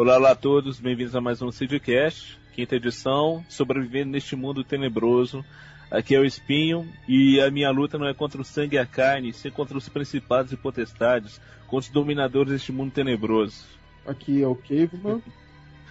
Olá, 0.00 0.16
olá 0.16 0.30
a 0.30 0.34
todos, 0.34 0.80
bem-vindos 0.80 1.14
a 1.14 1.20
mais 1.20 1.42
um 1.42 1.52
Sidcast, 1.52 2.38
quinta 2.54 2.74
edição, 2.74 3.44
sobrevivendo 3.50 4.12
neste 4.12 4.34
mundo 4.34 4.64
tenebroso. 4.64 5.44
Aqui 5.90 6.14
é 6.14 6.18
o 6.18 6.24
Espinho 6.24 6.88
e 7.06 7.38
a 7.38 7.50
minha 7.50 7.70
luta 7.70 7.98
não 7.98 8.08
é 8.08 8.14
contra 8.14 8.40
o 8.40 8.44
sangue 8.44 8.76
e 8.76 8.78
a 8.78 8.86
carne, 8.86 9.30
sim 9.34 9.50
contra 9.50 9.76
os 9.76 9.90
principados 9.90 10.52
e 10.52 10.56
potestades, 10.56 11.38
contra 11.66 11.86
os 11.86 11.88
dominadores 11.90 12.50
deste 12.50 12.72
mundo 12.72 12.92
tenebroso. 12.92 13.62
Aqui 14.06 14.42
é 14.42 14.46
o 14.46 14.54
Caveman 14.54 15.20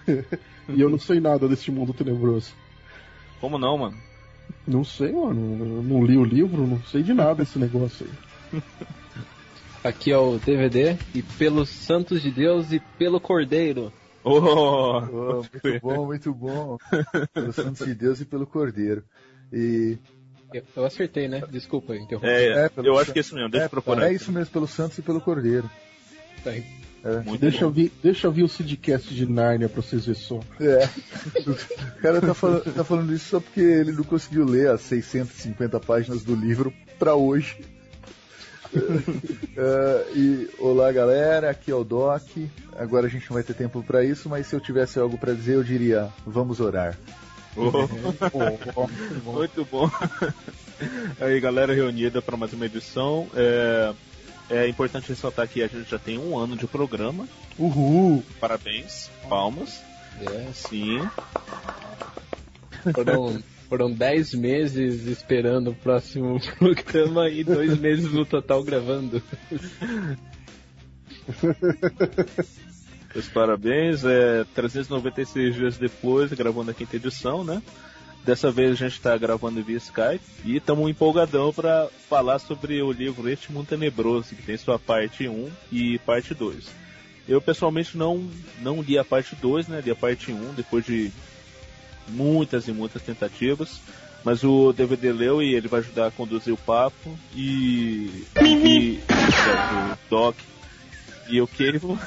e 0.68 0.80
eu 0.80 0.90
não 0.90 0.98
sei 0.98 1.20
nada 1.20 1.46
deste 1.46 1.70
mundo 1.70 1.94
tenebroso. 1.94 2.52
Como 3.40 3.60
não, 3.60 3.78
mano? 3.78 3.96
Não 4.66 4.82
sei, 4.82 5.12
mano. 5.12 5.56
Eu 5.76 5.82
não 5.84 6.04
li 6.04 6.18
o 6.18 6.24
livro, 6.24 6.66
não 6.66 6.82
sei 6.82 7.04
de 7.04 7.14
nada 7.14 7.36
desse 7.36 7.60
negócio 7.60 8.04
aí. 8.52 8.62
Aqui 9.84 10.10
é 10.10 10.18
o 10.18 10.36
DVD 10.36 10.98
e 11.14 11.22
pelos 11.22 11.68
santos 11.68 12.20
de 12.20 12.32
Deus 12.32 12.72
e 12.72 12.80
pelo 12.98 13.20
Cordeiro. 13.20 13.92
Oh, 14.22 14.38
oh 14.38 15.44
muito 15.62 15.80
bom, 15.80 16.06
muito 16.06 16.34
bom. 16.34 16.78
Pelos 17.32 17.56
santos 17.56 17.86
de 17.86 17.94
Deus 17.94 18.20
e 18.20 18.24
pelo 18.24 18.46
Cordeiro. 18.46 19.04
E. 19.52 19.98
Eu, 20.52 20.62
eu 20.76 20.84
acertei, 20.84 21.28
né? 21.28 21.42
Desculpa, 21.50 21.96
interromper. 21.96 22.28
É, 22.28 22.66
é 22.66 22.70
eu 22.76 22.98
acho 22.98 23.12
que 23.12 23.18
é 23.18 23.22
isso 23.22 23.34
mesmo, 23.34 23.48
deixa 23.48 23.64
é, 23.64 23.66
eu 23.66 23.70
procurar. 23.70 24.10
É 24.10 24.12
isso 24.12 24.32
mesmo, 24.32 24.52
pelo 24.52 24.66
Santos 24.66 24.98
e 24.98 25.02
pelo 25.02 25.20
Cordeiro. 25.20 25.70
Tá 26.42 26.50
aí. 26.50 26.64
É. 27.02 27.38
Deixa, 27.38 27.64
eu 27.64 27.70
vir, 27.70 27.90
deixa 28.02 28.26
eu 28.26 28.32
vir 28.32 28.42
o 28.42 28.48
Sidcast 28.48 29.14
de 29.14 29.26
Nárnia 29.26 29.68
pra 29.68 29.80
vocês 29.80 30.04
verem 30.04 30.20
só. 30.20 30.40
É. 30.60 30.84
O 31.48 32.02
cara 32.02 32.20
tá 32.20 32.34
falando, 32.34 32.74
tá 32.74 32.84
falando 32.84 33.14
isso 33.14 33.28
só 33.30 33.40
porque 33.40 33.60
ele 33.60 33.92
não 33.92 34.04
conseguiu 34.04 34.44
ler 34.44 34.68
as 34.68 34.82
650 34.82 35.80
páginas 35.80 36.22
do 36.22 36.34
livro 36.34 36.72
pra 36.98 37.14
hoje. 37.14 37.56
Uh, 38.74 40.10
e 40.16 40.48
olá 40.58 40.90
galera, 40.92 41.50
aqui 41.50 41.70
é 41.70 41.74
o 41.74 41.84
Doc. 41.84 42.22
Agora 42.76 43.06
a 43.06 43.10
gente 43.10 43.28
não 43.28 43.34
vai 43.34 43.42
ter 43.42 43.54
tempo 43.54 43.82
para 43.82 44.04
isso, 44.04 44.28
mas 44.28 44.46
se 44.46 44.54
eu 44.54 44.60
tivesse 44.60 44.98
algo 44.98 45.18
para 45.18 45.34
dizer, 45.34 45.54
eu 45.54 45.64
diria: 45.64 46.08
vamos 46.26 46.60
orar. 46.60 46.96
Oh. 47.56 48.88
Muito 49.32 49.64
bom. 49.70 49.90
Aí, 51.20 51.40
galera 51.40 51.74
reunida 51.74 52.22
para 52.22 52.36
mais 52.36 52.52
uma 52.52 52.66
edição. 52.66 53.26
É, 53.34 53.92
é 54.50 54.68
importante 54.68 55.08
ressaltar 55.08 55.48
que 55.48 55.62
a 55.62 55.66
gente 55.66 55.90
já 55.90 55.98
tem 55.98 56.18
um 56.18 56.38
ano 56.38 56.56
de 56.56 56.66
programa. 56.66 57.28
Uhul! 57.58 58.24
Parabéns, 58.40 59.10
palmas. 59.28 59.82
É. 60.20 60.48
Sim. 60.52 61.08
Foram, 63.70 63.86
foram 63.86 63.92
dez 63.92 64.34
meses 64.34 65.06
esperando 65.06 65.70
o 65.70 65.74
próximo 65.74 66.40
programa 66.58 67.28
e 67.28 67.44
dois 67.44 67.78
meses 67.78 68.12
no 68.12 68.26
total 68.26 68.64
gravando. 68.64 69.22
Os 73.14 73.28
parabéns, 73.28 74.04
é 74.04 74.44
396 74.54 75.54
dias 75.54 75.78
depois, 75.78 76.32
gravando 76.32 76.72
a 76.72 76.74
quinta 76.74 76.96
edição, 76.96 77.44
né? 77.44 77.62
Dessa 78.24 78.50
vez 78.50 78.72
a 78.72 78.74
gente 78.74 78.92
está 78.92 79.16
gravando 79.16 79.62
via 79.62 79.78
Skype 79.78 80.20
e 80.44 80.56
estamos 80.56 80.90
empolgadão 80.90 81.52
para 81.52 81.88
falar 82.08 82.38
sobre 82.38 82.82
o 82.82 82.92
livro 82.92 83.28
Este 83.28 83.52
Mundo 83.52 83.68
Tenebroso, 83.68 84.34
que 84.34 84.42
tem 84.42 84.56
sua 84.56 84.78
parte 84.78 85.26
1 85.26 85.48
e 85.72 85.98
parte 86.00 86.34
2. 86.34 86.68
Eu 87.28 87.40
pessoalmente 87.40 87.96
não, 87.96 88.28
não 88.60 88.82
li 88.82 88.98
a 88.98 89.04
parte 89.04 89.36
2, 89.36 89.68
né? 89.68 89.80
Li 89.80 89.90
a 89.90 89.96
parte 89.96 90.32
1 90.32 90.54
depois 90.54 90.84
de 90.84 91.10
muitas 92.10 92.68
e 92.68 92.72
muitas 92.72 93.02
tentativas. 93.02 93.80
Mas 94.22 94.44
o 94.44 94.72
DVD 94.72 95.12
leu 95.12 95.42
e 95.42 95.54
ele 95.54 95.68
vai 95.68 95.80
ajudar 95.80 96.08
a 96.08 96.10
conduzir 96.10 96.52
o 96.52 96.58
papo. 96.58 97.18
E. 97.34 98.26
e 98.40 99.00
o 99.00 99.98
Doc 100.10 100.36
e 101.30 101.40
o 101.40 101.46
Kevo. 101.46 101.98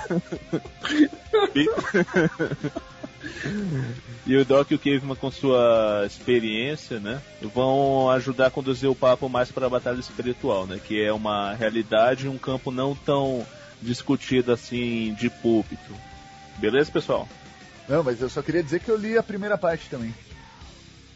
e 4.27 4.35
o 4.35 4.45
Doc 4.45 4.71
e 4.71 4.75
o 4.75 4.79
Caveman 4.79 5.15
com 5.15 5.31
sua 5.31 6.03
experiência, 6.05 6.99
né, 6.99 7.21
vão 7.41 8.09
ajudar 8.11 8.47
a 8.47 8.51
conduzir 8.51 8.89
o 8.89 8.95
papo 8.95 9.29
mais 9.29 9.51
para 9.51 9.65
a 9.65 9.69
batalha 9.69 9.99
espiritual, 9.99 10.67
né, 10.67 10.79
que 10.85 11.01
é 11.01 11.11
uma 11.11 11.53
realidade 11.53 12.25
e 12.25 12.29
um 12.29 12.37
campo 12.37 12.69
não 12.69 12.93
tão 12.93 13.45
discutido 13.81 14.51
assim 14.51 15.13
de 15.13 15.29
púlpito. 15.29 15.93
Beleza, 16.57 16.91
pessoal? 16.91 17.27
Não, 17.87 18.03
mas 18.03 18.21
eu 18.21 18.29
só 18.29 18.41
queria 18.41 18.63
dizer 18.63 18.79
que 18.79 18.89
eu 18.89 18.97
li 18.97 19.17
a 19.17 19.23
primeira 19.23 19.57
parte 19.57 19.89
também. 19.89 20.13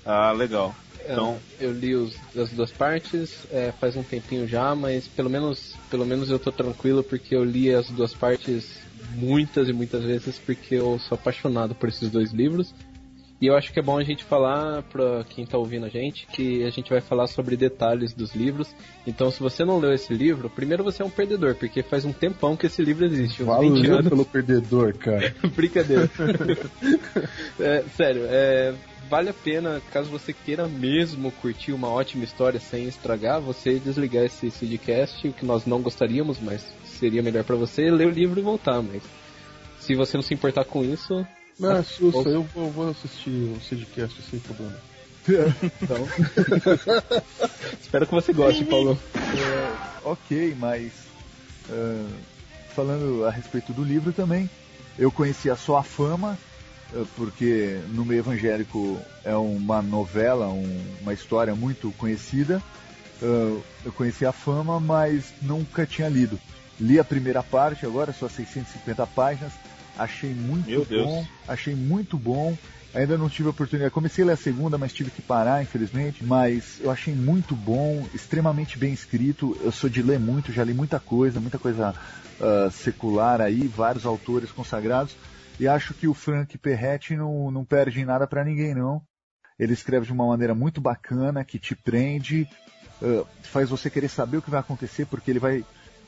Ah, 0.05 0.31
legal. 0.31 0.75
Então, 1.03 1.39
eu 1.59 1.71
li 1.71 1.95
os, 1.95 2.15
as 2.35 2.51
duas 2.51 2.71
partes 2.71 3.47
é, 3.49 3.71
faz 3.71 3.95
um 3.95 4.03
tempinho 4.03 4.45
já, 4.45 4.75
mas 4.75 5.07
pelo 5.07 5.29
menos, 5.29 5.75
pelo 5.89 6.05
menos 6.05 6.29
eu 6.29 6.37
tô 6.37 6.51
tranquilo 6.51 7.03
porque 7.03 7.35
eu 7.35 7.43
li 7.43 7.73
as 7.73 7.89
duas 7.89 8.13
partes 8.13 8.85
muitas 9.11 9.69
e 9.69 9.73
muitas 9.73 10.03
vezes 10.03 10.37
porque 10.39 10.75
eu 10.75 10.99
sou 10.99 11.15
apaixonado 11.17 11.73
por 11.73 11.87
esses 11.87 12.09
dois 12.09 12.31
livros. 12.33 12.73
E 13.39 13.45
eu 13.45 13.55
acho 13.55 13.71
que 13.71 13.79
é 13.79 13.83
bom 13.83 13.97
a 13.97 14.03
gente 14.03 14.23
falar 14.23 14.81
para 14.83 15.23
quem 15.25 15.43
está 15.43 15.57
ouvindo 15.57 15.85
a 15.85 15.89
gente 15.89 16.25
que 16.27 16.63
a 16.63 16.71
gente 16.71 16.89
vai 16.89 17.01
falar 17.01 17.27
sobre 17.27 17.55
detalhes 17.55 18.13
dos 18.13 18.33
livros. 18.33 18.75
Então, 19.05 19.29
se 19.29 19.39
você 19.39 19.63
não 19.63 19.77
leu 19.77 19.93
esse 19.93 20.11
livro, 20.11 20.49
primeiro 20.49 20.83
você 20.83 21.03
é 21.03 21.05
um 21.05 21.09
perdedor, 21.09 21.53
porque 21.53 21.83
faz 21.83 22.03
um 22.03 22.11
tempão 22.11 22.57
que 22.57 22.65
esse 22.65 22.81
livro 22.81 23.05
existe. 23.05 23.43
Valeu 23.43 24.03
pelo 24.03 24.25
perdedor, 24.25 24.95
cara. 24.95 25.35
Brincadeira. 25.55 26.09
é, 27.59 27.83
sério, 27.95 28.23
é, 28.25 28.73
vale 29.07 29.29
a 29.29 29.33
pena, 29.33 29.81
caso 29.91 30.09
você 30.09 30.33
queira 30.33 30.67
mesmo 30.67 31.31
curtir 31.31 31.73
uma 31.73 31.89
ótima 31.89 32.23
história 32.23 32.59
sem 32.59 32.87
estragar, 32.87 33.39
você 33.39 33.77
desligar 33.77 34.25
esse 34.25 34.49
CDcast, 34.49 35.27
o 35.27 35.33
que 35.33 35.45
nós 35.45 35.63
não 35.65 35.79
gostaríamos, 35.79 36.39
mas 36.39 36.65
seria 36.83 37.21
melhor 37.21 37.43
para 37.43 37.55
você 37.55 37.91
ler 37.91 38.07
o 38.07 38.11
livro 38.11 38.39
e 38.39 38.43
voltar, 38.43 38.81
mas 38.81 39.03
se 39.79 39.93
você 39.93 40.17
não 40.17 40.23
se 40.23 40.33
importar 40.33 40.65
com 40.65 40.83
isso. 40.83 41.25
Não, 41.59 41.71
ah, 41.71 41.83
sussa, 41.83 42.29
eu 42.29 42.43
vou, 42.53 42.71
vou 42.71 42.89
assistir 42.89 43.29
o 43.29 43.59
CDcast 43.61 44.21
sem 44.21 44.39
problema. 44.39 44.75
então. 45.27 46.07
Espero 47.81 48.05
que 48.05 48.13
você 48.13 48.31
goste, 48.31 48.63
Paulo. 48.63 48.97
É, 49.15 50.07
ok, 50.07 50.55
mas 50.59 50.91
uh, 51.69 52.09
falando 52.75 53.25
a 53.25 53.31
respeito 53.31 53.73
do 53.73 53.83
livro 53.83 54.13
também, 54.13 54.49
eu 54.97 55.11
conhecia 55.11 55.55
só 55.55 55.77
a 55.77 55.83
fama 55.83 56.37
eh, 56.93 57.03
porque 57.15 57.79
no 57.89 58.05
meio 58.05 58.19
evangélico 58.19 58.99
é 59.23 59.35
uma 59.35 59.81
novela, 59.81 60.47
um, 60.47 60.85
uma 61.01 61.13
história 61.13 61.55
muito 61.55 61.91
conhecida. 61.97 62.61
Uh, 63.21 63.61
eu 63.83 63.91
conheci 63.93 64.25
a 64.25 64.31
fama, 64.31 64.79
mas 64.79 65.33
nunca 65.41 65.85
tinha 65.85 66.07
lido. 66.07 66.39
Li 66.79 66.99
a 66.99 67.03
primeira 67.03 67.41
parte, 67.41 67.85
agora 67.85 68.13
só 68.13 68.29
650 68.29 69.07
páginas. 69.07 69.53
Achei 69.97 70.33
muito 70.33 70.69
Meu 70.69 70.79
bom. 70.81 70.85
Deus. 70.85 71.27
Achei 71.47 71.75
muito 71.75 72.17
bom. 72.17 72.57
Ainda 72.93 73.17
não 73.17 73.29
tive 73.29 73.47
a 73.47 73.51
oportunidade. 73.51 73.93
Comecei 73.93 74.23
a 74.23 74.27
ler 74.27 74.33
a 74.33 74.37
segunda, 74.37 74.77
mas 74.77 74.93
tive 74.93 75.11
que 75.11 75.21
parar, 75.21 75.61
infelizmente. 75.61 76.23
Mas 76.23 76.79
eu 76.79 76.89
achei 76.89 77.13
muito 77.13 77.55
bom, 77.55 78.07
extremamente 78.13 78.77
bem 78.77 78.93
escrito. 78.93 79.57
Eu 79.61 79.71
sou 79.71 79.89
de 79.89 80.01
ler 80.01 80.19
muito, 80.19 80.51
já 80.51 80.63
li 80.63 80.73
muita 80.73 80.99
coisa, 80.99 81.39
muita 81.39 81.59
coisa 81.59 81.93
uh, 82.39 82.71
secular 82.71 83.41
aí, 83.41 83.67
vários 83.67 84.05
autores 84.05 84.51
consagrados. 84.51 85.15
E 85.59 85.67
acho 85.67 85.93
que 85.93 86.07
o 86.07 86.13
Frank 86.13 86.57
Perretti 86.57 87.15
não, 87.15 87.51
não 87.51 87.65
perde 87.65 87.99
em 87.99 88.05
nada 88.05 88.27
para 88.27 88.43
ninguém, 88.43 88.73
não. 88.73 89.01
Ele 89.59 89.73
escreve 89.73 90.05
de 90.05 90.13
uma 90.13 90.27
maneira 90.27 90.53
muito 90.53 90.79
bacana, 90.79 91.43
que 91.43 91.57
te 91.57 91.75
prende, 91.75 92.47
uh, 93.01 93.27
faz 93.41 93.69
você 93.69 93.89
querer 93.89 94.07
saber 94.07 94.37
o 94.37 94.41
que 94.41 94.51
vai 94.51 94.59
acontecer, 94.59 95.05
porque 95.05 95.31
ele 95.31 95.39
vai. 95.39 95.65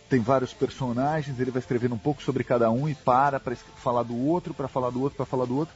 Tem 0.09 0.19
vários 0.19 0.53
personagens, 0.53 1.39
ele 1.39 1.51
vai 1.51 1.59
escrevendo 1.59 1.93
um 1.93 1.99
pouco 1.99 2.23
sobre 2.23 2.43
cada 2.43 2.71
um 2.71 2.89
e 2.89 2.95
para 2.95 3.39
para 3.39 3.55
falar 3.55 4.03
do 4.03 4.17
outro, 4.17 4.53
para 4.53 4.67
falar 4.67 4.89
do 4.89 5.01
outro, 5.01 5.17
para 5.17 5.25
falar 5.25 5.45
do 5.45 5.55
outro. 5.55 5.75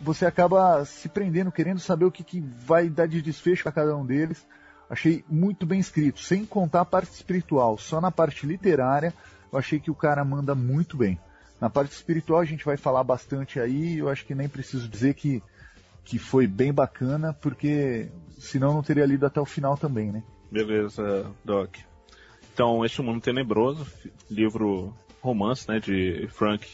Você 0.00 0.26
acaba 0.26 0.84
se 0.84 1.08
prendendo, 1.08 1.52
querendo 1.52 1.78
saber 1.78 2.04
o 2.04 2.10
que, 2.10 2.24
que 2.24 2.40
vai 2.40 2.88
dar 2.88 3.06
de 3.06 3.22
desfecho 3.22 3.62
para 3.62 3.72
cada 3.72 3.96
um 3.96 4.04
deles. 4.04 4.44
Achei 4.90 5.24
muito 5.28 5.64
bem 5.64 5.78
escrito, 5.78 6.20
sem 6.20 6.44
contar 6.44 6.80
a 6.80 6.84
parte 6.84 7.12
espiritual, 7.12 7.78
só 7.78 8.00
na 8.00 8.10
parte 8.10 8.46
literária, 8.46 9.12
eu 9.52 9.58
achei 9.58 9.80
que 9.80 9.90
o 9.90 9.94
cara 9.94 10.24
manda 10.24 10.54
muito 10.54 10.96
bem. 10.96 11.18
Na 11.60 11.70
parte 11.70 11.92
espiritual 11.92 12.40
a 12.40 12.44
gente 12.44 12.64
vai 12.64 12.76
falar 12.76 13.02
bastante 13.02 13.58
aí, 13.58 13.98
eu 13.98 14.08
acho 14.08 14.24
que 14.24 14.34
nem 14.34 14.48
preciso 14.48 14.88
dizer 14.88 15.14
que, 15.14 15.42
que 16.04 16.18
foi 16.18 16.46
bem 16.46 16.72
bacana, 16.72 17.32
porque 17.32 18.08
senão 18.38 18.74
não 18.74 18.82
teria 18.82 19.06
lido 19.06 19.26
até 19.26 19.40
o 19.40 19.46
final 19.46 19.76
também, 19.76 20.12
né? 20.12 20.22
Beleza, 20.50 21.26
Doc. 21.44 21.76
Então, 22.56 22.82
Este 22.82 23.02
Mundo 23.02 23.20
Tenebroso, 23.20 23.86
livro 24.30 24.90
romance, 25.20 25.68
né, 25.68 25.78
de 25.78 26.26
Frank 26.28 26.66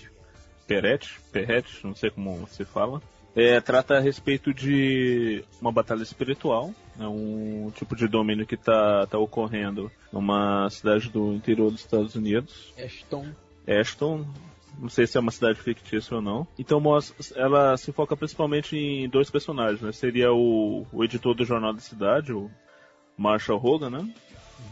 Peretti, 0.65 1.19
Peretti, 1.33 1.85
não 1.85 1.93
sei 1.93 2.09
como 2.09 2.47
se 2.47 2.65
fala. 2.65 3.03
É, 3.35 3.61
trata 3.61 3.97
a 3.97 4.01
respeito 4.01 4.55
de 4.55 5.45
uma 5.61 5.73
batalha 5.73 6.05
espiritual, 6.05 6.73
né, 6.95 7.05
um 7.09 7.73
tipo 7.75 7.97
de 7.97 8.07
domínio 8.07 8.47
que 8.47 8.55
está 8.55 9.09
tá 9.09 9.19
ocorrendo 9.19 9.91
numa 10.13 10.71
cidade 10.71 11.11
do 11.11 11.33
interior 11.33 11.73
dos 11.73 11.81
Estados 11.81 12.15
Unidos. 12.15 12.73
Ashton. 12.79 13.27
Ashton, 13.67 14.25
não 14.79 14.89
sei 14.89 15.09
se 15.09 15.17
é 15.17 15.21
uma 15.21 15.33
cidade 15.33 15.61
fictícia 15.61 16.15
ou 16.15 16.23
não. 16.23 16.47
Então 16.57 16.81
ela 17.35 17.77
se 17.77 17.91
foca 17.91 18.17
principalmente 18.17 18.77
em 18.77 19.09
dois 19.09 19.29
personagens, 19.31 19.83
né? 19.83 19.91
Seria 19.91 20.33
o, 20.33 20.87
o 20.93 21.03
editor 21.03 21.35
do 21.35 21.45
Jornal 21.45 21.73
da 21.73 21.81
Cidade, 21.81 22.33
o 22.33 22.49
Marshall 23.19 23.61
Hogan, 23.61 23.91
né? 23.91 24.15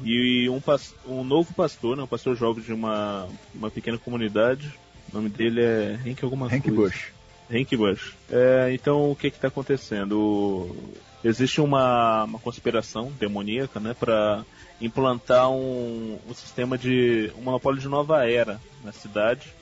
E 0.03 0.49
um, 0.49 0.61
um 1.07 1.25
novo 1.25 1.53
pastor, 1.55 1.97
né? 1.97 2.03
um 2.03 2.07
pastor 2.07 2.37
jovem 2.37 2.63
de 2.65 2.73
uma, 2.73 3.29
uma 3.55 3.71
pequena 3.71 3.99
comunidade 3.99 4.73
O 5.13 5.17
nome 5.17 5.29
dele 5.29 5.63
é 5.63 5.99
Hank 6.07 6.25
alguma 6.25 6.47
Hank 6.47 6.63
coisa. 6.63 6.77
Bush. 6.77 7.13
Hank 7.53 7.77
Bush. 7.77 8.15
É, 8.31 8.73
então, 8.73 9.11
o 9.11 9.17
que 9.17 9.27
está 9.27 9.49
acontecendo? 9.49 10.75
Existe 11.23 11.61
uma, 11.61 12.25
uma 12.25 12.39
conspiração 12.39 13.13
demoníaca, 13.19 13.79
né, 13.81 13.95
para 13.99 14.45
implantar 14.81 15.51
um, 15.51 16.19
um 16.27 16.35
sistema 16.35 16.79
de 16.79 17.31
um 17.37 17.43
monopólio 17.43 17.81
de 17.81 17.89
nova 17.89 18.25
era 18.27 18.59
na 18.83 18.93
cidade 18.93 19.53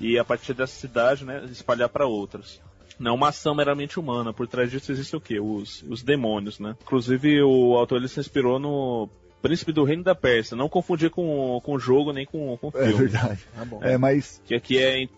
e 0.00 0.18
a 0.18 0.24
partir 0.24 0.54
dessa 0.54 0.74
cidade, 0.74 1.24
né, 1.24 1.44
espalhar 1.50 1.88
para 1.88 2.06
outras. 2.06 2.60
Não 2.98 3.10
é 3.10 3.14
uma 3.14 3.28
ação 3.28 3.54
meramente 3.54 3.98
humana. 3.98 4.32
Por 4.32 4.46
trás 4.46 4.70
disso 4.70 4.92
existe 4.92 5.16
o 5.16 5.20
quê? 5.20 5.40
Os, 5.40 5.82
os 5.88 6.02
demônios, 6.02 6.60
né? 6.60 6.76
Inclusive 6.80 7.42
o 7.42 7.76
autor 7.76 7.98
ele 7.98 8.08
se 8.08 8.20
inspirou 8.20 8.58
no 8.58 9.08
Príncipe 9.44 9.72
do 9.72 9.84
Reino 9.84 10.02
da 10.02 10.14
Pérsia. 10.14 10.56
Não 10.56 10.68
confundir 10.70 11.10
com 11.10 11.60
com 11.62 11.78
jogo 11.78 12.12
nem 12.12 12.24
com 12.24 12.56
com 12.56 12.68
É 12.68 12.86
filme. 12.88 12.94
verdade. 13.08 13.40
Tá 13.54 13.64
bom. 13.64 13.78
É, 13.82 13.98
mas 13.98 14.40
Que 14.46 14.54
aqui 14.54 14.78
é 14.78 15.02
in- 15.02 15.08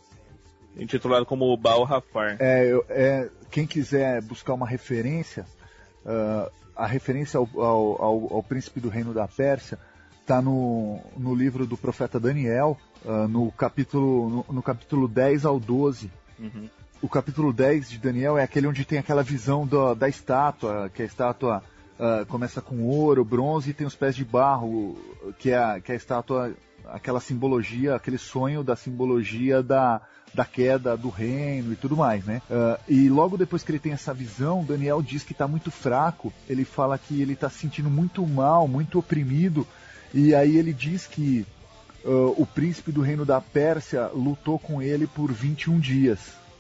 intitulado 0.76 1.25
como 1.25 1.56
Baal 1.56 1.84
Rafar. 1.84 2.37
é, 2.40 2.73
é, 2.88 3.28
quem 3.50 3.67
quiser 3.67 4.20
buscar 4.23 4.55
uma 4.55 4.67
referência, 4.67 5.46
ah, 6.05 6.50
a 6.75 6.87
referência 6.87 7.38
ao, 7.38 7.49
ao, 7.55 8.02
ao- 8.02 8.34
ao 8.34 8.43
príncipe 8.43 8.81
do 8.81 8.88
reino 8.88 9.14
da 9.14 9.28
Pérsia 9.28 9.78
está 10.20 10.43
no, 10.43 10.99
no 11.17 11.34
livro 11.34 11.64
do 11.64 11.76
profeta 11.76 12.19
Daniel, 12.19 12.76
ah, 13.06 13.29
no, 13.29 13.50
capítulo, 13.52 14.29
no, 14.49 14.55
no 14.56 14.62
capítulo 14.62 15.06
10 15.06 15.44
ao 15.46 15.61
12. 15.61 16.11
Uhum. 16.38 16.69
O 17.00 17.08
capítulo 17.08 17.52
10 17.52 17.88
de 17.90 17.99
Daniel 17.99 18.37
é 18.37 18.43
aquele 18.43 18.67
onde 18.67 18.84
tem 18.84 18.99
aquela 18.99 19.22
visão 19.22 19.64
da, 19.67 19.94
da 19.94 20.08
estátua, 20.08 20.90
que 20.93 21.02
a 21.02 21.06
estátua 21.06 21.62
ah, 21.98 22.25
começa 22.28 22.60
com 22.60 22.82
ouro, 22.84 23.25
bronze 23.25 23.70
e 23.70 23.75
tem 23.75 23.87
os 23.87 23.94
pés 23.94 24.14
de 24.14 24.25
barro, 24.25 24.96
que 25.38 25.50
é, 25.50 25.56
a- 25.58 25.81
que 25.81 25.93
é 25.93 25.94
a 25.94 25.96
estátua, 25.96 26.52
aquela 26.87 27.20
simbologia, 27.20 27.94
aquele 27.94 28.19
sonho 28.19 28.62
da 28.62 28.76
simbologia 28.76 29.62
da, 29.62 30.00
da 30.34 30.44
queda 30.44 30.96
do 30.96 31.08
reino 31.08 31.72
e 31.72 31.76
tudo 31.76 31.96
mais, 31.96 32.25
né? 32.25 32.43
Ah, 32.50 32.78
e 32.88 33.08
logo 33.08 33.37
depois 33.37 33.62
que 33.62 33.70
ele 33.72 33.78
tem 33.78 33.93
essa 33.93 34.12
visão, 34.14 34.64
Daniel 34.64 35.02
diz 35.02 35.22
que 35.22 35.32
está 35.32 35.48
muito 35.48 35.70
fraco, 35.70 36.32
ele 36.48 36.64
fala 36.64 36.98
que 36.98 37.20
ele 37.20 37.32
está 37.32 37.48
se 37.50 37.58
sentindo 37.58 37.90
muito 37.90 38.26
mal, 38.26 38.69
muito 38.69 38.98
oprimido, 38.98 39.66
e 40.14 40.34
aí 40.34 40.56
ele 40.56 40.72
diz 40.72 41.06
que 41.06 41.44
ah, 42.04 42.32
o 42.37 42.46
príncipe 42.46 42.93
do 42.93 43.00
reino 43.00 43.25
da 43.25 43.40
Pérsia 43.40 44.08
lutou 44.14 44.58
com 44.58 44.81
ele 44.82 45.06
por 45.06 45.32
21 45.32 45.78
dias. 45.81 46.19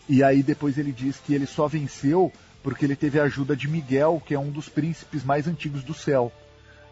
E 0.08 0.22
aí 0.22 0.40
depois 0.42 0.78
ele 0.78 0.92
diz 0.92 1.18
que 1.18 1.34
ele 1.34 1.46
só 1.46 1.66
venceu 1.66 2.32
porque 2.66 2.84
ele 2.84 2.96
teve 2.96 3.20
a 3.20 3.22
ajuda 3.22 3.54
de 3.54 3.68
Miguel, 3.68 4.20
que 4.26 4.34
é 4.34 4.38
um 4.40 4.50
dos 4.50 4.68
príncipes 4.68 5.22
mais 5.22 5.46
antigos 5.46 5.84
do 5.84 5.94
céu. 5.94 6.32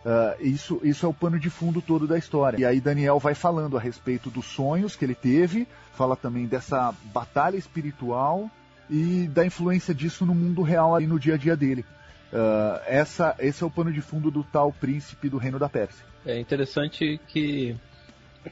Ah, 0.07 0.37
isso, 0.39 0.81
isso 0.85 1.05
é 1.05 1.09
o 1.09 1.13
pano 1.13 1.37
de 1.37 1.51
fundo 1.51 1.83
todo 1.83 2.07
da 2.07 2.17
história. 2.17 2.59
E 2.59 2.65
aí 2.65 2.81
Daniel 2.81 3.19
vai 3.19 3.35
falando 3.35 3.77
a 3.77 3.81
respeito 3.81 4.31
dos 4.31 4.45
sonhos 4.45 4.95
que 4.95 5.05
ele 5.05 5.17
teve, 5.17 5.67
fala 5.93 6.15
também 6.15 6.47
dessa 6.47 6.95
batalha 7.13 7.57
espiritual 7.57 8.49
e 8.89 9.27
da 9.27 9.45
influência 9.45 9.93
disso 9.93 10.25
no 10.25 10.33
mundo 10.33 10.63
real 10.63 10.95
ali 10.95 11.09
no 11.09 11.19
dia 11.19 11.35
a 11.35 11.37
dia 11.37 11.57
dele. 11.57 11.85
Ah, 12.33 12.81
essa, 12.87 13.35
esse 13.41 13.65
é 13.65 13.67
o 13.67 13.71
pano 13.71 13.93
de 13.93 14.01
fundo 14.01 14.31
do 14.31 14.45
tal 14.45 14.73
príncipe 14.73 15.29
do 15.29 15.39
reino 15.39 15.59
da 15.59 15.69
Pérsia. 15.69 16.07
É 16.25 16.39
interessante 16.39 17.21
que 17.27 17.75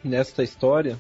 nesta 0.03 0.43
história 0.43 0.99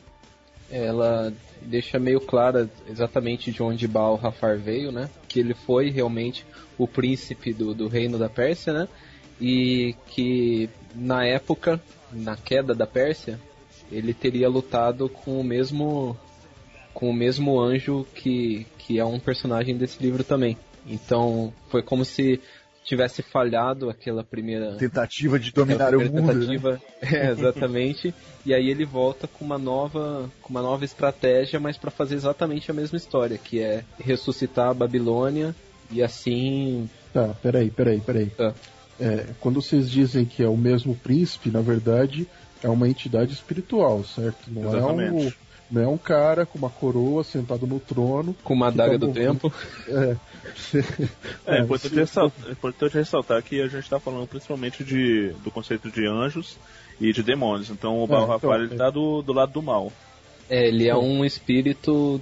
ela 0.71 1.33
deixa 1.63 1.99
meio 1.99 2.21
clara 2.21 2.71
exatamente 2.89 3.51
de 3.51 3.61
onde 3.61 3.89
Baal 3.89 4.15
Rafar 4.15 4.57
veio, 4.57 4.93
né? 4.93 5.11
Que 5.33 5.41
ele 5.41 5.55
foi 5.55 5.89
realmente 5.89 6.45
o 6.77 6.87
príncipe 6.87 7.55
do, 7.55 7.75
do 7.75 7.89
reino 7.89 8.19
da 8.19 8.29
Pérsia, 8.29 8.73
né? 8.73 8.89
E 9.41 9.95
que 10.09 10.69
na 10.95 11.25
época, 11.25 11.83
na 12.13 12.37
queda 12.37 12.75
da 12.75 12.87
Pérsia, 12.87 13.41
ele 13.91 14.13
teria 14.13 14.49
lutado 14.49 15.09
com 15.09 15.41
o 15.41 15.45
mesmo 15.45 16.17
com 16.93 17.09
o 17.09 17.15
mesmo 17.15 17.59
anjo 17.59 18.07
que, 18.15 18.67
que 18.77 18.99
é 18.99 19.05
um 19.05 19.19
personagem 19.19 19.77
desse 19.77 20.03
livro 20.03 20.23
também. 20.23 20.59
Então 20.87 21.53
foi 21.69 21.83
como 21.83 22.05
se 22.05 22.39
tivesse 22.85 23.23
falhado 23.23 23.89
aquela 23.89 24.25
primeira 24.25 24.77
Tentativa 24.77 25.39
de 25.39 25.53
dominar 25.53 25.95
o 25.95 26.01
mundo. 26.01 26.23
né? 26.23 26.33
tentativa. 26.35 26.81
É, 27.03 27.31
exatamente. 27.31 28.15
e 28.47 28.55
aí 28.55 28.69
ele 28.69 28.85
volta 28.85 29.27
com 29.27 29.45
uma 29.45 29.59
nova, 29.59 30.31
com 30.41 30.51
uma 30.51 30.63
nova 30.63 30.85
estratégia, 30.85 31.59
mas 31.59 31.77
para 31.77 31.91
fazer 31.91 32.15
exatamente 32.15 32.71
a 32.71 32.75
mesma 32.75 32.97
história, 32.97 33.37
que 33.37 33.61
é 33.61 33.85
ressuscitar 33.99 34.69
a 34.69 34.75
Babilônia 34.75 35.55
e 35.91 36.03
assim. 36.03 36.89
Tá, 37.13 37.35
peraí, 37.43 37.71
peraí, 37.71 38.01
peraí. 38.01 38.27
Tá. 38.27 38.55
É, 39.01 39.27
quando 39.41 39.61
vocês 39.61 39.91
dizem 39.91 40.25
que 40.25 40.43
é 40.43 40.49
o 40.49 40.57
mesmo 40.57 40.95
príncipe, 40.95 41.51
na 41.51 41.61
verdade 41.61 42.27
é 42.63 42.69
uma 42.69 42.89
entidade 42.89 43.33
espiritual, 43.33 44.05
certo? 44.05 44.49
Não 44.49 45.01
é 45.01 45.11
um, 45.11 45.33
Exatamente. 45.73 45.75
não 45.75 45.83
é 45.83 45.89
um 45.89 45.99
cara 45.99 46.45
com 46.47 46.59
uma 46.59 46.71
coroa 46.71 47.25
sentado 47.25 47.67
no 47.67 47.81
trono. 47.81 48.35
Com 48.45 48.55
uma 48.55 48.71
Que 48.71 48.77
tá 48.79 48.85
adaga 48.85 48.99
do 48.99 49.13
tempo. 49.13 49.53
É, 49.89 50.17
É, 51.47 51.59
É, 51.59 51.61
importante, 51.61 51.95
se- 51.95 52.01
ressaltar, 52.01 52.49
é 52.49 52.53
importante 52.53 52.95
ressaltar 52.95 53.43
que 53.43 53.61
a 53.61 53.69
gente 53.69 53.83
está 53.85 53.99
falando 54.01 54.27
principalmente 54.27 54.85
de, 54.85 55.31
do 55.45 55.51
conceito 55.51 55.91
de 55.91 56.07
anjos 56.07 56.57
e 57.01 57.13
de 57.13 57.23
demônios. 57.23 57.71
Então 57.71 58.03
o 58.03 58.07
Baal 58.07 58.37
então, 58.37 58.53
é. 58.55 58.59
ele 58.59 58.75
tá 58.77 58.91
do, 58.91 59.23
do 59.23 59.33
lado 59.33 59.53
do 59.53 59.63
mal. 59.63 59.93
É, 60.51 60.67
ele 60.69 60.89
é 60.89 60.97
um 60.97 61.25
espírito 61.25 62.21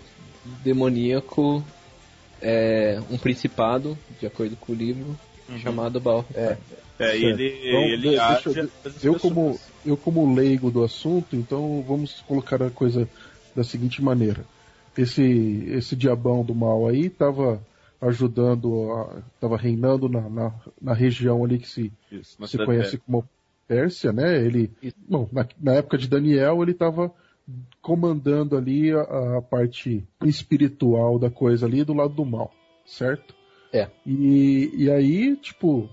demoníaco, 0.64 1.64
é, 2.40 3.00
um 3.10 3.18
principado, 3.18 3.96
de 4.20 4.26
acordo 4.26 4.56
com 4.56 4.72
o 4.72 4.74
livro, 4.74 5.18
chamado 5.62 6.00
Baal. 6.00 6.24
É, 6.34 6.56
É, 6.98 7.16
e 7.16 7.24
ele, 7.24 7.60
Então, 7.68 7.82
ele 7.82 8.08
deixa 8.10 8.26
age 8.26 8.70
eu- 9.02 9.18
como 9.18 9.58
eu 9.86 9.96
como 9.96 10.34
leigo 10.34 10.70
do 10.70 10.84
assunto, 10.84 11.34
então 11.34 11.82
vamos 11.88 12.22
colocar 12.28 12.62
a 12.62 12.68
coisa 12.70 13.08
da 13.54 13.64
seguinte 13.64 14.02
maneira: 14.02 14.44
esse 14.96 15.64
esse 15.68 15.96
diabão 15.96 16.44
do 16.44 16.54
mal 16.54 16.86
aí 16.86 17.06
estava 17.06 17.60
ajudando, 18.00 19.22
estava 19.34 19.56
reinando 19.56 20.08
na, 20.08 20.28
na, 20.28 20.54
na 20.80 20.94
região 20.94 21.44
ali 21.44 21.58
que 21.58 21.68
se 21.68 21.92
Isso, 22.10 22.36
se 22.46 22.58
conhece 22.64 22.96
como 22.98 23.28
Pérsia, 23.68 24.12
né? 24.12 24.36
Ele, 24.42 24.70
bom, 25.08 25.28
na, 25.30 25.46
na 25.60 25.74
época 25.74 25.98
de 25.98 26.08
Daniel 26.08 26.62
ele 26.62 26.72
estava 26.72 27.12
comandando 27.80 28.56
ali 28.56 28.90
a, 28.92 29.38
a 29.38 29.42
parte 29.42 30.04
espiritual 30.24 31.18
da 31.18 31.30
coisa 31.30 31.66
ali 31.66 31.84
do 31.84 31.94
lado 31.94 32.14
do 32.14 32.24
mal, 32.24 32.52
certo? 32.86 33.34
É. 33.72 33.88
E, 34.04 34.70
e 34.74 34.90
aí, 34.90 35.36
tipo, 35.36 35.88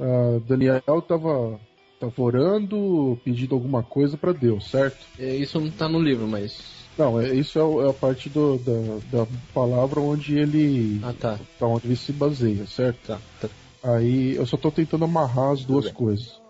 a 0.00 0.40
Daniel 0.46 1.02
tava, 1.06 1.60
tava 2.00 2.22
orando, 2.22 3.20
pedindo 3.24 3.54
alguma 3.54 3.82
coisa 3.82 4.16
para 4.16 4.32
Deus, 4.32 4.70
certo? 4.70 5.06
É, 5.18 5.34
isso 5.36 5.60
não 5.60 5.70
tá 5.70 5.88
no 5.88 6.00
livro, 6.00 6.26
mas. 6.26 6.81
Não, 6.98 7.20
é, 7.20 7.34
isso 7.34 7.58
é, 7.58 7.86
é 7.86 7.90
a 7.90 7.92
parte 7.92 8.28
do, 8.28 8.58
da, 8.58 9.20
da 9.20 9.26
palavra 9.54 10.00
onde 10.00 10.38
ele, 10.38 11.00
Ah, 11.02 11.14
tá. 11.18 11.38
pra 11.58 11.68
onde 11.68 11.86
ele 11.86 11.96
se 11.96 12.12
baseia, 12.12 12.66
certo? 12.66 12.98
Tá, 13.06 13.18
tá. 13.40 13.48
Aí 13.82 14.36
eu 14.36 14.46
só 14.46 14.56
tô 14.56 14.70
tentando 14.70 15.04
amarrar 15.04 15.52
as 15.52 15.64
duas 15.64 15.90
coisas. 15.90 16.40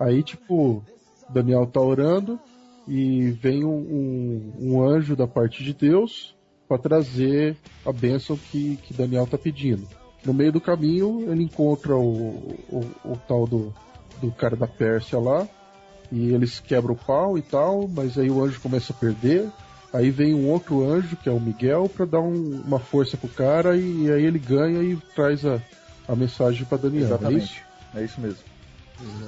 Aí, 0.00 0.22
tipo, 0.22 0.82
Daniel 1.28 1.66
tá 1.66 1.80
orando 1.80 2.40
e 2.88 3.30
vem 3.30 3.64
um, 3.64 3.68
um, 3.70 4.52
um 4.58 4.82
anjo 4.82 5.14
da 5.14 5.26
parte 5.26 5.62
de 5.62 5.72
Deus 5.72 6.34
para 6.66 6.78
trazer 6.78 7.56
a 7.84 7.92
bênção 7.92 8.36
que, 8.36 8.76
que 8.78 8.94
Daniel 8.94 9.26
tá 9.26 9.38
pedindo. 9.38 9.86
No 10.24 10.32
meio 10.32 10.52
do 10.52 10.60
caminho, 10.60 11.30
ele 11.30 11.44
encontra 11.44 11.94
o, 11.96 12.56
o, 12.70 12.80
o 13.04 13.16
tal 13.28 13.46
do, 13.46 13.72
do 14.20 14.30
cara 14.32 14.56
da 14.56 14.66
Pérsia 14.66 15.18
lá 15.18 15.46
e 16.10 16.32
eles 16.32 16.60
quebram 16.60 16.94
o 16.94 16.98
pau 16.98 17.38
e 17.38 17.42
tal, 17.42 17.88
mas 17.88 18.18
aí 18.18 18.30
o 18.30 18.42
anjo 18.42 18.60
começa 18.60 18.92
a 18.92 18.96
perder. 18.96 19.48
Aí 19.92 20.10
vem 20.10 20.34
um 20.34 20.48
outro 20.50 20.82
anjo, 20.88 21.16
que 21.16 21.28
é 21.28 21.32
o 21.32 21.40
Miguel, 21.40 21.88
para 21.88 22.06
dar 22.06 22.20
um- 22.20 22.62
uma 22.66 22.78
força 22.78 23.16
pro 23.16 23.28
cara 23.28 23.76
e, 23.76 24.10
aí 24.10 24.24
ele 24.24 24.38
ganha 24.38 24.82
e 24.82 24.96
traz 25.14 25.44
a, 25.44 25.60
a 26.08 26.16
mensagem 26.16 26.64
para 26.64 26.78
Daniel. 26.78 27.02
É 27.02 27.04
isso? 27.04 27.14
exatamente. 27.14 27.62
É 27.94 28.04
isso 28.04 28.20
mesmo. 28.20 28.42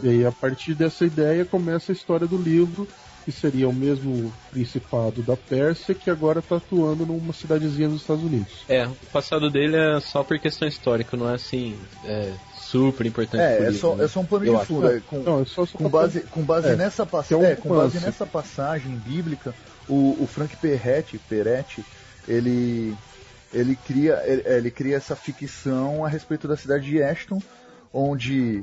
E 0.02 0.08
aí, 0.08 0.24
a 0.26 0.32
partir 0.32 0.74
dessa 0.74 1.04
ideia, 1.04 1.44
começa 1.44 1.90
a 1.90 1.94
história 1.94 2.26
do 2.26 2.36
livro, 2.38 2.88
que 3.24 3.32
seria 3.32 3.68
o 3.68 3.72
mesmo 3.72 4.32
principado 4.50 5.22
da 5.22 5.36
Pérsia, 5.36 5.94
que 5.94 6.10
agora 6.10 6.40
está 6.40 6.56
atuando 6.56 7.04
numa 7.06 7.32
cidadezinha 7.32 7.88
dos 7.88 8.02
Estados 8.02 8.22
Unidos. 8.22 8.64
É, 8.68 8.86
o 8.86 8.94
passado 9.12 9.50
dele 9.50 9.76
é 9.76 9.98
só 10.00 10.22
por 10.22 10.38
questão 10.38 10.68
histórica, 10.68 11.16
não 11.16 11.28
é 11.28 11.34
assim, 11.34 11.76
é 12.04 12.32
super 12.54 13.06
importante 13.06 13.42
É, 13.42 13.64
é 13.68 13.72
só, 13.72 13.96
né? 13.96 14.04
é 14.04 14.08
só 14.08 14.20
um 14.20 14.26
pano 14.26 14.46
Eu 14.46 14.58
de 14.58 14.66
fundo. 14.66 14.88
é, 14.88 15.00
com, 15.00 15.22
Não, 15.22 15.40
é 15.40 15.44
só, 15.44 15.64
só 15.66 15.78
com 15.78 15.88
pra- 15.90 16.00
base, 16.02 16.20
com 16.22 16.42
base 16.42 16.68
é, 16.68 16.72
é 16.72 17.36
um 17.36 17.44
é, 17.44 17.56
com 17.56 17.68
nessa 17.74 18.26
passagem 18.26 18.96
bíblica, 18.96 19.54
o, 19.88 20.16
o 20.22 20.26
Frank 20.26 20.56
Peretti, 20.56 21.18
Peretti, 21.18 21.84
ele 22.26 22.94
ele 23.52 23.76
cria 23.76 24.20
ele, 24.24 24.42
ele 24.46 24.70
cria 24.70 24.96
essa 24.96 25.14
ficção 25.14 26.04
a 26.04 26.08
respeito 26.08 26.48
da 26.48 26.56
cidade 26.56 26.86
de 26.86 27.02
Ashton, 27.02 27.40
onde 27.92 28.62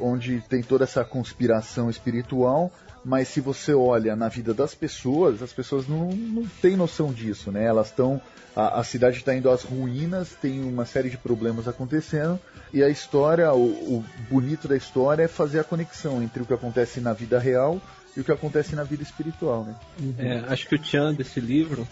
onde 0.00 0.40
tem 0.48 0.62
toda 0.62 0.84
essa 0.84 1.04
conspiração 1.04 1.90
espiritual, 1.90 2.72
mas 3.04 3.28
se 3.28 3.40
você 3.40 3.74
olha 3.74 4.14
na 4.14 4.28
vida 4.28 4.52
das 4.52 4.74
pessoas, 4.74 5.42
as 5.42 5.52
pessoas 5.52 5.88
não, 5.88 6.08
não 6.10 6.46
têm 6.60 6.76
noção 6.76 7.12
disso, 7.12 7.50
né? 7.50 7.64
Elas 7.64 7.88
estão. 7.88 8.20
A, 8.54 8.80
a 8.80 8.84
cidade 8.84 9.18
está 9.18 9.34
indo 9.34 9.50
às 9.50 9.62
ruínas, 9.62 10.30
tem 10.40 10.62
uma 10.62 10.84
série 10.84 11.10
de 11.10 11.16
problemas 11.16 11.68
acontecendo, 11.68 12.38
e 12.72 12.82
a 12.82 12.88
história, 12.88 13.52
o, 13.52 13.66
o 13.66 14.04
bonito 14.28 14.66
da 14.66 14.76
história 14.76 15.22
é 15.22 15.28
fazer 15.28 15.60
a 15.60 15.64
conexão 15.64 16.22
entre 16.22 16.42
o 16.42 16.46
que 16.46 16.54
acontece 16.54 17.00
na 17.00 17.12
vida 17.12 17.38
real 17.38 17.80
e 18.16 18.20
o 18.20 18.24
que 18.24 18.32
acontece 18.32 18.74
na 18.74 18.84
vida 18.84 19.02
espiritual, 19.02 19.64
né? 19.64 19.74
É, 20.18 20.52
acho 20.52 20.66
que 20.66 20.74
o 20.74 20.78
Tchan 20.78 21.14
desse 21.14 21.40
livro, 21.40 21.86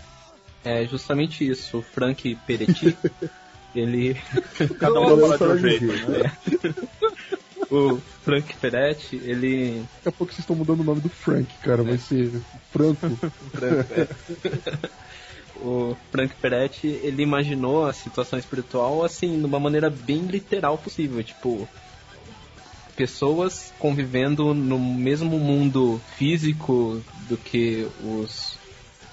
É 0.64 0.84
justamente 0.84 1.48
isso. 1.48 1.78
O 1.78 1.82
Frank 1.82 2.36
Peretti, 2.46 2.96
ele. 3.74 4.16
Cada 4.80 5.00
um 5.00 5.18
fala 5.18 5.38
de 5.38 5.44
um 5.44 5.58
jeito, 5.58 5.86
né? 6.10 6.32
o 7.70 7.98
Frank 8.24 8.56
Peretti, 8.56 9.16
ele. 9.16 9.84
Daqui 9.96 10.08
a 10.08 10.12
pouco 10.12 10.32
vocês 10.32 10.40
estão 10.40 10.56
mudando 10.56 10.80
o 10.80 10.84
nome 10.84 11.00
do 11.00 11.08
Frank, 11.08 11.52
cara. 11.62 11.82
Vai 11.82 11.98
ser 11.98 12.32
Franco. 12.72 13.08
Frank, 13.52 13.92
é. 13.92 14.08
o 15.62 15.96
Frank 16.10 16.34
Peretti, 16.36 16.86
ele 16.86 17.22
imaginou 17.22 17.86
a 17.86 17.92
situação 17.92 18.38
espiritual 18.38 19.04
assim, 19.04 19.38
de 19.38 19.44
uma 19.44 19.60
maneira 19.60 19.88
bem 19.90 20.22
literal 20.22 20.76
possível, 20.78 21.22
tipo 21.22 21.68
pessoas 22.96 23.72
convivendo 23.78 24.54
no 24.54 24.78
mesmo 24.78 25.38
mundo 25.38 26.00
físico 26.16 27.02
do 27.28 27.36
que 27.36 27.86
os 28.02 28.56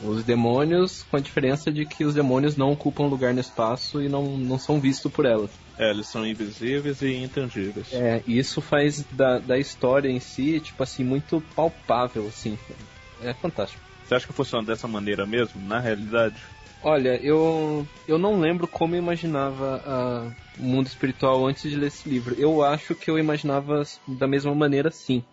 os 0.03 0.23
demônios, 0.23 1.03
com 1.03 1.17
a 1.17 1.19
diferença 1.19 1.71
de 1.71 1.85
que 1.85 2.03
os 2.03 2.13
demônios 2.13 2.57
não 2.57 2.71
ocupam 2.71 3.05
lugar 3.05 3.33
no 3.33 3.39
espaço 3.39 4.01
e 4.01 4.09
não, 4.09 4.37
não 4.37 4.59
são 4.59 4.79
vistos 4.79 5.11
por 5.11 5.25
elas. 5.25 5.49
É, 5.77 5.89
eles 5.89 6.07
são 6.07 6.25
invisíveis 6.25 7.01
e 7.01 7.13
intangíveis. 7.15 7.87
É, 7.93 8.21
isso 8.27 8.61
faz 8.61 9.03
da, 9.11 9.39
da 9.39 9.57
história 9.57 10.09
em 10.09 10.19
si, 10.19 10.59
tipo 10.59 10.83
assim, 10.83 11.03
muito 11.03 11.41
palpável, 11.55 12.27
assim. 12.27 12.57
É 13.21 13.33
fantástico. 13.33 13.81
Você 14.05 14.15
acha 14.15 14.27
que 14.27 14.33
funciona 14.33 14.65
dessa 14.65 14.87
maneira 14.87 15.25
mesmo, 15.25 15.61
na 15.61 15.79
realidade? 15.79 16.35
Olha, 16.83 17.15
eu, 17.23 17.87
eu 18.05 18.17
não 18.17 18.41
lembro 18.41 18.67
como 18.67 18.93
eu 18.93 18.99
imaginava 18.99 19.81
a, 19.85 20.59
o 20.59 20.63
mundo 20.63 20.87
espiritual 20.87 21.47
antes 21.47 21.71
de 21.71 21.77
ler 21.77 21.87
esse 21.87 22.09
livro. 22.09 22.35
Eu 22.37 22.61
acho 22.61 22.93
que 22.93 23.09
eu 23.09 23.17
imaginava 23.17 23.83
da 24.05 24.27
mesma 24.27 24.53
maneira, 24.53 24.91
sim. 24.91 25.23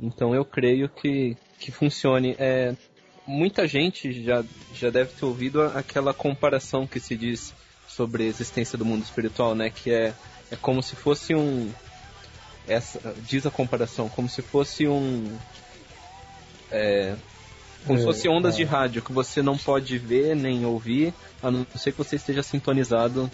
Então 0.00 0.34
eu 0.34 0.44
creio 0.44 0.88
que, 0.88 1.36
que 1.60 1.70
funcione. 1.70 2.34
É, 2.40 2.74
muita 3.24 3.68
gente 3.68 4.24
já, 4.24 4.44
já 4.72 4.90
deve 4.90 5.12
ter 5.12 5.24
ouvido 5.24 5.62
aquela 5.62 6.12
comparação 6.12 6.88
que 6.88 6.98
se 6.98 7.14
diz 7.14 7.54
sobre 7.86 8.24
a 8.24 8.26
existência 8.26 8.76
do 8.76 8.84
mundo 8.84 9.04
espiritual, 9.04 9.54
né? 9.54 9.70
Que 9.70 9.92
é, 9.92 10.12
é 10.50 10.56
como 10.56 10.82
se 10.82 10.96
fosse 10.96 11.36
um. 11.36 11.70
Essa, 12.66 13.14
diz 13.28 13.46
a 13.46 13.50
comparação, 13.50 14.08
como 14.08 14.28
se 14.28 14.42
fosse 14.42 14.88
um. 14.88 15.38
É, 16.72 17.14
como 17.86 17.98
é, 17.98 18.00
se 18.00 18.06
fosse 18.06 18.28
ondas 18.28 18.54
é. 18.54 18.58
de 18.58 18.64
rádio 18.64 19.02
que 19.02 19.12
você 19.12 19.42
não 19.42 19.56
pode 19.56 19.96
ver 19.98 20.36
nem 20.36 20.64
ouvir, 20.64 21.14
a 21.42 21.50
não 21.50 21.66
ser 21.74 21.92
que 21.92 21.98
você 21.98 22.16
esteja 22.16 22.42
sintonizado 22.42 23.30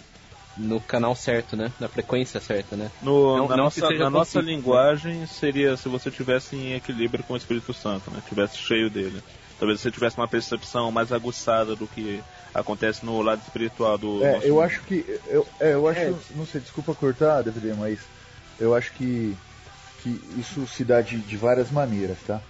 no 0.57 0.81
canal 0.81 1.15
certo, 1.15 1.55
né? 1.55 1.71
Na 1.79 1.87
frequência 1.87 2.39
certa, 2.39 2.75
né? 2.75 2.89
No, 3.01 3.37
não, 3.37 3.47
na 3.47 3.57
não 3.57 3.63
nossa, 3.65 3.89
na 3.91 4.09
nossa 4.09 4.41
linguagem 4.41 5.25
seria 5.27 5.77
se 5.77 5.87
você 5.87 6.09
tivesse 6.09 6.55
em 6.55 6.73
equilíbrio 6.73 7.23
com 7.23 7.33
o 7.33 7.37
Espírito 7.37 7.73
Santo, 7.73 8.09
né? 8.09 8.21
Tivesse 8.27 8.57
cheio 8.57 8.89
dele. 8.89 9.21
Talvez 9.59 9.79
você 9.79 9.91
tivesse 9.91 10.17
uma 10.17 10.27
percepção 10.27 10.91
mais 10.91 11.11
aguçada 11.11 11.75
do 11.75 11.87
que 11.87 12.21
acontece 12.53 13.05
no 13.05 13.21
lado 13.21 13.41
espiritual 13.41 13.97
do. 13.97 14.23
É, 14.23 14.39
eu 14.43 14.55
mundo. 14.55 14.61
acho 14.61 14.81
que. 14.83 15.19
Eu, 15.27 15.47
é, 15.59 15.73
eu 15.73 15.87
acho. 15.87 15.99
É. 15.99 16.13
Não 16.35 16.45
sei, 16.45 16.61
desculpa 16.61 16.93
cortar, 16.93 17.41
DVD, 17.43 17.73
mas 17.73 17.99
eu 18.59 18.75
acho 18.75 18.93
que, 18.93 19.35
que 20.01 20.21
isso 20.37 20.65
se 20.67 20.83
dá 20.83 21.01
de, 21.01 21.17
de 21.17 21.37
várias 21.37 21.71
maneiras, 21.71 22.17
tá? 22.25 22.41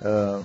Uh, 0.00 0.44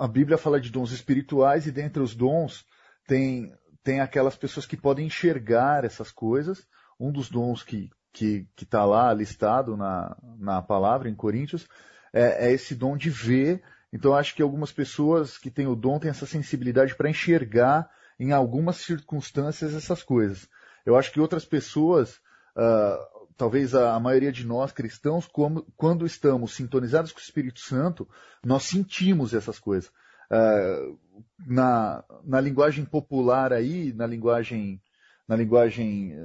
a 0.00 0.08
Bíblia 0.08 0.38
fala 0.38 0.60
de 0.60 0.70
dons 0.70 0.92
espirituais 0.92 1.66
e 1.66 1.70
dentre 1.70 2.02
os 2.02 2.14
dons 2.14 2.64
tem, 3.06 3.52
tem 3.84 4.00
aquelas 4.00 4.36
pessoas 4.36 4.66
que 4.66 4.76
podem 4.76 5.06
enxergar 5.06 5.84
essas 5.84 6.10
coisas. 6.10 6.66
Um 6.98 7.12
dos 7.12 7.30
dons 7.30 7.62
que 7.62 7.90
que 8.12 8.44
está 8.60 8.84
lá 8.84 9.14
listado 9.14 9.76
na, 9.76 10.16
na 10.36 10.60
palavra 10.60 11.08
em 11.08 11.14
Coríntios 11.14 11.68
é, 12.12 12.48
é 12.48 12.52
esse 12.52 12.74
dom 12.74 12.96
de 12.96 13.08
ver 13.08 13.62
então 13.92 14.14
acho 14.14 14.34
que 14.34 14.42
algumas 14.42 14.72
pessoas 14.72 15.36
que 15.36 15.50
têm 15.50 15.66
o 15.66 15.74
dom 15.74 15.98
têm 15.98 16.10
essa 16.10 16.26
sensibilidade 16.26 16.94
para 16.94 17.10
enxergar 17.10 17.90
em 18.18 18.32
algumas 18.32 18.76
circunstâncias 18.76 19.74
essas 19.74 20.02
coisas. 20.02 20.48
Eu 20.84 20.96
acho 20.96 21.10
que 21.12 21.20
outras 21.20 21.44
pessoas, 21.44 22.20
uh, 22.56 23.19
talvez 23.40 23.74
a, 23.74 23.98
maioria 23.98 24.30
de 24.30 24.46
nós 24.46 24.70
cristãos, 24.70 25.26
como, 25.26 25.62
quando 25.74 26.04
estamos 26.04 26.52
sintonizados 26.52 27.10
com 27.10 27.18
o 27.18 27.22
Espírito 27.22 27.58
Santo, 27.60 28.06
nós 28.44 28.64
sentimos 28.64 29.32
essas 29.32 29.58
coisas. 29.58 29.90
Uh, 30.30 30.98
na, 31.46 32.04
na 32.22 32.38
linguagem 32.38 32.84
popular 32.84 33.50
aí, 33.50 33.94
na 33.94 34.06
linguagem, 34.06 34.78
na 35.26 35.36
linguagem 35.36 36.22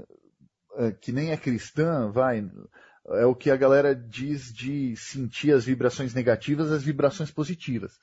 uh, 0.74 0.94
que 1.00 1.14
nem 1.14 1.32
é 1.32 1.38
cristã, 1.38 2.12
vai, 2.12 2.46
é 3.12 3.26
o 3.26 3.34
que 3.34 3.50
a 3.50 3.56
galera 3.56 3.96
diz 3.96 4.54
de 4.54 4.94
sentir 4.98 5.54
as 5.54 5.64
vibrações 5.64 6.14
negativas 6.14 6.70
as 6.70 6.84
vibrações 6.84 7.32
positivas. 7.32 7.98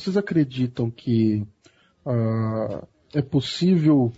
Vocês 0.00 0.16
acreditam 0.16 0.90
que 0.90 1.46
uh, 2.04 2.86
é 3.14 3.22
possível 3.22 4.12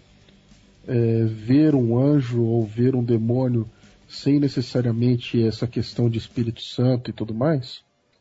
é, 0.87 1.25
ver 1.25 1.75
um 1.75 1.99
anjo 1.99 2.43
ou 2.43 2.65
ver 2.65 2.95
um 2.95 3.05
demônio 3.05 3.69
sem 4.09 4.39
necessariamente 4.39 5.43
essa 5.43 5.67
questão 5.67 6.09
de 6.09 6.19
Espírito 6.19 6.62
Santo 6.62 7.11
e 7.11 7.12
tudo 7.12 7.35
mais? 7.35 7.81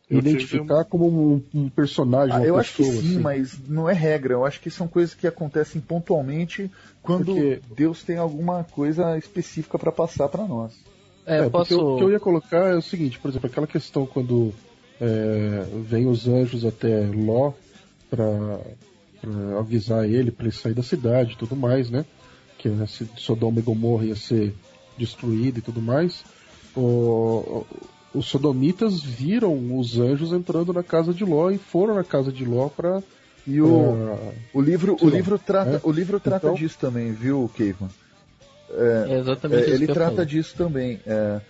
Eu 0.10 0.20
Identificar 0.20 0.84
como 0.84 1.08
um, 1.08 1.44
um 1.54 1.70
personagem. 1.70 2.36
Ah, 2.36 2.44
eu 2.44 2.58
acho 2.58 2.76
que 2.76 2.84
sim, 2.84 2.98
assim. 2.98 3.20
mas 3.20 3.58
não 3.66 3.90
é 3.90 3.94
regra. 3.94 4.34
Eu 4.34 4.46
acho 4.46 4.60
que 4.60 4.70
são 4.70 4.86
coisas 4.86 5.14
que 5.16 5.26
acontecem 5.26 5.80
pontualmente 5.80 6.70
quando 7.02 7.34
porque... 7.34 7.62
Deus 7.74 8.04
tem 8.04 8.18
alguma 8.18 8.66
coisa 8.66 9.18
específica 9.18 9.80
para 9.80 9.92
passar 9.92 10.28
para 10.28 10.46
nós. 10.46 10.74
É, 11.26 11.40
é 11.40 11.50
posso... 11.50 11.80
o 11.80 11.98
que 11.98 12.04
eu 12.04 12.12
ia 12.12 12.20
colocar 12.20 12.72
é 12.72 12.76
o 12.76 12.82
seguinte, 12.82 13.20
por 13.20 13.30
exemplo, 13.30 13.50
aquela 13.50 13.68
questão 13.68 14.06
quando 14.06 14.54
é, 15.02 15.66
vem 15.84 16.08
os 16.08 16.28
anjos 16.28 16.64
até 16.64 17.08
Ló 17.08 17.52
para 18.10 18.60
avisar 19.60 20.08
ele 20.08 20.32
para 20.32 20.46
ele 20.46 20.56
sair 20.56 20.74
da 20.74 20.84
cidade 20.84 21.34
e 21.34 21.38
tudo 21.38 21.56
mais, 21.56 21.90
né? 21.90 22.06
que 22.62 22.70
né, 22.70 22.86
Sodoma 23.18 23.60
e 23.60 23.64
Gomorra 23.64 24.06
ia 24.06 24.16
ser 24.16 24.54
destruída 24.96 25.58
e 25.58 25.62
tudo 25.62 25.82
mais, 25.82 26.24
o, 26.76 27.66
os 28.14 28.28
sodomitas 28.28 29.02
viram 29.02 29.80
os 29.80 29.98
anjos 29.98 30.32
entrando 30.32 30.72
na 30.72 30.84
casa 30.84 31.12
de 31.12 31.26
Ló 31.26 31.50
e 31.50 31.58
foram 31.58 31.96
na 31.96 32.04
casa 32.04 32.32
de 32.32 32.46
Ló 32.46 32.70
para 32.70 33.02
e 33.48 33.60
o, 33.60 33.68
uh, 33.68 34.34
o 34.54 34.62
livro 34.62 34.96
o 35.02 35.10
livro 35.10 35.40
trata 35.40 35.78
é? 35.78 35.82
o 35.84 35.92
livro 35.92 36.20
trata 36.20 36.46
então, 36.46 36.56
disso 36.56 36.78
também, 36.80 37.12
viu, 37.12 37.50
Caveman? 37.58 37.90
É, 38.70 39.06
é 39.10 39.20
exatamente 39.20 39.72
é, 39.72 39.74
ele 39.74 39.88
trata 39.88 40.24
disso 40.24 40.54
também. 40.56 41.00
É, 41.06 41.42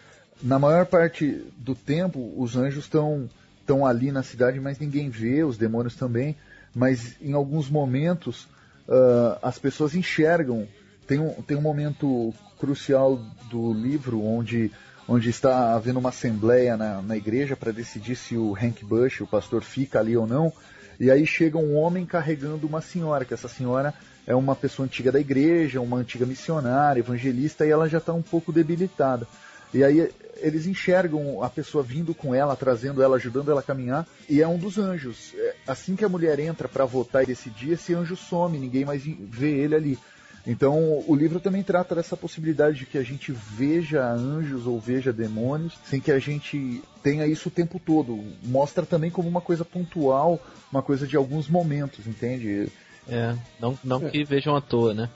na 0.41 0.57
maior 0.57 0.85
parte 0.85 1.43
do 1.57 1.75
tempo, 1.75 2.33
os 2.37 2.55
anjos 2.55 2.85
estão 2.85 3.29
estão 3.71 3.85
ali 3.85 4.11
na 4.11 4.21
cidade, 4.21 4.59
mas 4.59 4.77
ninguém 4.77 5.09
vê, 5.09 5.43
os 5.43 5.57
demônios 5.57 5.95
também. 5.95 6.35
Mas 6.75 7.15
em 7.21 7.33
alguns 7.33 7.69
momentos, 7.69 8.43
uh, 8.87 9.39
as 9.41 9.57
pessoas 9.57 9.95
enxergam 9.95 10.67
tem 11.07 11.19
um, 11.19 11.33
tem 11.41 11.57
um 11.57 11.61
momento 11.61 12.33
crucial 12.57 13.19
do 13.49 13.73
livro 13.73 14.23
onde, 14.23 14.71
onde 15.07 15.29
está 15.29 15.73
havendo 15.73 15.99
uma 15.99 16.09
assembleia 16.09 16.77
na, 16.77 17.01
na 17.01 17.17
igreja 17.17 17.55
para 17.55 17.71
decidir 17.71 18.15
se 18.15 18.37
o 18.37 18.55
Hank 18.55 18.85
Bush, 18.85 19.21
o 19.21 19.27
pastor, 19.27 19.61
fica 19.61 19.99
ali 19.99 20.15
ou 20.15 20.27
não. 20.27 20.53
E 20.99 21.09
aí 21.09 21.25
chega 21.25 21.57
um 21.57 21.75
homem 21.75 22.05
carregando 22.05 22.67
uma 22.67 22.79
senhora, 22.79 23.25
que 23.25 23.33
essa 23.33 23.49
senhora 23.49 23.93
é 24.25 24.35
uma 24.35 24.55
pessoa 24.55 24.85
antiga 24.85 25.11
da 25.11 25.19
igreja, 25.19 25.81
uma 25.81 25.97
antiga 25.97 26.25
missionária, 26.25 26.99
evangelista, 26.99 27.65
e 27.65 27.71
ela 27.71 27.89
já 27.89 27.97
está 27.97 28.13
um 28.13 28.21
pouco 28.21 28.53
debilitada. 28.53 29.27
E 29.73 29.83
aí 29.83 30.09
eles 30.37 30.65
enxergam 30.65 31.43
a 31.43 31.49
pessoa 31.49 31.83
vindo 31.83 32.13
com 32.13 32.33
ela, 32.33 32.55
trazendo 32.55 33.01
ela, 33.01 33.15
ajudando 33.15 33.51
ela 33.51 33.59
a 33.61 33.63
caminhar, 33.63 34.07
e 34.27 34.41
é 34.41 34.47
um 34.47 34.57
dos 34.57 34.77
anjos. 34.77 35.33
É, 35.35 35.55
assim 35.67 35.95
que 35.95 36.03
a 36.03 36.09
mulher 36.09 36.39
entra 36.39 36.67
para 36.67 36.85
votar 36.85 37.23
e 37.23 37.27
decidir, 37.27 37.73
esse 37.73 37.93
anjo 37.93 38.15
some, 38.15 38.57
ninguém 38.57 38.83
mais 38.83 39.03
vê 39.03 39.51
ele 39.51 39.75
ali. 39.75 39.99
Então, 40.45 41.03
o 41.07 41.15
livro 41.15 41.39
também 41.39 41.61
trata 41.61 41.93
dessa 41.93 42.17
possibilidade 42.17 42.79
de 42.79 42.85
que 42.87 42.97
a 42.97 43.03
gente 43.03 43.31
veja 43.31 44.03
anjos 44.03 44.65
ou 44.65 44.79
veja 44.79 45.13
demônios, 45.13 45.77
sem 45.85 45.99
que 45.99 46.11
a 46.11 46.17
gente 46.17 46.81
tenha 47.03 47.27
isso 47.27 47.49
o 47.49 47.51
tempo 47.51 47.79
todo. 47.79 48.19
Mostra 48.43 48.83
também 48.83 49.11
como 49.11 49.29
uma 49.29 49.41
coisa 49.41 49.63
pontual, 49.63 50.39
uma 50.71 50.81
coisa 50.81 51.05
de 51.05 51.15
alguns 51.15 51.47
momentos, 51.47 52.07
entende? 52.07 52.69
É, 53.07 53.35
não, 53.59 53.77
não 53.83 54.07
é. 54.07 54.09
que 54.09 54.23
vejam 54.23 54.55
à 54.55 54.61
toa, 54.61 54.95
né? 54.95 55.09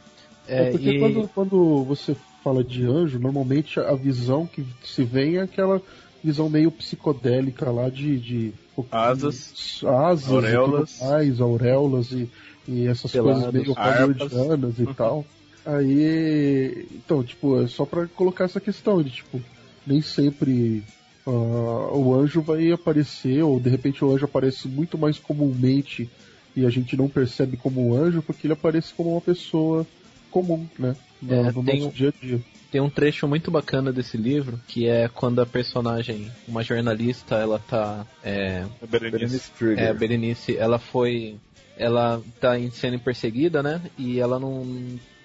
É, 0.48 0.68
é 0.68 0.72
porque 0.72 0.92
e... 0.92 1.00
quando, 1.00 1.28
quando 1.30 1.84
você 1.84 2.16
fala 2.46 2.64
de 2.64 2.86
anjo, 2.86 3.18
normalmente 3.18 3.80
a 3.80 3.96
visão 3.96 4.46
que 4.46 4.64
se 4.84 5.04
vem 5.04 5.38
é 5.38 5.42
aquela 5.42 5.82
visão 6.24 6.48
meio 6.48 6.72
psicodélica 6.72 7.72
lá 7.72 7.90
de, 7.90 8.20
de 8.20 8.54
asas, 8.92 9.82
asas 9.84 10.32
auréolas, 10.32 11.02
e 11.02 11.04
mais, 11.04 11.42
auréolas 11.42 12.12
e 12.12 12.30
e 12.68 12.88
essas 12.88 13.12
Pelados, 13.12 13.44
coisas 13.44 13.54
meio 13.54 13.74
hollywoodianas 13.74 14.80
e 14.80 14.86
tal. 14.94 15.26
Aí, 15.66 16.88
então, 16.94 17.24
tipo, 17.24 17.62
é 17.62 17.68
só 17.68 17.86
para 17.86 18.08
colocar 18.08 18.46
essa 18.46 18.60
questão 18.60 19.02
de, 19.02 19.10
tipo, 19.10 19.42
nem 19.86 20.02
sempre 20.02 20.84
uh, 21.26 21.98
o 21.98 22.14
anjo 22.14 22.42
vai 22.42 22.72
aparecer, 22.72 23.44
ou 23.44 23.60
de 23.60 23.70
repente 23.70 24.04
o 24.04 24.12
anjo 24.12 24.26
aparece 24.26 24.68
muito 24.68 24.98
mais 24.98 25.18
comumente 25.18 26.10
e 26.56 26.66
a 26.66 26.70
gente 26.70 26.96
não 26.96 27.10
percebe 27.10 27.58
como 27.58 27.90
um 27.90 27.96
anjo 27.96 28.22
porque 28.22 28.48
ele 28.48 28.54
aparece 28.54 28.94
como 28.94 29.12
uma 29.12 29.22
pessoa 29.22 29.86
comum, 30.32 30.68
né? 30.78 30.96
No, 31.26 31.34
É, 31.34 31.52
no 31.52 31.64
tem 31.64 31.76
nosso 31.80 31.88
um- 31.90 31.92
dia 31.92 32.10
a 32.10 32.26
dia. 32.26 32.42
Tem 32.72 32.82
um 32.82 32.90
trecho 32.90 33.28
muito 33.28 33.50
bacana 33.50 33.92
desse 33.94 34.18
livro, 34.18 34.60
que 34.68 34.88
é 34.88 35.08
quando 35.08 35.40
a 35.42 35.46
personagem, 35.46 36.30
uma 36.48 36.62
jornalista, 36.62 37.36
ela 37.36 37.58
tá. 37.58 38.06
É, 38.24 38.66
Berenice. 38.88 39.12
Berenice 39.12 39.52
Trigger. 39.58 39.84
é, 39.86 39.94
Berenice, 39.94 40.58
ela 40.58 40.78
foi. 40.78 41.38
Ela 41.78 42.22
tá 42.40 42.52
sendo 42.72 43.00
perseguida, 43.00 43.62
né? 43.64 43.82
E 43.98 44.20
ela 44.20 44.40
não 44.40 44.66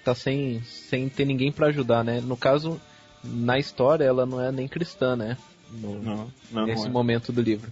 tá 0.03 0.15
sem, 0.15 0.61
sem 0.63 1.09
ter 1.09 1.25
ninguém 1.25 1.51
pra 1.51 1.67
ajudar, 1.67 2.03
né? 2.03 2.21
No 2.21 2.37
caso, 2.37 2.79
na 3.23 3.59
história, 3.59 4.03
ela 4.05 4.25
não 4.25 4.39
é 4.41 4.51
nem 4.51 4.67
cristã, 4.67 5.15
né? 5.15 5.37
No- 5.71 6.01
Não, 6.01 6.31
não, 6.51 6.65
nesse 6.65 6.83
não 6.83 6.89
é. 6.89 6.91
momento 6.93 7.31
do 7.33 7.41
livro. 7.41 7.71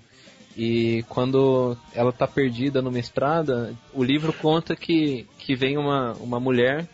E 0.58 1.04
quando 1.08 1.78
ela 1.94 2.12
tá 2.12 2.28
perdida 2.28 2.82
numa 2.82 3.00
estrada, 3.00 3.74
o 3.94 4.04
livro 4.04 4.34
conta 4.34 4.76
que, 4.76 5.26
que 5.38 5.56
vem 5.56 5.78
uma, 5.78 6.14
uma 6.14 6.40
mulher 6.40 6.86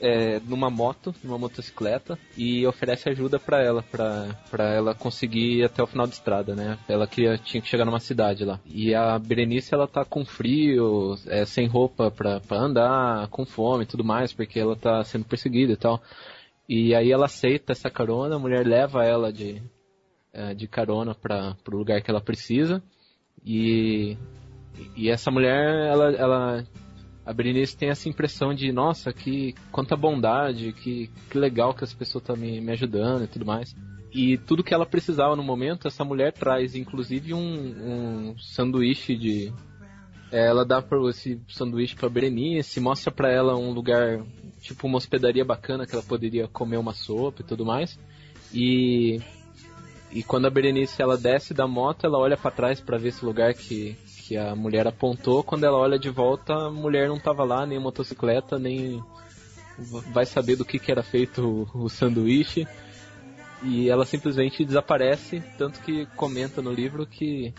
é, 0.00 0.40
numa 0.40 0.70
moto, 0.70 1.14
numa 1.22 1.38
motocicleta, 1.38 2.18
e 2.36 2.66
oferece 2.66 3.08
ajuda 3.08 3.38
pra 3.38 3.62
ela, 3.62 3.82
pra 3.82 4.74
ela 4.74 4.94
conseguir 4.94 5.58
ir 5.58 5.64
até 5.64 5.82
o 5.82 5.86
final 5.86 6.06
da 6.06 6.12
estrada, 6.12 6.54
né? 6.54 6.78
Ela 6.88 7.06
queria, 7.06 7.36
tinha 7.38 7.60
que 7.60 7.68
chegar 7.68 7.84
numa 7.84 8.00
cidade 8.00 8.44
lá. 8.44 8.60
E 8.66 8.94
a 8.94 9.18
Berenice, 9.18 9.74
ela 9.74 9.86
tá 9.86 10.04
com 10.04 10.24
frio, 10.24 11.16
é, 11.26 11.44
sem 11.44 11.66
roupa 11.66 12.10
pra, 12.10 12.40
pra 12.40 12.58
andar, 12.58 13.28
com 13.28 13.44
fome 13.44 13.84
e 13.84 13.86
tudo 13.86 14.04
mais, 14.04 14.32
porque 14.32 14.58
ela 14.58 14.76
tá 14.76 15.02
sendo 15.04 15.24
perseguida 15.24 15.72
e 15.72 15.76
tal. 15.76 16.02
E 16.68 16.94
aí 16.94 17.10
ela 17.10 17.24
aceita 17.24 17.72
essa 17.72 17.88
carona, 17.88 18.36
a 18.36 18.38
mulher 18.38 18.66
leva 18.66 19.02
ela 19.02 19.32
de, 19.32 19.62
eh, 20.34 20.54
de 20.54 20.68
carona 20.68 21.14
para 21.14 21.56
o 21.66 21.76
lugar 21.76 22.02
que 22.02 22.10
ela 22.10 22.20
precisa. 22.20 22.82
E, 23.42 24.18
e 24.94 25.08
essa 25.08 25.30
mulher, 25.30 25.88
ela, 25.88 26.12
ela 26.12 26.66
a 27.28 27.32
Berenice 27.34 27.76
tem 27.76 27.90
essa 27.90 28.08
impressão 28.08 28.54
de, 28.54 28.72
nossa, 28.72 29.12
que 29.12 29.54
quanta 29.70 29.94
bondade, 29.94 30.72
que, 30.72 31.10
que 31.30 31.36
legal 31.36 31.74
que 31.74 31.84
as 31.84 31.92
pessoas 31.92 32.22
estão 32.22 32.34
me, 32.34 32.58
me 32.58 32.72
ajudando 32.72 33.24
e 33.24 33.26
tudo 33.26 33.44
mais. 33.44 33.76
E 34.10 34.38
tudo 34.38 34.64
que 34.64 34.72
ela 34.72 34.86
precisava 34.86 35.36
no 35.36 35.42
momento, 35.42 35.86
essa 35.86 36.02
mulher 36.02 36.32
traz, 36.32 36.74
inclusive 36.74 37.34
um, 37.34 38.30
um 38.30 38.38
sanduíche 38.38 39.14
de. 39.14 39.52
é, 40.32 40.46
Ela 40.46 40.64
dá 40.64 40.80
pra 40.80 40.98
esse 41.10 41.38
sanduíche 41.48 41.94
pra 41.94 42.08
Berenice, 42.08 42.80
mostra 42.80 43.12
pra 43.12 43.30
ela 43.30 43.54
um 43.58 43.72
lugar, 43.72 44.24
tipo 44.62 44.86
uma 44.86 44.96
hospedaria 44.96 45.44
bacana 45.44 45.86
que 45.86 45.94
ela 45.94 46.02
poderia 46.02 46.48
comer 46.48 46.78
uma 46.78 46.94
sopa 46.94 47.42
e 47.42 47.44
tudo 47.44 47.62
mais. 47.62 48.00
E 48.54 49.20
e 50.10 50.22
quando 50.22 50.46
a 50.46 50.50
Berenice 50.50 51.02
ela 51.02 51.18
desce 51.18 51.52
da 51.52 51.66
moto, 51.66 52.06
ela 52.06 52.16
olha 52.16 52.38
pra 52.38 52.50
trás 52.50 52.80
pra 52.80 52.96
ver 52.96 53.08
esse 53.08 53.22
lugar 53.22 53.52
que, 53.52 53.94
que 54.28 54.36
a 54.36 54.54
mulher 54.54 54.86
apontou. 54.86 55.42
Quando 55.42 55.64
ela 55.64 55.78
olha 55.78 55.98
de 55.98 56.10
volta, 56.10 56.52
a 56.52 56.70
mulher 56.70 57.08
não 57.08 57.18
tava 57.18 57.44
lá, 57.44 57.64
nem 57.64 57.78
a 57.78 57.80
motocicleta, 57.80 58.58
nem 58.58 59.02
vai 60.12 60.26
saber 60.26 60.54
do 60.56 60.66
que, 60.66 60.78
que 60.78 60.92
era 60.92 61.02
feito 61.02 61.66
o, 61.74 61.84
o 61.84 61.88
sanduíche. 61.88 62.68
E 63.62 63.88
ela 63.88 64.04
simplesmente 64.04 64.64
desaparece, 64.66 65.42
tanto 65.56 65.80
que 65.80 66.04
comenta 66.14 66.60
no 66.60 66.70
livro 66.70 67.06
que 67.06 67.54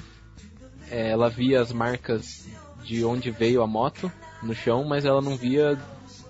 é, 0.92 1.10
ela 1.10 1.28
via 1.28 1.60
as 1.60 1.74
marcas 1.74 2.46
de 2.84 3.04
onde 3.04 3.32
veio 3.32 3.64
a 3.64 3.68
moto 3.68 4.12
no 4.44 4.54
chão, 4.54 4.86
mas 4.86 5.06
ela 5.06 5.22
não 5.22 5.36
via 5.36 5.76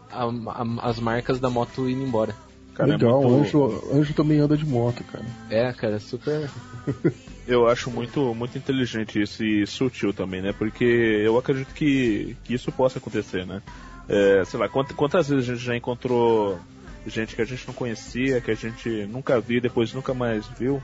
a- 0.09 0.23
a- 0.25 0.89
as 0.89 0.99
marcas 0.99 1.37
da 1.39 1.49
moto 1.49 1.87
indo 1.87 2.01
embora. 2.01 2.33
Cara, 2.73 2.91
é 2.91 2.93
Legal, 2.93 3.21
muito- 3.21 3.41
anjo, 3.65 3.83
anjo 3.93 4.13
também 4.13 4.39
anda 4.39 4.55
de 4.55 4.65
moto, 4.65 5.03
cara. 5.03 5.25
É, 5.49 5.71
cara, 5.73 5.99
super. 5.99 6.49
Eu 7.49 7.67
acho 7.67 7.89
muito, 7.89 8.35
muito 8.35 8.55
inteligente 8.59 9.19
isso 9.19 9.43
e 9.43 9.65
sutil 9.65 10.13
também, 10.13 10.39
né? 10.39 10.53
Porque 10.53 10.83
eu 10.85 11.35
acredito 11.35 11.73
que, 11.73 12.37
que 12.43 12.53
isso 12.53 12.71
possa 12.71 12.99
acontecer, 12.99 13.43
né? 13.43 13.59
É, 14.07 14.45
sei 14.45 14.59
lá, 14.59 14.69
quant- 14.69 14.93
quantas 14.93 15.29
vezes 15.29 15.49
a 15.49 15.53
gente 15.55 15.65
já 15.65 15.75
encontrou 15.75 16.59
gente 17.07 17.35
que 17.35 17.41
a 17.41 17.45
gente 17.45 17.65
não 17.65 17.73
conhecia, 17.73 18.39
que 18.39 18.51
a 18.51 18.55
gente 18.55 18.87
nunca 19.07 19.39
viu, 19.41 19.59
depois 19.59 19.91
nunca 19.93 20.13
mais 20.13 20.45
viu, 20.59 20.79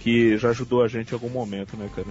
que 0.00 0.38
já 0.38 0.48
ajudou 0.48 0.82
a 0.82 0.88
gente 0.88 1.10
em 1.10 1.14
algum 1.14 1.28
momento, 1.28 1.76
né, 1.76 1.90
cara? 1.94 2.08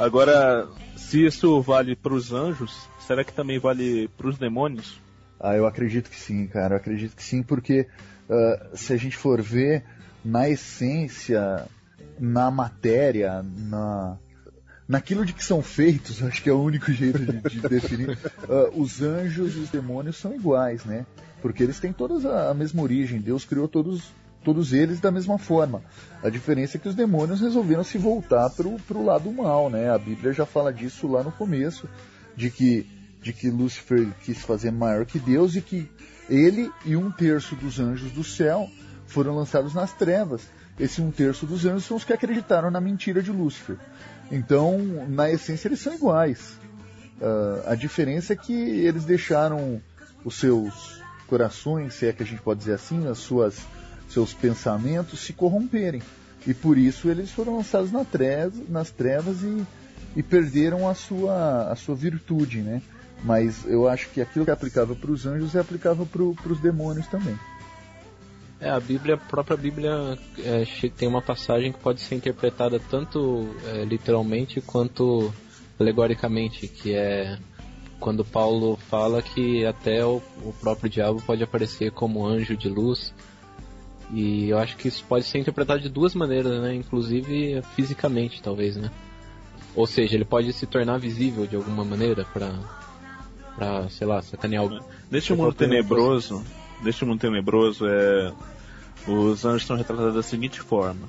Agora, 0.00 0.68
se 0.96 1.24
isso 1.24 1.60
vale 1.62 1.94
pros 1.94 2.32
anjos, 2.32 2.88
será 3.06 3.22
que 3.22 3.32
também 3.32 3.60
vale 3.60 4.08
pros 4.18 4.36
demônios? 4.36 5.00
Ah, 5.38 5.54
eu 5.54 5.64
acredito 5.64 6.10
que 6.10 6.18
sim, 6.18 6.48
cara. 6.48 6.74
Eu 6.74 6.78
acredito 6.78 7.14
que 7.14 7.22
sim, 7.22 7.44
porque 7.44 7.86
ah, 8.28 8.66
se 8.74 8.92
a 8.92 8.96
gente 8.96 9.16
for 9.16 9.40
ver 9.40 9.84
na 10.24 10.48
essência, 10.48 11.68
na 12.18 12.50
matéria, 12.50 13.42
na 13.42 14.18
naquilo 14.88 15.26
de 15.26 15.34
que 15.34 15.44
são 15.44 15.62
feitos, 15.62 16.22
acho 16.24 16.42
que 16.42 16.48
é 16.48 16.52
o 16.52 16.62
único 16.62 16.90
jeito 16.90 17.18
de, 17.18 17.40
de 17.42 17.68
definir. 17.68 18.18
ah, 18.48 18.70
os 18.74 19.02
anjos 19.02 19.54
e 19.54 19.58
os 19.58 19.68
demônios 19.68 20.16
são 20.16 20.34
iguais, 20.34 20.84
né? 20.84 21.04
Porque 21.42 21.62
eles 21.62 21.78
têm 21.78 21.92
todas 21.92 22.24
a, 22.24 22.50
a 22.50 22.54
mesma 22.54 22.82
origem. 22.82 23.20
Deus 23.20 23.44
criou 23.44 23.68
todos 23.68 24.12
todos 24.42 24.72
eles 24.72 24.98
da 25.00 25.10
mesma 25.10 25.36
forma. 25.36 25.82
A 26.22 26.30
diferença 26.30 26.76
é 26.76 26.80
que 26.80 26.88
os 26.88 26.94
demônios 26.94 27.40
resolveram 27.40 27.84
se 27.84 27.98
voltar 27.98 28.48
pro, 28.50 28.76
pro 28.86 29.04
lado 29.04 29.30
mal, 29.30 29.68
né? 29.68 29.90
A 29.90 29.98
Bíblia 29.98 30.32
já 30.32 30.46
fala 30.46 30.72
disso 30.72 31.06
lá 31.06 31.22
no 31.22 31.32
começo, 31.32 31.88
de 32.34 32.50
que 32.50 32.86
de 33.20 33.32
que 33.32 33.50
Lúcifer 33.50 34.08
quis 34.22 34.38
fazer 34.38 34.70
maior 34.70 35.04
que 35.04 35.18
Deus 35.18 35.56
e 35.56 35.60
que 35.60 35.90
ele 36.30 36.70
e 36.86 36.96
um 36.96 37.10
terço 37.10 37.56
dos 37.56 37.80
anjos 37.80 38.12
do 38.12 38.22
céu 38.22 38.70
foram 39.06 39.34
lançados 39.34 39.74
nas 39.74 39.92
trevas. 39.92 40.48
Esse 40.78 41.00
um 41.00 41.10
terço 41.10 41.46
dos 41.46 41.64
anjos 41.64 41.84
são 41.84 41.96
os 41.96 42.04
que 42.04 42.12
acreditaram 42.12 42.70
na 42.70 42.80
mentira 42.80 43.22
de 43.22 43.32
Lúcifer. 43.32 43.76
Então, 44.30 45.06
na 45.08 45.30
essência, 45.30 45.68
eles 45.68 45.80
são 45.80 45.94
iguais. 45.94 46.58
Ah, 47.20 47.72
a 47.72 47.74
diferença 47.74 48.32
é 48.32 48.36
que 48.36 48.52
eles 48.52 49.04
deixaram 49.04 49.80
os 50.24 50.36
seus 50.36 51.02
corações, 51.26 51.94
se 51.94 52.06
é 52.06 52.12
que 52.12 52.22
a 52.22 52.26
gente 52.26 52.42
pode 52.42 52.60
dizer 52.60 52.74
assim, 52.74 53.06
as 53.06 53.18
suas 53.18 53.56
seus 54.08 54.32
pensamentos 54.32 55.20
se 55.20 55.32
corromperem. 55.32 56.02
E 56.46 56.54
por 56.54 56.78
isso 56.78 57.08
eles 57.08 57.30
foram 57.30 57.56
lançados 57.56 57.92
na 57.92 58.04
treva, 58.04 58.54
nas 58.68 58.90
trevas 58.90 59.42
e, 59.42 59.66
e 60.16 60.22
perderam 60.22 60.88
a 60.88 60.94
sua, 60.94 61.70
a 61.70 61.76
sua 61.76 61.94
virtude, 61.94 62.62
né? 62.62 62.80
Mas 63.22 63.66
eu 63.66 63.88
acho 63.88 64.08
que 64.10 64.20
aquilo 64.20 64.44
que 64.44 64.50
é 64.50 64.54
aplicável 64.54 64.96
para 64.96 65.10
os 65.10 65.26
anjos 65.26 65.54
é 65.54 65.60
aplicável 65.60 66.06
para 66.06 66.52
os 66.52 66.60
demônios 66.60 67.06
também. 67.08 67.38
É, 68.60 68.70
a 68.70 68.80
Bíblia, 68.80 69.14
a 69.14 69.18
própria 69.18 69.56
Bíblia 69.56 70.18
é, 70.38 70.64
tem 70.96 71.06
uma 71.06 71.22
passagem 71.22 71.72
que 71.72 71.78
pode 71.78 72.00
ser 72.00 72.16
interpretada 72.16 72.80
tanto 72.80 73.48
é, 73.66 73.84
literalmente 73.84 74.60
quanto 74.60 75.32
alegoricamente, 75.78 76.66
que 76.66 76.92
é 76.92 77.38
quando 78.00 78.24
Paulo 78.24 78.76
fala 78.88 79.22
que 79.22 79.64
até 79.64 80.04
o, 80.04 80.20
o 80.42 80.52
próprio 80.60 80.90
diabo 80.90 81.22
pode 81.22 81.42
aparecer 81.42 81.92
como 81.92 82.26
anjo 82.26 82.56
de 82.56 82.68
luz. 82.68 83.14
E 84.12 84.48
eu 84.48 84.58
acho 84.58 84.76
que 84.76 84.88
isso 84.88 85.04
pode 85.04 85.24
ser 85.24 85.38
interpretado 85.38 85.80
de 85.80 85.88
duas 85.88 86.14
maneiras, 86.14 86.60
né? 86.62 86.74
Inclusive 86.74 87.62
fisicamente, 87.76 88.42
talvez, 88.42 88.76
né? 88.76 88.90
Ou 89.76 89.86
seja, 89.86 90.14
ele 90.14 90.24
pode 90.24 90.52
se 90.52 90.66
tornar 90.66 90.98
visível 90.98 91.46
de 91.46 91.54
alguma 91.54 91.84
maneira 91.84 92.24
pra 92.24 92.50
sei 93.90 94.06
lá, 94.06 94.22
sacanear 94.22 94.62
alguém. 94.62 94.80
Neste 95.10 95.34
mundo 95.34 95.52
tenebroso, 95.52 96.44
neste 96.82 97.04
mundo 97.04 97.20
tenebroso, 97.20 97.86
é, 97.86 98.32
os 99.06 99.44
anjos 99.44 99.66
são 99.66 99.76
retratados 99.76 100.14
da 100.14 100.22
seguinte 100.22 100.60
forma. 100.60 101.08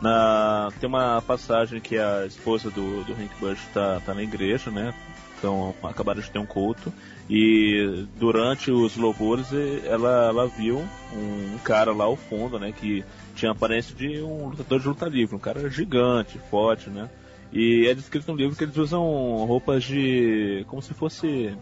Na, 0.00 0.70
tem 0.80 0.88
uma 0.88 1.22
passagem 1.22 1.80
que 1.80 1.96
a 1.96 2.26
esposa 2.26 2.70
do, 2.70 3.04
do 3.04 3.12
Hank 3.12 3.30
Bush 3.40 3.60
tá, 3.72 4.00
tá 4.04 4.12
na 4.12 4.22
igreja, 4.22 4.70
né? 4.70 4.92
Então 5.38 5.74
acabaram 5.82 6.20
de 6.20 6.30
ter 6.30 6.38
um 6.38 6.46
culto. 6.46 6.92
E 7.28 8.06
durante 8.18 8.70
os 8.70 8.96
louvores 8.96 9.48
ela, 9.84 10.26
ela 10.28 10.46
viu 10.46 10.78
um, 11.12 11.54
um 11.54 11.58
cara 11.62 11.92
lá 11.92 12.04
ao 12.04 12.16
fundo, 12.16 12.58
né? 12.58 12.72
Que 12.72 13.04
tinha 13.34 13.50
a 13.50 13.54
aparência 13.54 13.94
de 13.94 14.20
um 14.20 14.48
lutador 14.48 14.80
de 14.80 14.88
luta 14.88 15.06
livre, 15.06 15.36
um 15.36 15.38
cara 15.38 15.68
gigante, 15.70 16.38
forte, 16.50 16.90
né? 16.90 17.08
E 17.52 17.86
é 17.86 17.94
descrito 17.94 18.32
no 18.32 18.36
livro 18.36 18.56
que 18.56 18.64
eles 18.64 18.76
usam 18.76 19.02
roupas 19.46 19.84
de. 19.84 20.64
como 20.66 20.82
se 20.82 20.92
fosse 20.92 21.56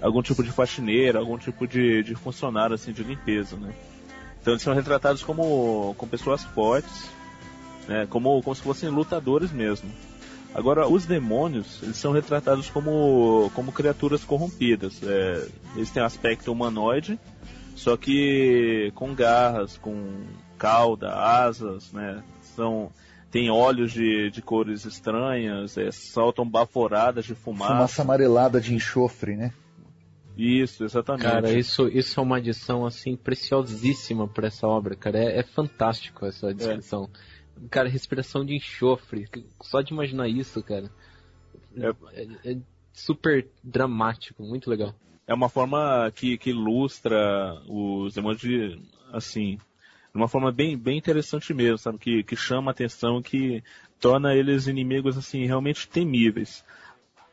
algum 0.00 0.22
tipo 0.22 0.42
de 0.42 0.50
faxineira, 0.50 1.18
algum 1.18 1.38
tipo 1.38 1.66
de, 1.66 2.02
de 2.02 2.14
funcionário 2.14 2.74
assim 2.74 2.92
de 2.92 3.02
limpeza, 3.02 3.56
né? 3.56 3.72
Então 4.40 4.52
eles 4.52 4.62
são 4.62 4.74
retratados 4.74 5.22
como, 5.22 5.94
como 5.96 6.10
pessoas 6.10 6.44
fortes, 6.44 7.10
né? 7.86 8.06
Como, 8.08 8.42
como 8.42 8.54
se 8.54 8.62
fossem 8.62 8.88
lutadores 8.88 9.50
mesmo. 9.50 9.90
Agora, 10.54 10.88
os 10.88 11.04
demônios, 11.04 11.82
eles 11.82 11.96
são 11.96 12.12
retratados 12.12 12.70
como, 12.70 13.50
como 13.54 13.70
criaturas 13.70 14.24
corrompidas. 14.24 15.00
É, 15.02 15.46
eles 15.76 15.90
têm 15.90 16.02
um 16.02 16.06
aspecto 16.06 16.50
humanoide, 16.50 17.18
só 17.76 17.96
que 17.96 18.90
com 18.94 19.14
garras, 19.14 19.76
com 19.76 20.24
cauda, 20.56 21.12
asas, 21.14 21.92
né? 21.92 22.22
São, 22.56 22.90
tem 23.30 23.50
olhos 23.50 23.92
de, 23.92 24.30
de 24.30 24.40
cores 24.40 24.84
estranhas, 24.84 25.76
é, 25.76 25.90
soltam 25.92 26.48
baforadas 26.48 27.24
de 27.24 27.34
fumaça. 27.34 27.74
Fumaça 27.74 28.02
amarelada 28.02 28.60
de 28.60 28.74
enxofre, 28.74 29.36
né? 29.36 29.52
Isso, 30.38 30.84
exatamente. 30.84 31.24
Cara, 31.24 31.52
isso, 31.52 31.88
isso 31.88 32.20
é 32.20 32.22
uma 32.22 32.36
adição 32.36 32.86
assim 32.86 33.16
preciosíssima 33.16 34.28
pra 34.28 34.46
essa 34.46 34.68
obra, 34.68 34.94
cara. 34.94 35.18
É, 35.18 35.40
é 35.40 35.42
fantástico 35.42 36.24
essa 36.24 36.54
descrição. 36.54 37.10
Cara, 37.68 37.88
respiração 37.88 38.44
de 38.44 38.54
enxofre. 38.54 39.26
Só 39.60 39.82
de 39.82 39.92
imaginar 39.92 40.28
isso, 40.28 40.62
cara. 40.62 40.88
É. 41.76 41.88
É, 42.12 42.52
é- 42.52 42.58
super 42.92 43.48
dramático, 43.62 44.42
muito 44.42 44.70
legal. 44.70 44.94
É 45.26 45.34
uma 45.34 45.48
forma 45.48 46.10
que, 46.14 46.38
que 46.38 46.50
ilustra 46.50 47.60
os 47.68 48.14
demônios 48.14 48.40
de, 48.40 48.80
assim, 49.12 49.56
de 49.56 50.16
uma 50.16 50.28
forma 50.28 50.50
bem, 50.50 50.76
bem 50.76 50.98
interessante 50.98 51.52
mesmo, 51.52 51.78
sabe? 51.78 51.98
Que, 51.98 52.22
que 52.22 52.34
chama 52.34 52.70
a 52.70 52.72
atenção, 52.72 53.20
que 53.22 53.62
torna 54.00 54.34
eles 54.34 54.66
inimigos, 54.66 55.18
assim, 55.18 55.44
realmente 55.46 55.88
temíveis. 55.88 56.64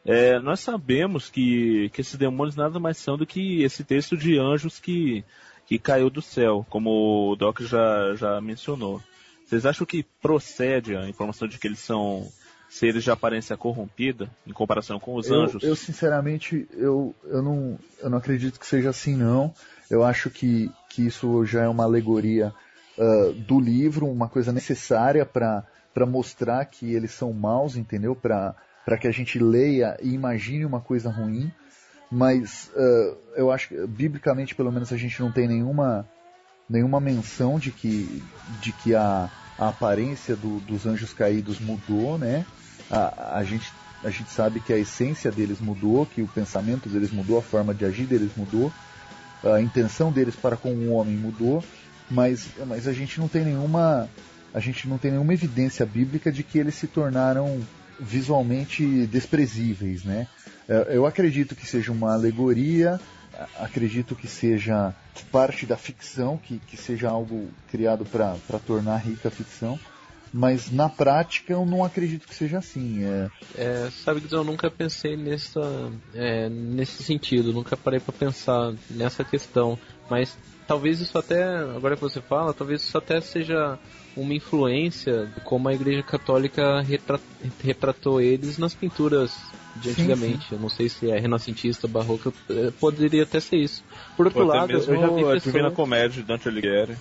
É, 0.06 0.40
nós 0.40 0.60
sabemos 0.60 1.30
que, 1.30 1.90
que 1.90 2.02
esses 2.02 2.16
demônios 2.16 2.56
nada 2.56 2.80
mais 2.80 2.98
são 2.98 3.18
do 3.18 3.26
que 3.26 3.64
esse 3.64 3.84
texto 3.84 4.16
de 4.16 4.38
anjos 4.38 4.80
que, 4.80 5.26
que 5.66 5.80
caiu 5.80 6.12
do 6.12 6.22
céu, 6.22 6.66
como 6.70 7.32
o 7.32 7.36
Doc 7.36 7.62
já, 7.62 8.14
já 8.16 8.40
mencionou. 8.40 9.02
Vocês 9.46 9.66
acham 9.66 9.86
que 9.86 10.06
procede 10.22 10.96
a 10.96 11.10
informação 11.10 11.48
de 11.48 11.58
que 11.58 11.68
eles 11.68 11.80
são 11.80 12.28
seres 12.70 13.04
de 13.04 13.12
aparência 13.12 13.58
corrompida 13.58 14.30
em 14.46 14.54
comparação 14.54 15.00
com 15.00 15.16
os 15.16 15.28
eu, 15.28 15.42
anjos? 15.42 15.64
Eu, 15.64 15.76
sinceramente, 15.76 16.68
eu, 16.74 17.16
eu, 17.24 17.42
não, 17.42 17.80
eu 18.00 18.10
não 18.10 18.18
acredito 18.18 18.60
que 18.60 18.68
seja 18.68 18.90
assim, 18.90 19.16
não. 19.16 19.54
Eu 19.90 20.04
acho 20.04 20.30
que, 20.30 20.72
que 20.90 21.06
isso 21.08 21.46
já 21.46 21.64
é 21.64 21.68
uma 21.68 21.84
alegoria 21.84 22.54
uh, 22.98 23.34
do 23.34 23.60
livro, 23.60 24.08
uma 24.08 24.30
coisa 24.30 24.52
necessária 24.52 25.26
para 25.26 25.66
mostrar 26.08 26.64
que 26.66 26.94
eles 26.94 27.12
são 27.12 27.34
maus, 27.34 27.76
entendeu? 27.76 28.16
Para 28.16 28.56
que 28.98 29.08
a 29.08 29.12
gente 29.12 29.40
leia 29.40 29.98
e 30.02 30.14
imagine 30.14 30.66
uma 30.66 30.80
coisa 30.80 31.10
ruim. 31.10 31.52
Mas 32.12 32.72
uh, 32.76 33.18
eu 33.36 33.52
acho 33.52 33.70
que, 33.70 33.88
biblicamente, 33.88 34.54
pelo 34.54 34.72
menos, 34.72 34.94
a 34.94 34.98
gente 34.98 35.20
não 35.20 35.32
tem 35.32 35.48
nenhuma, 35.48 36.08
nenhuma 36.70 37.00
menção 37.00 37.58
de 37.58 37.72
que, 37.72 38.24
de 38.62 38.72
que 38.72 38.94
a 38.94 39.30
a 39.58 39.70
aparência 39.70 40.36
do, 40.36 40.60
dos 40.62 40.86
anjos 40.86 41.14
caídos 41.14 41.60
mudou, 41.60 42.18
né? 42.18 42.46
A, 42.92 43.38
a, 43.40 43.44
gente, 43.44 43.72
a 44.04 44.10
gente 44.10 44.30
sabe 44.30 44.60
que 44.60 44.74
a 44.74 44.78
essência 44.78 45.32
deles 45.32 45.60
mudou, 45.60 46.06
que 46.06 46.22
o 46.22 46.28
pensamento 46.28 46.90
deles 46.90 47.12
mudou, 47.12 47.38
a 47.40 47.42
forma 47.42 47.74
de 47.74 47.86
agir 47.86 48.06
deles 48.06 48.32
mudou, 48.36 48.72
a 49.44 49.62
intenção 49.62 50.12
deles 50.12 50.36
para 50.36 50.58
com 50.58 50.72
o 50.72 50.92
homem 50.92 51.16
mudou, 51.16 51.64
mas, 52.10 52.48
mas 52.68 52.88
a 52.88 52.94
gente 52.94 53.20
não 53.20 53.28
tem 53.28 53.44
nenhuma 53.46 54.10
a 54.54 54.60
gente 54.62 54.88
não 54.88 54.98
tem 54.98 55.12
nenhuma 55.12 55.34
evidência 55.34 55.86
bíblica 55.86 56.32
de 56.32 56.42
que 56.42 56.58
eles 56.58 56.76
se 56.76 56.88
tornaram 56.88 57.60
visualmente 58.00 59.06
desprezíveis, 59.08 60.04
né? 60.04 60.28
É, 60.68 60.96
eu 60.96 61.06
acredito 61.06 61.56
que 61.56 61.66
seja 61.66 61.92
uma 61.92 62.14
alegoria 62.14 63.00
acredito 63.60 64.16
que 64.16 64.28
seja 64.28 64.94
parte 65.32 65.66
da 65.66 65.78
ficção, 65.78 66.38
que, 66.38 66.60
que 66.60 66.78
seja 66.78 67.10
algo 67.10 67.50
criado 67.70 68.06
para 68.06 68.60
tornar 68.60 68.98
rica 68.98 69.28
a 69.28 69.32
ficção, 69.32 69.80
mas 70.34 70.72
na 70.72 70.90
prática 70.90 71.54
eu 71.54 71.66
não 71.66 71.84
acredito 71.84 72.28
que 72.28 72.36
seja 72.36 72.58
assim. 72.58 73.04
É... 73.04 73.30
É, 73.56 73.90
sabe 74.04 74.22
que 74.22 74.34
eu 74.34 74.44
nunca 74.44 74.70
pensei 74.70 75.16
nessa, 75.16 75.92
é, 76.14 76.50
nesse 76.50 77.04
sentido, 77.04 77.54
nunca 77.54 77.78
parei 77.78 78.00
para 78.00 78.14
pensar 78.14 78.74
nessa 78.90 79.24
questão, 79.24 79.78
mas 80.10 80.38
talvez 80.68 81.00
isso 81.00 81.18
até, 81.18 81.44
agora 81.44 81.96
que 81.96 82.02
você 82.02 82.22
fala, 82.22 82.54
talvez 82.54 82.82
isso 82.82 82.98
até 82.98 83.22
seja 83.22 83.78
uma 84.16 84.34
influência 84.34 85.26
de 85.28 85.42
como 85.42 85.68
a 85.68 85.74
Igreja 85.74 86.02
Católica 86.02 86.84
retratou 87.62 88.22
eles 88.22 88.58
nas 88.58 88.74
pinturas 88.74 89.36
de 89.76 89.90
antigamente. 89.90 90.44
Sim, 90.44 90.50
sim. 90.50 90.56
Eu 90.56 90.60
não 90.60 90.70
sei 90.70 90.90
se 90.90 91.10
é 91.10 91.20
renascentista, 91.20 91.88
barroco, 91.88 92.34
eh, 92.50 92.72
poderia 92.80 93.24
até 93.24 93.40
ser 93.40 93.58
isso. 93.58 93.84
Por 94.16 94.28
outro 94.28 94.46
lado, 94.46 94.72
eu 94.72 94.80
já 94.80 95.08
vi 95.08 95.24
pessoas... 95.24 95.44
Divina 95.44 95.72
Comédia 95.72 96.22
de 96.22 96.24
Dante 96.24 96.48
Alighieri. 96.48 96.96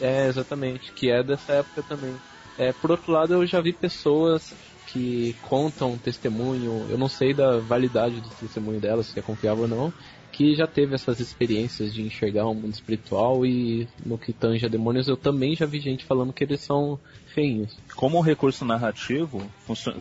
É, 0.00 0.26
exatamente, 0.26 0.92
que 0.92 1.10
é 1.10 1.22
dessa 1.22 1.52
época 1.52 1.82
também. 1.82 2.14
É, 2.58 2.72
por 2.72 2.90
outro 2.90 3.12
lado, 3.12 3.34
eu 3.34 3.46
já 3.46 3.60
vi 3.60 3.72
pessoas 3.72 4.52
que 4.88 5.36
contam 5.42 5.96
testemunho, 5.96 6.86
eu 6.90 6.98
não 6.98 7.08
sei 7.08 7.32
da 7.32 7.58
validade 7.58 8.20
do 8.20 8.28
testemunho 8.30 8.80
delas, 8.80 9.06
se 9.06 9.18
é 9.18 9.22
confiável 9.22 9.62
ou 9.62 9.68
não, 9.68 9.92
que 10.32 10.54
já 10.54 10.66
teve 10.66 10.94
essas 10.94 11.20
experiências 11.20 11.92
de 11.92 12.02
enxergar 12.02 12.46
o 12.46 12.52
um 12.52 12.54
mundo 12.54 12.72
espiritual 12.72 13.44
e 13.44 13.88
no 14.04 14.18
que 14.18 14.32
tange 14.32 14.64
a 14.64 14.68
demônios 14.68 15.08
eu 15.08 15.16
também 15.16 15.54
já 15.54 15.66
vi 15.66 15.80
gente 15.80 16.04
falando 16.04 16.32
que 16.32 16.44
eles 16.44 16.60
são 16.60 16.98
feinhos. 17.34 17.76
Como 17.94 18.18
um 18.18 18.22
recurso 18.22 18.64
narrativo, 18.64 19.42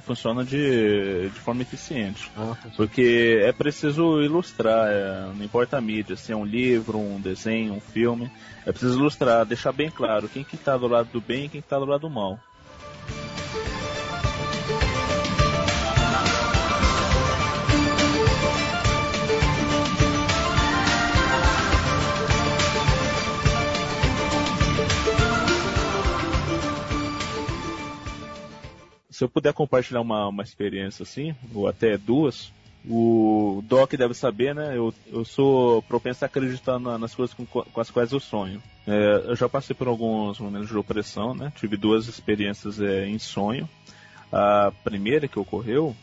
funciona 0.01 0.43
de, 0.43 1.29
de 1.29 1.39
forma 1.39 1.61
eficiente. 1.61 2.31
Ah, 2.35 2.55
porque 2.75 3.39
é 3.41 3.51
preciso 3.51 4.21
ilustrar, 4.21 4.87
é, 4.89 5.31
não 5.35 5.43
importa 5.43 5.77
a 5.77 5.81
mídia, 5.81 6.15
se 6.15 6.31
é 6.31 6.35
um 6.35 6.45
livro, 6.45 6.97
um 6.97 7.19
desenho, 7.19 7.73
um 7.73 7.79
filme, 7.79 8.31
é 8.65 8.71
preciso 8.71 8.97
ilustrar, 8.97 9.45
deixar 9.45 9.71
bem 9.71 9.89
claro 9.89 10.29
quem 10.29 10.43
que 10.43 10.55
está 10.55 10.77
do 10.77 10.87
lado 10.87 11.09
do 11.11 11.21
bem 11.21 11.45
e 11.45 11.49
quem 11.49 11.59
está 11.59 11.77
do 11.77 11.85
lado 11.85 12.01
do 12.01 12.09
mal. 12.09 12.39
Se 29.19 29.25
eu 29.25 29.27
puder 29.27 29.51
compartilhar 29.51 29.99
uma, 29.99 30.29
uma 30.29 30.43
experiência 30.43 31.03
assim, 31.03 31.35
ou 31.53 31.67
até 31.67 31.97
duas, 31.97 32.53
o 32.89 33.61
Doc 33.67 33.91
deve 33.95 34.13
saber, 34.13 34.55
né? 34.55 34.77
Eu, 34.77 34.93
eu 35.11 35.25
sou 35.25 35.81
propenso 35.81 36.23
a 36.23 36.27
acreditar 36.27 36.79
na, 36.79 36.97
nas 36.97 37.13
coisas 37.13 37.35
com, 37.35 37.45
com, 37.45 37.81
as 37.81 37.91
quais 37.91 38.13
eu 38.13 38.19
sonho. 38.21 38.63
É, 38.87 39.23
eu 39.25 39.35
já 39.35 39.49
passei 39.49 39.75
por 39.75 39.89
alguns 39.89 40.39
momentos 40.39 40.69
de 40.69 40.77
opressão, 40.77 41.35
né? 41.35 41.51
Tive 41.57 41.75
duas 41.75 42.07
experiências 42.07 42.79
é, 42.79 43.07
em 43.07 43.19
sonho. 43.19 43.67
A 44.31 44.71
primeira 44.85 45.27
que 45.27 45.37
ocorreu, 45.37 45.93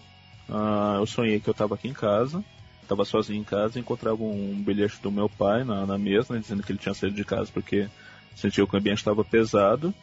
uh, 0.50 0.98
eu 0.98 1.06
sonhei 1.06 1.40
que 1.40 1.48
eu 1.48 1.52
estava 1.52 1.74
aqui 1.74 1.88
em 1.88 1.94
casa, 1.94 2.44
estava 2.82 3.06
sozinho 3.06 3.40
em 3.40 3.44
casa, 3.44 3.78
e 3.78 3.80
encontrava 3.80 4.22
um 4.22 4.62
bilhete 4.62 5.00
do 5.00 5.10
meu 5.10 5.30
pai 5.30 5.64
na, 5.64 5.86
na 5.86 5.96
mesa, 5.96 6.34
né, 6.34 6.40
dizendo 6.40 6.62
que 6.62 6.70
ele 6.70 6.78
tinha 6.78 6.92
saído 6.92 7.16
de 7.16 7.24
casa 7.24 7.50
porque 7.50 7.88
sentiu 8.34 8.68
que 8.68 8.76
o 8.76 8.78
ambiente 8.78 8.98
estava 8.98 9.24
pesado. 9.24 9.94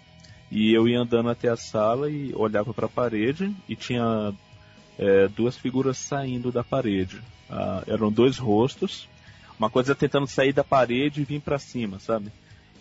E 0.53 0.71
eu 0.71 0.87
ia 0.87 0.99
andando 0.99 1.31
até 1.31 1.49
a 1.49 1.57
sala 1.57 2.11
e 2.11 2.31
olhava 2.35 2.75
para 2.75 2.85
a 2.85 2.89
parede 2.89 3.51
e 3.67 3.75
tinha 3.75 4.31
é, 4.99 5.27
duas 5.27 5.57
figuras 5.57 5.97
saindo 5.97 6.51
da 6.51 6.63
parede. 6.63 7.19
Ah, 7.49 7.83
eram 7.87 8.11
dois 8.11 8.37
rostos, 8.37 9.09
uma 9.57 9.67
coisa 9.67 9.95
tentando 9.95 10.27
sair 10.27 10.53
da 10.53 10.63
parede 10.63 11.21
e 11.21 11.25
vir 11.25 11.41
para 11.41 11.57
cima, 11.57 11.97
sabe? 11.97 12.31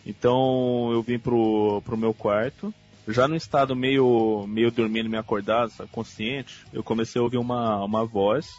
Então 0.05 0.91
eu 0.93 1.03
vim 1.03 1.19
pro, 1.19 1.81
pro 1.83 1.97
meu 1.97 2.13
quarto, 2.13 2.75
já 3.09 3.27
no 3.27 3.37
estado 3.37 3.75
meio, 3.75 4.47
meio 4.47 4.71
dormindo, 4.71 5.09
meio 5.09 5.23
acordado, 5.23 5.71
sabe, 5.71 5.89
consciente, 5.91 6.67
eu 6.75 6.85
comecei 6.85 7.19
a 7.19 7.25
ouvir 7.25 7.39
uma, 7.39 7.83
uma 7.83 8.05
voz, 8.05 8.51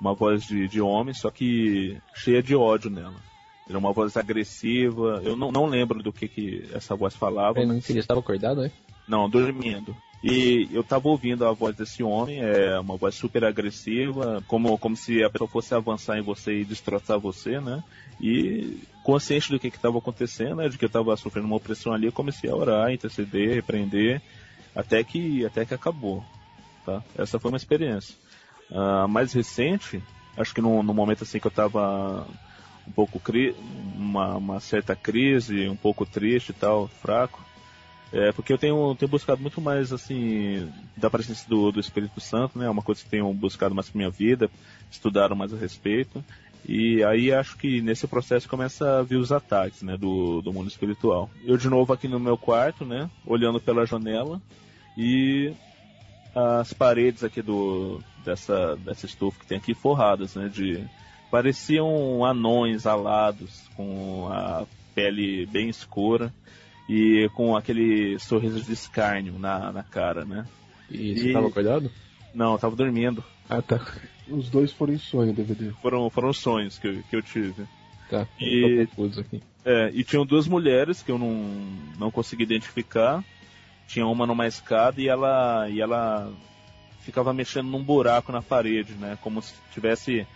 uma 0.00 0.14
voz 0.14 0.42
de, 0.46 0.66
de 0.68 0.80
homem, 0.80 1.12
só 1.12 1.30
que 1.30 1.98
cheia 2.14 2.42
de 2.42 2.56
ódio 2.56 2.88
nela. 2.88 3.27
Era 3.68 3.78
uma 3.78 3.92
voz 3.92 4.16
agressiva. 4.16 5.20
Eu 5.24 5.36
não, 5.36 5.52
não 5.52 5.66
lembro 5.66 6.02
do 6.02 6.12
que, 6.12 6.26
que 6.26 6.68
essa 6.72 6.96
voz 6.96 7.14
falava. 7.14 7.60
Ele 7.60 7.74
mas... 7.74 7.90
estava 7.90 8.20
acordado, 8.20 8.64
é? 8.64 8.70
Não, 9.06 9.28
dormindo. 9.28 9.94
E 10.22 10.68
eu 10.72 10.80
estava 10.80 11.08
ouvindo 11.08 11.46
a 11.46 11.52
voz 11.52 11.76
desse 11.76 12.02
homem, 12.02 12.40
é 12.40 12.78
uma 12.80 12.96
voz 12.96 13.14
super 13.14 13.44
agressiva, 13.44 14.42
como, 14.48 14.76
como 14.76 14.96
se 14.96 15.22
a 15.22 15.30
pessoa 15.30 15.48
fosse 15.48 15.74
avançar 15.74 16.18
em 16.18 16.22
você 16.22 16.60
e 16.60 16.64
destroçar 16.64 17.20
você, 17.20 17.60
né? 17.60 17.84
E 18.20 18.78
consciente 19.04 19.50
do 19.50 19.60
que 19.60 19.68
estava 19.68 19.96
acontecendo, 19.96 20.56
né, 20.56 20.68
de 20.68 20.76
que 20.76 20.84
eu 20.84 20.88
estava 20.88 21.16
sofrendo 21.16 21.46
uma 21.46 21.56
opressão 21.56 21.92
ali, 21.92 22.06
eu 22.06 22.12
comecei 22.12 22.50
a 22.50 22.54
orar, 22.54 22.92
interceder, 22.92 23.54
repreender, 23.54 24.20
até 24.74 25.02
que, 25.04 25.46
até 25.46 25.64
que 25.64 25.72
acabou. 25.72 26.22
Tá? 26.84 27.02
Essa 27.16 27.38
foi 27.38 27.50
uma 27.50 27.56
experiência. 27.56 28.14
Uh, 28.70 29.08
mais 29.08 29.32
recente, 29.32 30.02
acho 30.36 30.54
que 30.54 30.60
no, 30.60 30.82
no 30.82 30.92
momento 30.92 31.22
assim 31.22 31.38
que 31.38 31.46
eu 31.46 31.50
estava 31.50 32.26
um 32.88 32.92
pouco 32.92 33.20
uma, 33.94 34.36
uma 34.36 34.60
certa 34.60 34.96
crise, 34.96 35.68
um 35.68 35.76
pouco 35.76 36.06
triste 36.06 36.50
e 36.50 36.54
tal, 36.54 36.88
fraco. 36.88 37.44
É, 38.10 38.32
porque 38.32 38.52
eu 38.52 38.58
tenho, 38.58 38.94
tenho 38.94 39.10
buscado 39.10 39.42
muito 39.42 39.60
mais, 39.60 39.92
assim, 39.92 40.66
da 40.96 41.10
presença 41.10 41.46
do, 41.46 41.70
do 41.70 41.78
Espírito 41.78 42.20
Santo, 42.20 42.58
né? 42.58 42.64
É 42.64 42.70
uma 42.70 42.82
coisa 42.82 43.02
que 43.02 43.10
tenho 43.10 43.32
buscado 43.34 43.74
mais 43.74 43.90
pra 43.90 43.98
minha 43.98 44.10
vida, 44.10 44.50
estudado 44.90 45.36
mais 45.36 45.52
a 45.52 45.58
respeito. 45.58 46.24
E 46.66 47.04
aí 47.04 47.32
acho 47.32 47.56
que 47.56 47.80
nesse 47.82 48.06
processo 48.06 48.48
começa 48.48 48.98
a 48.98 49.02
vir 49.02 49.16
os 49.16 49.30
ataques, 49.30 49.82
né, 49.82 49.96
do, 49.96 50.40
do 50.42 50.52
mundo 50.52 50.68
espiritual. 50.68 51.30
Eu 51.44 51.56
de 51.56 51.68
novo 51.68 51.92
aqui 51.92 52.08
no 52.08 52.18
meu 52.18 52.36
quarto, 52.36 52.84
né, 52.84 53.08
olhando 53.24 53.60
pela 53.60 53.86
janela 53.86 54.40
e 54.96 55.52
as 56.34 56.72
paredes 56.72 57.24
aqui 57.24 57.40
do 57.40 58.02
dessa 58.24 58.76
dessa 58.76 59.06
estufa 59.06 59.40
que 59.40 59.46
tem 59.46 59.58
aqui 59.58 59.72
forradas, 59.72 60.34
né, 60.34 60.48
de 60.48 60.84
pareciam 61.30 62.24
anões 62.24 62.86
alados, 62.86 63.62
com 63.76 64.28
a 64.30 64.66
pele 64.94 65.46
bem 65.46 65.68
escura 65.68 66.32
e 66.88 67.28
com 67.34 67.56
aquele 67.56 68.18
sorriso 68.18 68.60
de 68.60 68.72
escárnio 68.72 69.38
na, 69.38 69.72
na 69.72 69.82
cara, 69.82 70.24
né? 70.24 70.46
E 70.90 71.16
você 71.16 71.26
estava 71.28 71.48
acordado? 71.48 71.90
Não, 72.34 72.52
eu 72.52 72.58
tava 72.58 72.74
dormindo. 72.74 73.22
Ah, 73.48 73.60
tá. 73.60 73.80
Os 74.28 74.48
dois 74.48 74.72
foram 74.72 74.94
em 74.94 74.98
sonho, 74.98 75.32
DVD. 75.32 75.70
Foram, 75.82 76.08
foram 76.10 76.32
sonhos 76.32 76.78
que 76.78 76.88
eu, 76.88 77.02
que 77.08 77.16
eu 77.16 77.22
tive. 77.22 77.66
Tá, 78.10 78.26
e, 78.40 78.86
confuso 78.86 79.20
aqui. 79.20 79.42
É, 79.64 79.90
e 79.92 80.02
tinham 80.02 80.24
duas 80.24 80.48
mulheres 80.48 81.02
que 81.02 81.10
eu 81.10 81.18
não, 81.18 81.32
não 81.98 82.10
consegui 82.10 82.42
identificar. 82.42 83.22
Tinha 83.86 84.06
uma 84.06 84.26
numa 84.26 84.46
escada 84.46 85.00
e 85.00 85.08
ela, 85.08 85.68
e 85.68 85.80
ela 85.80 86.32
ficava 87.00 87.32
mexendo 87.32 87.68
num 87.68 87.82
buraco 87.82 88.32
na 88.32 88.42
parede, 88.42 88.94
né? 88.94 89.18
Como 89.22 89.40
se 89.42 89.54
estivesse 89.68 90.26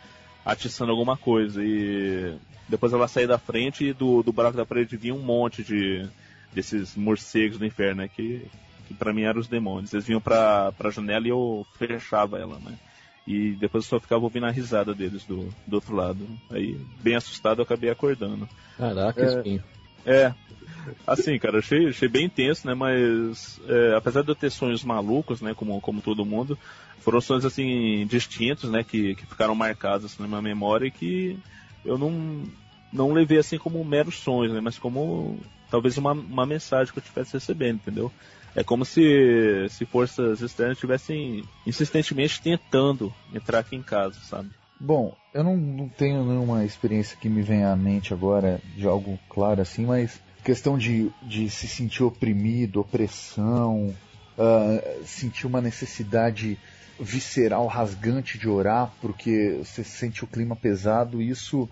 atiçando 0.44 0.90
alguma 0.90 1.16
coisa. 1.16 1.62
E 1.64 2.36
depois 2.68 2.92
ela 2.92 3.08
saía 3.08 3.28
da 3.28 3.38
frente 3.38 3.84
e 3.84 3.92
do, 3.92 4.22
do 4.22 4.32
buraco 4.32 4.56
da 4.56 4.66
parede 4.66 4.96
vinha 4.96 5.14
um 5.14 5.22
monte 5.22 5.62
de 5.62 6.08
desses 6.52 6.94
morcegos 6.94 7.58
do 7.58 7.66
inferno, 7.66 8.02
né? 8.02 8.08
Que, 8.08 8.46
que 8.86 8.94
para 8.94 9.12
mim 9.12 9.22
eram 9.22 9.40
os 9.40 9.48
demônios. 9.48 9.92
Eles 9.92 10.06
vinham 10.06 10.20
pra, 10.20 10.72
pra 10.72 10.90
janela 10.90 11.26
e 11.26 11.30
eu 11.30 11.66
fechava 11.78 12.38
ela, 12.38 12.58
né? 12.58 12.76
E 13.26 13.52
depois 13.52 13.84
eu 13.84 13.90
só 13.90 14.00
ficava 14.00 14.24
ouvindo 14.24 14.46
a 14.46 14.50
risada 14.50 14.94
deles 14.94 15.24
do, 15.24 15.48
do 15.66 15.74
outro 15.74 15.94
lado. 15.94 16.26
Aí, 16.50 16.78
bem 17.00 17.14
assustado, 17.14 17.60
eu 17.60 17.62
acabei 17.64 17.88
acordando. 17.88 18.48
Caraca, 18.76 19.22
é, 19.22 19.24
espinho. 19.26 19.64
É. 20.04 20.34
Assim, 21.06 21.38
cara, 21.38 21.58
achei, 21.58 21.88
achei 21.88 22.08
bem 22.08 22.26
intenso, 22.26 22.66
né? 22.66 22.74
Mas 22.74 23.60
é, 23.66 23.94
apesar 23.96 24.22
de 24.22 24.30
eu 24.30 24.34
ter 24.34 24.50
sonhos 24.50 24.84
malucos, 24.84 25.40
né? 25.40 25.54
Como, 25.54 25.80
como 25.80 26.00
todo 26.00 26.24
mundo, 26.24 26.58
foram 26.98 27.20
sonhos 27.20 27.44
assim 27.44 28.06
distintos, 28.06 28.70
né? 28.70 28.84
Que, 28.84 29.14
que 29.14 29.26
ficaram 29.26 29.54
marcados 29.54 30.06
assim, 30.06 30.22
na 30.22 30.28
minha 30.28 30.42
memória 30.42 30.86
e 30.86 30.90
que 30.90 31.38
eu 31.84 31.98
não, 31.98 32.44
não 32.92 33.12
levei 33.12 33.38
assim 33.38 33.58
como 33.58 33.84
meros 33.84 34.16
sonhos, 34.18 34.52
né? 34.52 34.60
Mas 34.60 34.78
como 34.78 35.38
talvez 35.70 35.96
uma, 35.96 36.12
uma 36.12 36.46
mensagem 36.46 36.92
que 36.92 36.98
eu 36.98 37.02
estivesse 37.02 37.34
recebendo, 37.34 37.76
entendeu? 37.76 38.12
É 38.54 38.62
como 38.62 38.84
se, 38.84 39.66
se 39.70 39.86
forças 39.86 40.42
externas 40.42 40.76
estivessem 40.76 41.42
insistentemente 41.66 42.42
tentando 42.42 43.12
entrar 43.32 43.60
aqui 43.60 43.74
em 43.74 43.82
casa, 43.82 44.18
sabe? 44.20 44.50
Bom, 44.78 45.16
eu 45.32 45.42
não, 45.42 45.56
não, 45.56 45.88
tenho 45.88 46.24
nenhuma 46.24 46.64
experiência 46.64 47.16
que 47.16 47.28
me 47.28 47.40
venha 47.40 47.72
à 47.72 47.76
mente 47.76 48.12
agora 48.12 48.60
de 48.76 48.86
algo 48.86 49.18
claro 49.28 49.62
assim, 49.62 49.86
mas 49.86 50.20
questão 50.42 50.76
de, 50.76 51.10
de 51.22 51.48
se 51.48 51.68
sentir 51.68 52.02
oprimido, 52.02 52.80
opressão, 52.80 53.94
uh, 54.36 55.04
sentir 55.04 55.46
uma 55.46 55.60
necessidade 55.60 56.58
visceral, 56.98 57.66
rasgante 57.66 58.38
de 58.38 58.48
orar, 58.48 58.92
porque 59.00 59.60
você 59.64 59.82
sente 59.82 60.24
o 60.24 60.26
clima 60.26 60.54
pesado, 60.54 61.22
isso 61.22 61.68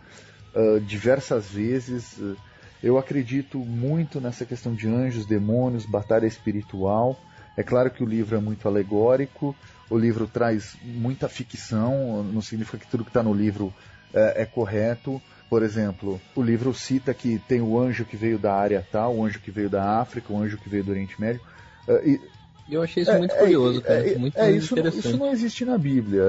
uh, 0.55 0.81
diversas 0.81 1.49
vezes. 1.49 2.17
Uh, 2.19 2.37
eu 2.83 2.97
acredito 2.97 3.59
muito 3.59 4.21
nessa 4.21 4.47
questão 4.47 4.75
de 4.75 4.89
anjos, 4.89 5.27
demônios, 5.27 5.85
batalha 5.85 6.27
espiritual. 6.27 7.21
É 7.57 7.63
claro 7.63 7.91
que 7.91 8.03
o 8.03 8.07
livro 8.07 8.37
é 8.37 8.41
muito 8.41 8.67
alegórico, 8.67 9.55
o 9.91 9.99
livro 9.99 10.27
traz 10.27 10.77
muita 10.83 11.29
ficção, 11.29 12.23
não 12.23 12.41
significa 12.41 12.79
que 12.79 12.87
tudo 12.87 13.05
que 13.05 13.11
está 13.11 13.23
no 13.23 13.35
livro 13.35 13.75
é, 14.15 14.43
é, 14.43 14.47
correto. 14.47 15.21
Por 15.51 15.65
exemplo, 15.65 16.21
o 16.37 16.41
livro 16.41 16.73
cita 16.73 17.13
que 17.13 17.41
tem 17.41 17.61
o 17.61 17.77
anjo 17.77 18.05
que 18.05 18.17
veio 18.17 18.39
da 18.39 18.55
área 18.55 18.87
tal, 18.93 19.17
o 19.17 19.25
anjo 19.25 19.41
que 19.41 19.51
veio 19.51 19.69
da 19.69 20.01
África, 20.01 20.33
o 20.33 20.41
anjo 20.41 20.57
que 20.57 20.69
veio 20.69 20.85
do 20.85 20.93
Oriente 20.93 21.21
Médio. 21.21 21.41
Uh, 21.89 22.09
e, 22.09 22.21
eu 22.71 22.83
achei 22.83 23.03
isso 23.03 23.11
é, 23.11 23.19
muito 23.19 23.35
curioso, 23.35 23.83
cara. 23.83 24.09
É, 24.09 24.17
muito 24.17 24.39
é, 24.39 24.53
isso, 24.53 24.75
interessante. 24.75 25.09
isso 25.09 25.17
não 25.19 25.33
existe 25.33 25.65
na 25.65 25.77
Bíblia. 25.77 26.23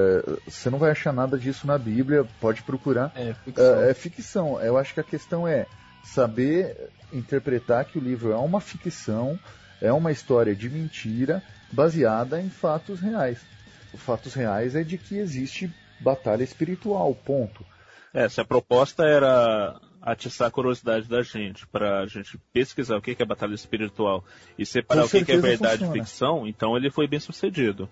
Você 0.44 0.68
não 0.68 0.78
vai 0.78 0.90
achar 0.90 1.12
nada 1.12 1.38
disso 1.38 1.68
na 1.68 1.78
Bíblia, 1.78 2.26
pode 2.40 2.64
procurar. 2.64 3.12
É 3.14 3.32
ficção. 3.32 3.82
É, 3.82 3.90
é 3.90 3.94
ficção. 3.94 4.60
Eu 4.60 4.76
acho 4.76 4.92
que 4.92 4.98
a 4.98 5.04
questão 5.04 5.46
é 5.46 5.66
saber 6.02 6.76
interpretar 7.12 7.84
que 7.84 7.96
o 7.96 8.02
livro 8.02 8.32
é 8.32 8.36
uma 8.36 8.60
ficção, 8.60 9.38
é 9.80 9.92
uma 9.92 10.10
história 10.10 10.56
de 10.56 10.68
mentira 10.68 11.40
baseada 11.70 12.40
em 12.40 12.50
fatos 12.50 12.98
reais. 12.98 13.38
Os 13.94 14.00
fatos 14.00 14.34
reais 14.34 14.74
é 14.74 14.82
de 14.82 14.98
que 14.98 15.16
existe 15.16 15.72
batalha 16.00 16.42
espiritual, 16.42 17.14
ponto. 17.14 17.64
É, 18.14 18.28
se 18.28 18.40
a 18.40 18.44
proposta 18.44 19.04
era 19.04 19.80
atiçar 20.00 20.48
a 20.48 20.50
curiosidade 20.50 21.08
da 21.08 21.22
gente, 21.22 21.66
para 21.66 22.00
a 22.00 22.06
gente 22.06 22.38
pesquisar 22.52 22.96
o 22.96 23.02
que 23.02 23.16
é 23.18 23.24
batalha 23.24 23.54
espiritual 23.54 24.24
e 24.58 24.66
separar 24.66 25.04
o 25.04 25.08
que 25.08 25.18
é 25.18 25.36
verdade 25.36 25.84
e 25.84 25.92
ficção, 25.92 26.46
então 26.46 26.76
ele 26.76 26.90
foi 26.90 27.06
bem 27.06 27.20
sucedido. 27.20 27.88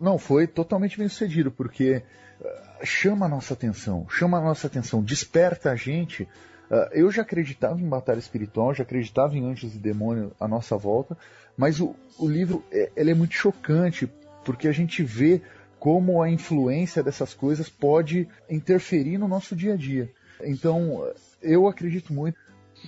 Não, 0.00 0.18
foi 0.18 0.46
totalmente 0.46 0.98
bem 0.98 1.08
sucedido, 1.08 1.50
porque 1.50 2.02
uh, 2.40 2.84
chama 2.84 3.26
a 3.26 3.28
nossa 3.28 3.54
atenção, 3.54 4.06
chama 4.10 4.38
a 4.38 4.42
nossa 4.42 4.66
atenção, 4.66 5.02
desperta 5.02 5.70
a 5.70 5.76
gente 5.76 6.28
Uh, 6.70 6.88
eu 6.92 7.10
já 7.10 7.22
acreditava 7.22 7.78
em 7.78 7.88
batalha 7.88 8.18
espiritual, 8.18 8.74
já 8.74 8.82
acreditava 8.82 9.36
em 9.36 9.44
anjos 9.44 9.74
e 9.74 9.78
demônios 9.78 10.32
à 10.40 10.48
nossa 10.48 10.76
volta, 10.76 11.16
mas 11.56 11.78
o, 11.78 11.94
o 12.18 12.26
livro 12.26 12.64
é, 12.72 12.90
ele 12.96 13.10
é 13.10 13.14
muito 13.14 13.34
chocante, 13.34 14.10
porque 14.44 14.66
a 14.66 14.72
gente 14.72 15.02
vê 15.02 15.42
como 15.84 16.22
a 16.22 16.30
influência 16.30 17.02
dessas 17.02 17.34
coisas 17.34 17.68
pode 17.68 18.26
interferir 18.48 19.18
no 19.18 19.28
nosso 19.28 19.54
dia 19.54 19.74
a 19.74 19.76
dia. 19.76 20.10
Então, 20.42 21.06
eu 21.42 21.68
acredito 21.68 22.10
muito. 22.10 22.38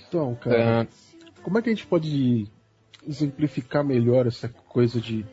Então, 0.09 0.35
cara, 0.35 0.85
é... 0.85 0.87
como 1.43 1.59
é 1.59 1.63
que 1.63 1.69
a 1.69 1.75
gente 1.75 1.87
pode 1.87 2.51
exemplificar 3.07 3.85
melhor 3.85 4.27
essa 4.27 4.49
coisa 4.49 4.99
de 4.99 5.27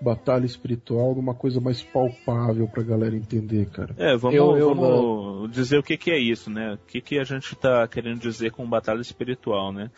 batalha 0.00 0.46
espiritual 0.46 1.14
numa 1.14 1.34
coisa 1.34 1.60
mais 1.60 1.82
palpável 1.82 2.66
pra 2.66 2.82
galera 2.82 3.14
entender, 3.14 3.68
cara. 3.68 3.94
É, 3.98 4.16
vamos, 4.16 4.34
eu, 4.34 4.56
eu 4.56 4.74
vamos 4.74 5.50
dizer 5.50 5.76
o 5.76 5.82
que, 5.82 5.98
que 5.98 6.10
é 6.10 6.18
isso, 6.18 6.48
né? 6.48 6.72
O 6.72 6.78
que, 6.86 7.02
que 7.02 7.18
a 7.18 7.24
gente 7.24 7.54
tá 7.54 7.86
querendo 7.86 8.18
dizer 8.18 8.50
com 8.50 8.66
batalha 8.66 9.02
espiritual, 9.02 9.74
né? 9.74 9.90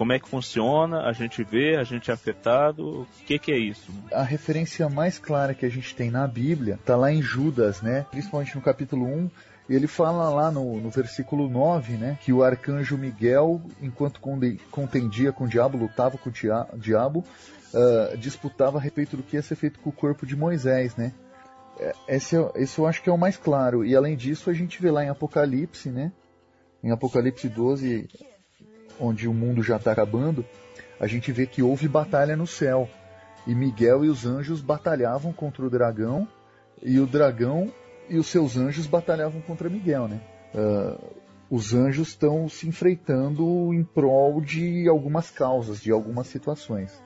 Como 0.00 0.14
é 0.14 0.18
que 0.18 0.30
funciona? 0.30 1.02
A 1.02 1.12
gente 1.12 1.44
vê, 1.44 1.76
a 1.76 1.84
gente 1.84 2.10
é 2.10 2.14
afetado. 2.14 3.02
O 3.02 3.06
que, 3.26 3.38
que 3.38 3.52
é 3.52 3.58
isso? 3.58 3.92
A 4.10 4.22
referência 4.22 4.88
mais 4.88 5.18
clara 5.18 5.52
que 5.52 5.66
a 5.66 5.68
gente 5.68 5.94
tem 5.94 6.10
na 6.10 6.26
Bíblia 6.26 6.76
está 6.76 6.96
lá 6.96 7.12
em 7.12 7.20
Judas, 7.20 7.82
né? 7.82 8.06
Principalmente 8.10 8.56
no 8.56 8.62
capítulo 8.62 9.04
1. 9.04 9.30
Ele 9.68 9.86
fala 9.86 10.30
lá 10.30 10.50
no, 10.50 10.80
no 10.80 10.88
versículo 10.88 11.50
9, 11.50 11.98
né? 11.98 12.18
Que 12.22 12.32
o 12.32 12.42
arcanjo 12.42 12.96
Miguel, 12.96 13.60
enquanto 13.78 14.22
contendia 14.70 15.32
com 15.32 15.44
o 15.44 15.48
diabo, 15.48 15.76
lutava 15.76 16.16
com 16.16 16.30
o 16.30 16.78
diabo, 16.78 17.22
uh, 17.74 18.16
disputava 18.16 18.78
a 18.78 18.80
respeito 18.80 19.18
do 19.18 19.22
que 19.22 19.36
ia 19.36 19.42
ser 19.42 19.56
feito 19.56 19.80
com 19.80 19.90
o 19.90 19.92
corpo 19.92 20.24
de 20.24 20.34
Moisés, 20.34 20.96
né? 20.96 21.12
É, 21.78 21.92
esse, 22.08 22.38
é, 22.38 22.50
esse 22.54 22.78
eu 22.78 22.86
acho 22.86 23.02
que 23.02 23.10
é 23.10 23.12
o 23.12 23.18
mais 23.18 23.36
claro. 23.36 23.84
E 23.84 23.94
além 23.94 24.16
disso, 24.16 24.48
a 24.48 24.54
gente 24.54 24.80
vê 24.80 24.90
lá 24.90 25.04
em 25.04 25.10
Apocalipse, 25.10 25.90
né? 25.90 26.10
Em 26.82 26.90
Apocalipse 26.90 27.50
12, 27.50 28.08
onde 29.00 29.26
o 29.26 29.34
mundo 29.34 29.62
já 29.62 29.76
está 29.76 29.92
acabando, 29.92 30.44
a 30.98 31.06
gente 31.06 31.32
vê 31.32 31.46
que 31.46 31.62
houve 31.62 31.88
batalha 31.88 32.36
no 32.36 32.46
céu. 32.46 32.88
E 33.46 33.54
Miguel 33.54 34.04
e 34.04 34.08
os 34.08 34.26
anjos 34.26 34.60
batalhavam 34.60 35.32
contra 35.32 35.64
o 35.64 35.70
dragão, 35.70 36.28
e 36.82 37.00
o 37.00 37.06
dragão 37.06 37.72
e 38.08 38.18
os 38.18 38.26
seus 38.26 38.56
anjos 38.56 38.86
batalhavam 38.86 39.40
contra 39.40 39.70
Miguel, 39.70 40.08
né? 40.08 40.20
Uh, 40.54 41.20
os 41.48 41.74
anjos 41.74 42.08
estão 42.08 42.48
se 42.48 42.68
enfrentando 42.68 43.72
em 43.72 43.82
prol 43.82 44.40
de 44.40 44.88
algumas 44.88 45.30
causas, 45.30 45.80
de 45.80 45.90
algumas 45.90 46.26
situações. 46.26 47.02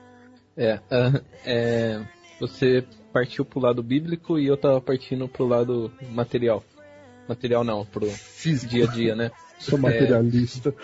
É, 0.57 0.75
uh, 0.75 1.23
é, 1.45 2.05
você 2.39 2.85
partiu 3.13 3.45
pro 3.45 3.59
lado 3.59 3.81
bíblico 3.81 4.37
e 4.37 4.47
eu 4.47 4.57
tava 4.57 4.81
partindo 4.81 5.27
pro 5.27 5.47
lado 5.47 5.91
material. 6.11 6.63
Material 7.27 7.63
não, 7.63 7.85
pro 7.85 8.07
Físico. 8.07 8.71
dia 8.71 8.85
a 8.85 8.91
dia, 8.91 9.15
né? 9.15 9.31
Sou 9.59 9.77
materialista. 9.77 10.75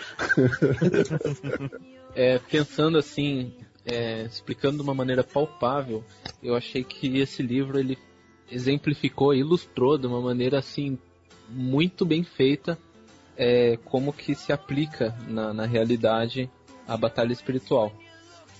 É, 2.14 2.34
é, 2.34 2.38
pensando 2.38 2.98
assim, 2.98 3.52
é, 3.84 4.22
explicando 4.22 4.76
de 4.76 4.82
uma 4.82 4.94
maneira 4.94 5.22
palpável, 5.22 6.04
eu 6.42 6.54
achei 6.54 6.82
que 6.84 7.18
esse 7.18 7.42
livro 7.42 7.78
ele 7.78 7.98
exemplificou, 8.50 9.34
ilustrou 9.34 9.96
de 9.96 10.06
uma 10.06 10.20
maneira 10.20 10.58
assim 10.58 10.98
muito 11.48 12.04
bem 12.04 12.22
feita 12.22 12.78
é, 13.36 13.78
como 13.84 14.12
que 14.12 14.34
se 14.34 14.52
aplica 14.52 15.16
na, 15.26 15.52
na 15.52 15.66
realidade 15.66 16.50
a 16.86 16.96
batalha 16.96 17.32
espiritual. 17.32 17.92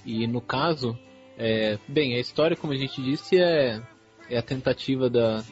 E 0.05 0.27
no 0.27 0.41
caso, 0.41 0.99
é, 1.39 1.79
bem, 1.89 2.15
a 2.15 2.21
história, 2.21 2.57
como 2.57 2.73
a 2.73 2.77
gente 2.77 3.03
disse, 3.03 3.39
é, 3.39 3.81
é 4.29 4.39
a 4.39 4.43
tentativa 4.43 5.09
da, 5.09 5.45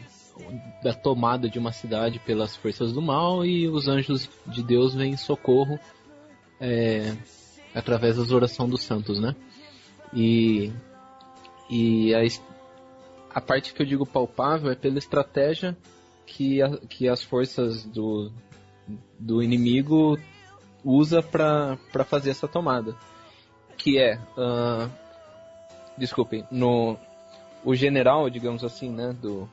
da 0.82 0.92
tomada 0.92 1.48
de 1.48 1.58
uma 1.58 1.72
cidade 1.72 2.18
pelas 2.20 2.56
forças 2.56 2.92
do 2.92 3.02
mal 3.02 3.44
e 3.44 3.68
os 3.68 3.88
anjos 3.88 4.28
de 4.46 4.62
Deus 4.62 4.94
vêm 4.94 5.12
em 5.12 5.16
socorro 5.16 5.78
é, 6.60 7.14
através 7.74 8.16
das 8.16 8.30
orações 8.30 8.70
dos 8.70 8.82
santos, 8.82 9.20
né? 9.20 9.34
E, 10.12 10.72
e 11.70 12.14
a, 12.14 12.20
a 13.34 13.40
parte 13.40 13.72
que 13.72 13.82
eu 13.82 13.86
digo 13.86 14.06
palpável 14.06 14.70
é 14.70 14.74
pela 14.74 14.98
estratégia 14.98 15.76
que, 16.26 16.60
a, 16.62 16.76
que 16.88 17.08
as 17.08 17.22
forças 17.22 17.84
do, 17.84 18.32
do 19.18 19.42
inimigo 19.42 20.18
usa 20.84 21.22
para 21.22 21.76
fazer 22.04 22.30
essa 22.30 22.48
tomada 22.48 22.96
que 23.80 23.98
é, 23.98 24.18
uh, 24.36 24.90
desculpem, 25.96 26.46
no 26.50 26.98
o 27.64 27.74
general, 27.74 28.28
digamos 28.30 28.64
assim, 28.64 28.90
né, 28.90 29.12
do, 29.12 29.48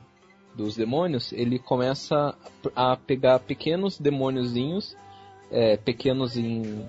dos 0.58 0.76
demônios, 0.76 1.32
ele 1.32 1.56
começa 1.56 2.34
a 2.74 2.96
pegar 2.96 3.38
pequenos 3.38 3.98
demôniozinhos, 3.98 4.96
é, 5.50 5.76
pequenos 5.76 6.36
em 6.36 6.84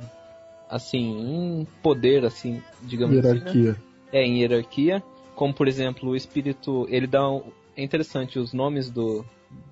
assim, 0.67 0.99
em 0.99 1.67
poder, 1.81 2.25
assim, 2.25 2.61
digamos 2.81 3.15
hierarquia. 3.15 3.49
assim. 3.49 3.63
Né? 3.63 3.75
É, 4.11 4.25
em 4.25 4.39
hierarquia. 4.39 5.03
Como, 5.35 5.53
por 5.53 5.67
exemplo, 5.67 6.09
o 6.09 6.15
espírito. 6.15 6.87
Ele 6.89 7.07
dá. 7.07 7.29
Um, 7.29 7.43
é 7.77 7.83
interessante, 7.83 8.37
os 8.37 8.51
nomes 8.51 8.89
do, 8.89 9.23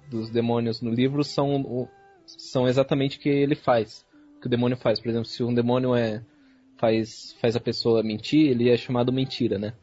dos 0.10 0.30
demônios 0.30 0.82
no 0.82 0.92
livro 0.92 1.24
são, 1.24 1.90
são 2.26 2.68
exatamente 2.68 3.18
o 3.18 3.20
que 3.20 3.28
ele 3.28 3.56
faz. 3.56 4.06
O 4.38 4.42
que 4.42 4.48
o 4.48 4.50
demônio 4.50 4.78
faz. 4.78 5.00
Por 5.00 5.10
exemplo, 5.10 5.28
se 5.28 5.44
um 5.44 5.54
demônio 5.54 5.94
é 5.96 6.24
faz, 6.78 7.36
faz 7.42 7.56
a 7.56 7.60
pessoa 7.60 8.04
mentir, 8.04 8.52
ele 8.52 8.70
é 8.70 8.78
chamado 8.78 9.12
mentira, 9.12 9.58
né? 9.58 9.74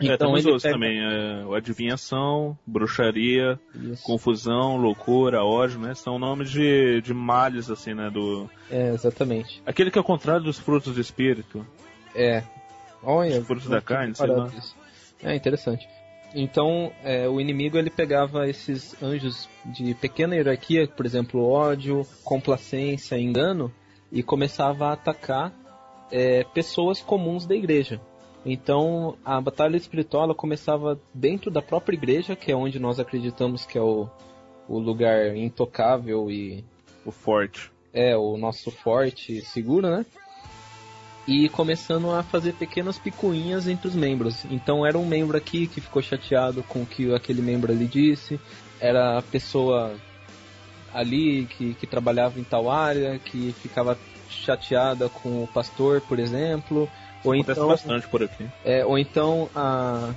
É, 0.00 0.14
então, 0.14 0.28
temos 0.28 0.46
outros 0.46 0.62
pega... 0.62 0.74
também, 0.74 0.98
é, 0.98 1.56
adivinhação, 1.56 2.58
bruxaria, 2.66 3.58
Isso. 3.74 4.02
confusão, 4.02 4.76
loucura, 4.76 5.44
ódio, 5.44 5.78
né? 5.78 5.94
São 5.94 6.18
nomes 6.18 6.50
de, 6.50 7.00
de 7.02 7.12
males, 7.12 7.70
assim, 7.70 7.92
né? 7.92 8.08
Do... 8.10 8.48
É, 8.70 8.88
exatamente. 8.90 9.62
Aquele 9.66 9.90
que 9.90 9.98
é 9.98 10.00
o 10.00 10.04
contrário 10.04 10.42
dos 10.42 10.58
frutos 10.58 10.94
do 10.94 11.00
espírito. 11.00 11.66
É. 12.14 12.42
Olha, 13.02 13.40
Os 13.40 13.46
frutos 13.46 13.68
da 13.68 13.80
carne, 13.80 14.14
sei 14.14 14.26
lá. 14.26 14.46
Isso. 14.46 14.74
É 15.22 15.34
interessante. 15.34 15.86
Então, 16.34 16.92
é, 17.02 17.28
o 17.28 17.40
inimigo 17.40 17.76
ele 17.76 17.90
pegava 17.90 18.48
esses 18.48 19.00
anjos 19.02 19.48
de 19.64 19.94
pequena 19.94 20.36
hierarquia, 20.36 20.86
por 20.86 21.04
exemplo, 21.04 21.46
ódio, 21.46 22.06
complacência, 22.24 23.18
engano, 23.18 23.72
e 24.12 24.22
começava 24.22 24.86
a 24.86 24.92
atacar 24.92 25.52
é, 26.10 26.44
pessoas 26.44 27.00
comuns 27.00 27.46
da 27.46 27.54
igreja. 27.54 28.00
Então, 28.44 29.16
a 29.24 29.40
batalha 29.40 29.76
espiritual 29.76 30.34
começava 30.34 30.98
dentro 31.12 31.50
da 31.50 31.60
própria 31.60 31.96
igreja, 31.96 32.34
que 32.34 32.50
é 32.50 32.56
onde 32.56 32.78
nós 32.78 32.98
acreditamos 32.98 33.66
que 33.66 33.76
é 33.76 33.82
o, 33.82 34.08
o 34.68 34.78
lugar 34.78 35.36
intocável 35.36 36.30
e. 36.30 36.64
O 37.04 37.10
forte. 37.10 37.70
É, 37.92 38.16
o 38.16 38.36
nosso 38.36 38.70
forte 38.70 39.40
seguro, 39.42 39.90
né? 39.90 40.06
E 41.26 41.48
começando 41.50 42.10
a 42.10 42.22
fazer 42.22 42.54
pequenas 42.54 42.98
picuinhas 42.98 43.68
entre 43.68 43.88
os 43.88 43.94
membros. 43.94 44.44
Então, 44.46 44.86
era 44.86 44.98
um 44.98 45.06
membro 45.06 45.36
aqui 45.36 45.66
que 45.66 45.80
ficou 45.80 46.00
chateado 46.00 46.62
com 46.62 46.82
o 46.82 46.86
que 46.86 47.14
aquele 47.14 47.42
membro 47.42 47.72
ali 47.72 47.86
disse, 47.86 48.40
era 48.80 49.18
a 49.18 49.22
pessoa 49.22 49.94
ali 50.92 51.46
que, 51.46 51.74
que 51.74 51.86
trabalhava 51.86 52.40
em 52.40 52.44
tal 52.44 52.70
área, 52.70 53.18
que 53.18 53.52
ficava 53.60 53.98
chateada 54.28 55.08
com 55.08 55.44
o 55.44 55.46
pastor, 55.46 56.00
por 56.00 56.18
exemplo 56.18 56.88
ou 57.24 57.32
Acontece 57.32 57.60
então, 57.60 57.68
bastante 57.68 58.08
por 58.08 58.22
aqui. 58.22 58.46
É, 58.64 58.84
ou 58.84 58.98
então 58.98 59.48
a, 59.54 60.14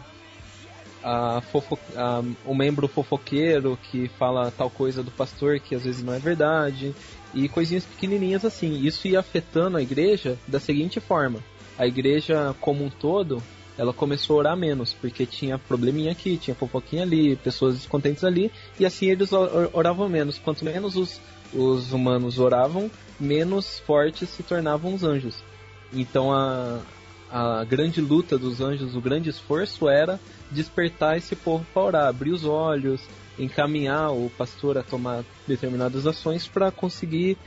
a, 1.04 1.42
fofo, 1.42 1.78
a, 1.96 2.24
o 2.46 2.56
membro 2.56 2.88
fofoqueiro 2.88 3.78
que 3.92 4.08
fala 4.18 4.52
tal 4.52 4.70
coisa 4.70 5.04
do 5.04 5.12
pastor 5.12 5.60
que 5.60 5.76
às 5.76 5.84
vezes 5.84 6.04
não 6.04 6.14
é 6.14 6.20
verdade. 6.20 6.96
E 7.34 7.50
coisinhas 7.50 7.84
pequenininhas 7.84 8.46
assim. 8.46 8.86
Isso 8.86 9.08
ia 9.08 9.20
afetando 9.20 9.78
a 9.78 9.82
igreja 9.82 10.38
da 10.48 10.60
seguinte 10.60 11.00
forma. 11.00 11.40
A 11.78 11.88
igreja 11.88 12.56
como 12.62 12.86
um 12.86 12.90
todo, 12.90 13.42
ela 13.78 13.92
começou 13.92 14.36
a 14.36 14.40
orar 14.40 14.58
menos, 14.58 14.94
porque 14.94 15.26
tinha 15.26 15.58
probleminha 15.58 16.12
aqui, 16.12 16.38
tinha 16.38 16.56
fofoquinha 16.56 17.02
ali, 17.02 17.36
pessoas 17.36 17.76
descontentes 17.76 18.24
ali, 18.24 18.52
e 18.80 18.86
assim 18.86 19.08
eles 19.08 19.32
oravam 19.74 20.08
menos. 20.08 20.38
Quanto 20.38 20.64
menos 20.64 20.96
os, 20.96 21.20
os 21.52 21.92
humanos 21.92 22.38
oravam, 22.38 22.90
menos 23.20 23.80
fortes 23.80 24.30
se 24.30 24.44
tornavam 24.44 24.94
os 24.94 25.04
anjos. 25.04 25.44
Então 25.94 26.32
a, 26.32 26.80
a 27.32 27.64
grande 27.64 28.02
luta 28.02 28.38
dos 28.38 28.62
anjos, 28.62 28.96
o 28.96 29.02
grande 29.02 29.30
esforço 29.30 29.88
era 29.88 30.20
despertar 30.52 31.18
esse 31.18 31.36
povo 31.36 31.66
para 31.74 31.84
orar, 31.84 32.08
abrir 32.08 32.32
os 32.32 32.46
olhos, 32.46 33.02
encaminhar 33.38 34.12
o 34.12 34.30
pastor 34.38 34.78
a 34.78 34.84
tomar 34.84 35.24
determinadas 35.48 36.06
ações 36.06 36.48
para 36.48 36.72
conseguir 36.72 37.38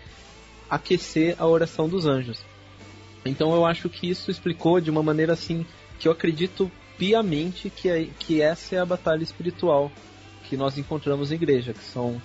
aquecer 0.69 1.37
a 1.39 1.47
oração 1.47 1.89
dos 1.89 2.07
anjos. 2.07 2.45
Então 3.25 3.55
eu 3.55 3.65
acho 3.65 3.89
que 3.89 4.09
isso 4.09 4.31
explicou 4.31 4.81
de 4.81 4.91
uma 4.91 5.03
maneira 5.03 5.33
assim 5.33 5.67
que 5.99 6.09
eu 6.09 6.13
acredito 6.13 6.71
piamente 6.99 7.71
que, 7.71 7.89
é, 7.89 8.09
que 8.19 8.41
essa 8.41 8.77
é 8.77 8.79
a 8.79 8.87
batalha 8.87 9.23
espiritual 9.23 9.91
que 10.49 10.57
nós 10.57 10.79
encontramos 10.79 11.31
na 11.31 11.37
igreja, 11.37 11.73
que 11.73 11.85
são 11.85 12.21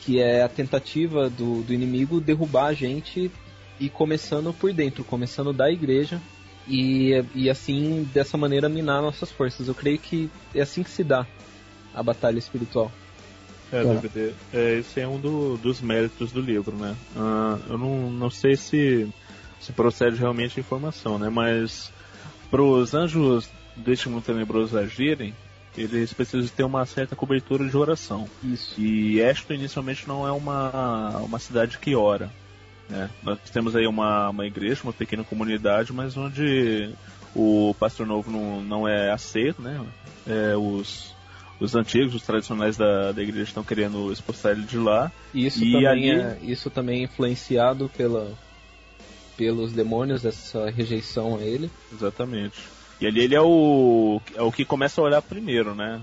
que 0.00 0.20
é 0.20 0.42
a 0.42 0.48
tentativa 0.48 1.28
do, 1.28 1.62
do 1.62 1.72
inimigo 1.74 2.20
derrubar 2.20 2.66
a 2.66 2.72
gente 2.72 3.30
e 3.80 3.88
começando 3.88 4.52
por 4.52 4.72
dentro, 4.72 5.04
começando 5.04 5.52
da 5.52 5.70
igreja 5.70 6.20
e, 6.66 7.24
e 7.34 7.48
assim, 7.48 8.08
dessa 8.12 8.36
maneira, 8.36 8.68
minar 8.68 9.00
nossas 9.00 9.30
forças. 9.30 9.68
Eu 9.68 9.74
creio 9.74 9.98
que 9.98 10.30
é 10.54 10.60
assim 10.60 10.82
que 10.82 10.90
se 10.90 11.02
dá 11.02 11.26
a 11.94 12.02
batalha 12.02 12.38
espiritual. 12.38 12.92
É, 13.72 13.82
DVD. 13.82 14.32
É, 14.52 14.78
esse 14.78 15.00
é 15.00 15.06
um 15.06 15.18
do, 15.18 15.56
dos 15.56 15.80
méritos 15.80 16.32
do 16.32 16.40
livro, 16.40 16.74
né? 16.76 16.96
Uh, 17.14 17.72
eu 17.72 17.78
não, 17.78 18.10
não 18.10 18.30
sei 18.30 18.56
se, 18.56 19.08
se 19.60 19.72
procede 19.72 20.16
realmente 20.16 20.58
a 20.58 20.60
informação, 20.60 21.18
né? 21.18 21.28
Mas 21.28 21.92
para 22.50 22.62
os 22.62 22.94
anjos 22.94 23.48
deste 23.76 24.08
mundo 24.08 24.24
tenebroso 24.24 24.78
agirem, 24.78 25.34
eles 25.76 26.12
precisam 26.12 26.48
ter 26.48 26.64
uma 26.64 26.84
certa 26.86 27.14
cobertura 27.14 27.68
de 27.68 27.76
oração. 27.76 28.28
Isso. 28.42 28.80
E 28.80 29.22
Ashton 29.22 29.54
inicialmente 29.54 30.08
não 30.08 30.26
é 30.26 30.32
uma, 30.32 31.18
uma 31.18 31.38
cidade 31.38 31.78
que 31.78 31.94
ora. 31.94 32.30
Né? 32.88 33.10
Nós 33.22 33.38
temos 33.52 33.76
aí 33.76 33.86
uma, 33.86 34.30
uma 34.30 34.46
igreja, 34.46 34.82
uma 34.82 34.92
pequena 34.92 35.22
comunidade, 35.22 35.92
mas 35.92 36.16
onde 36.16 36.90
o 37.34 37.74
pastor 37.78 38.06
novo 38.06 38.30
não, 38.30 38.62
não 38.62 38.88
é 38.88 39.10
aceito, 39.10 39.60
né? 39.60 39.84
É, 40.26 40.56
os, 40.56 41.14
os 41.60 41.74
antigos, 41.74 42.14
os 42.14 42.22
tradicionais 42.22 42.76
da, 42.76 43.12
da 43.12 43.22
igreja 43.22 43.44
estão 43.44 43.62
querendo 43.62 44.10
expulsar 44.12 44.52
ele 44.52 44.62
de 44.62 44.78
lá. 44.78 45.12
Isso, 45.34 45.62
e 45.62 45.72
também, 45.72 45.86
ali... 45.86 46.10
é, 46.10 46.38
isso 46.42 46.70
também 46.70 47.00
é 47.00 47.04
influenciado 47.04 47.90
pela, 47.96 48.32
pelos 49.36 49.72
demônios, 49.72 50.24
essa 50.24 50.70
rejeição 50.70 51.36
a 51.36 51.40
ele. 51.40 51.70
Exatamente. 51.92 52.58
E 53.00 53.06
ali 53.06 53.20
ele 53.20 53.34
é 53.34 53.40
o, 53.40 54.20
é 54.34 54.42
o 54.42 54.50
que 54.50 54.64
começa 54.64 55.00
a 55.00 55.04
olhar 55.04 55.22
primeiro, 55.22 55.74
né? 55.74 56.00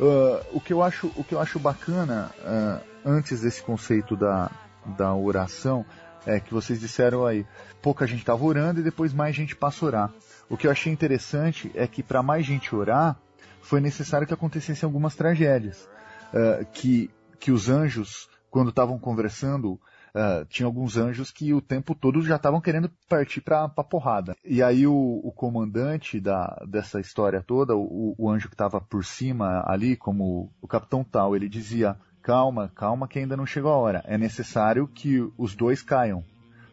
Uh, 0.00 0.40
o, 0.52 0.60
que 0.60 0.72
eu 0.72 0.82
acho, 0.82 1.12
o 1.14 1.22
que 1.22 1.34
eu 1.34 1.40
acho 1.40 1.58
bacana, 1.58 2.30
uh, 2.40 2.84
antes 3.04 3.42
desse 3.42 3.62
conceito 3.62 4.16
da, 4.16 4.50
da 4.86 5.14
oração 5.14 5.84
é 6.26 6.40
que 6.40 6.52
vocês 6.52 6.80
disseram 6.80 7.26
aí, 7.26 7.46
pouca 7.82 8.06
gente 8.06 8.20
estava 8.20 8.42
orando 8.44 8.80
e 8.80 8.82
depois 8.82 9.12
mais 9.12 9.34
gente 9.34 9.54
passa 9.54 9.84
a 9.84 9.88
orar. 9.88 10.12
O 10.48 10.56
que 10.56 10.66
eu 10.66 10.70
achei 10.70 10.92
interessante 10.92 11.70
é 11.74 11.86
que 11.86 12.02
para 12.02 12.22
mais 12.22 12.44
gente 12.46 12.74
orar, 12.74 13.18
foi 13.60 13.80
necessário 13.80 14.26
que 14.26 14.34
acontecessem 14.34 14.86
algumas 14.86 15.14
tragédias. 15.14 15.88
Uh, 16.32 16.64
que, 16.72 17.10
que 17.38 17.50
os 17.50 17.68
anjos, 17.68 18.28
quando 18.50 18.70
estavam 18.70 18.98
conversando, 18.98 19.72
uh, 19.72 20.44
tinha 20.48 20.66
alguns 20.66 20.96
anjos 20.96 21.30
que 21.30 21.54
o 21.54 21.60
tempo 21.60 21.94
todo 21.94 22.22
já 22.22 22.36
estavam 22.36 22.60
querendo 22.60 22.90
partir 23.08 23.40
para 23.40 23.64
a 23.64 23.84
porrada. 23.84 24.36
E 24.44 24.62
aí 24.62 24.86
o, 24.86 25.20
o 25.22 25.32
comandante 25.32 26.20
da, 26.20 26.62
dessa 26.68 27.00
história 27.00 27.42
toda, 27.42 27.76
o, 27.76 28.14
o 28.18 28.30
anjo 28.30 28.48
que 28.48 28.54
estava 28.54 28.80
por 28.80 29.04
cima 29.04 29.62
ali, 29.66 29.96
como 29.96 30.52
o 30.60 30.68
capitão 30.68 31.04
tal, 31.04 31.36
ele 31.36 31.48
dizia: 31.48 31.96
calma, 32.24 32.72
calma 32.74 33.06
que 33.06 33.18
ainda 33.18 33.36
não 33.36 33.44
chegou 33.44 33.70
a 33.70 33.76
hora. 33.76 34.02
É 34.06 34.16
necessário 34.16 34.88
que 34.88 35.20
os 35.36 35.54
dois 35.54 35.82
caiam. 35.82 36.24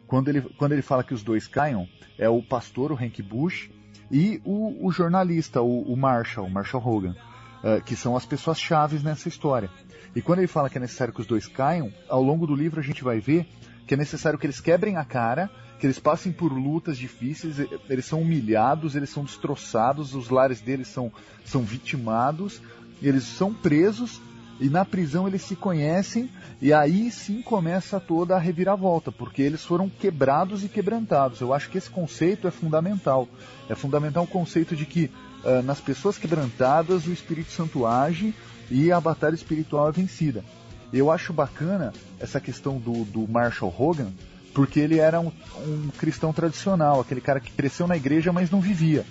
Quando 0.06 0.28
ele, 0.28 0.40
quando 0.40 0.72
ele 0.72 0.82
fala 0.82 1.04
que 1.04 1.14
os 1.14 1.22
dois 1.22 1.46
caiam, 1.46 1.86
é 2.18 2.28
o 2.28 2.42
pastor, 2.42 2.90
o 2.90 2.96
Hank 2.96 3.22
Bush, 3.22 3.70
e 4.10 4.40
o, 4.44 4.86
o 4.86 4.90
jornalista, 4.90 5.60
o, 5.60 5.82
o, 5.82 5.96
Marshall, 5.96 6.48
Marshall 6.48 6.82
Hogan, 6.84 7.14
uh, 7.62 7.82
que 7.84 7.94
são 7.94 8.16
as 8.16 8.26
pessoas 8.26 8.58
chaves 8.58 9.02
nessa 9.02 9.28
história. 9.28 9.70
E 10.16 10.20
quando 10.20 10.40
ele 10.40 10.48
fala 10.48 10.68
que 10.68 10.78
é 10.78 10.80
necessário 10.80 11.14
que 11.14 11.20
os 11.20 11.26
dois 11.26 11.46
caiam, 11.46 11.92
ao 12.08 12.22
longo 12.22 12.46
do 12.46 12.54
livro 12.54 12.80
a 12.80 12.82
gente 12.82 13.04
vai 13.04 13.20
ver 13.20 13.46
que 13.86 13.94
é 13.94 13.96
necessário 13.96 14.38
que 14.38 14.46
eles 14.46 14.60
quebrem 14.60 14.96
a 14.96 15.04
cara, 15.04 15.50
que 15.78 15.86
eles 15.86 15.98
passem 15.98 16.32
por 16.32 16.52
lutas 16.52 16.96
difíceis, 16.96 17.58
eles 17.88 18.04
são 18.04 18.20
humilhados, 18.20 18.94
eles 18.94 19.10
são 19.10 19.24
destroçados, 19.24 20.14
os 20.14 20.30
lares 20.30 20.60
deles 20.60 20.88
são, 20.88 21.12
são 21.44 21.62
vitimados, 21.62 22.62
eles 23.02 23.24
são 23.24 23.52
presos 23.52 24.20
e 24.60 24.68
na 24.68 24.84
prisão 24.84 25.26
eles 25.26 25.42
se 25.42 25.56
conhecem 25.56 26.30
e 26.60 26.72
aí 26.72 27.10
sim 27.10 27.42
começa 27.42 27.98
toda 27.98 28.36
a 28.36 28.38
reviravolta, 28.38 29.10
porque 29.10 29.42
eles 29.42 29.64
foram 29.64 29.88
quebrados 29.88 30.64
e 30.64 30.68
quebrantados. 30.68 31.40
Eu 31.40 31.52
acho 31.52 31.68
que 31.68 31.78
esse 31.78 31.90
conceito 31.90 32.46
é 32.46 32.50
fundamental. 32.50 33.28
É 33.68 33.74
fundamental 33.74 34.24
o 34.24 34.28
conceito 34.28 34.76
de 34.76 34.86
que 34.86 35.10
uh, 35.44 35.62
nas 35.62 35.80
pessoas 35.80 36.18
quebrantadas 36.18 37.06
o 37.06 37.12
Espírito 37.12 37.50
Santo 37.50 37.86
age 37.86 38.34
e 38.70 38.92
a 38.92 39.00
batalha 39.00 39.34
espiritual 39.34 39.88
é 39.88 39.92
vencida. 39.92 40.44
Eu 40.92 41.10
acho 41.10 41.32
bacana 41.32 41.92
essa 42.20 42.40
questão 42.40 42.78
do, 42.78 43.04
do 43.04 43.26
Marshall 43.26 43.74
Hogan, 43.76 44.12
porque 44.54 44.78
ele 44.78 44.98
era 44.98 45.18
um, 45.18 45.32
um 45.66 45.88
cristão 45.98 46.32
tradicional, 46.32 47.00
aquele 47.00 47.20
cara 47.20 47.40
que 47.40 47.50
cresceu 47.50 47.86
na 47.86 47.96
igreja, 47.96 48.32
mas 48.32 48.50
não 48.50 48.60
vivia. 48.60 49.04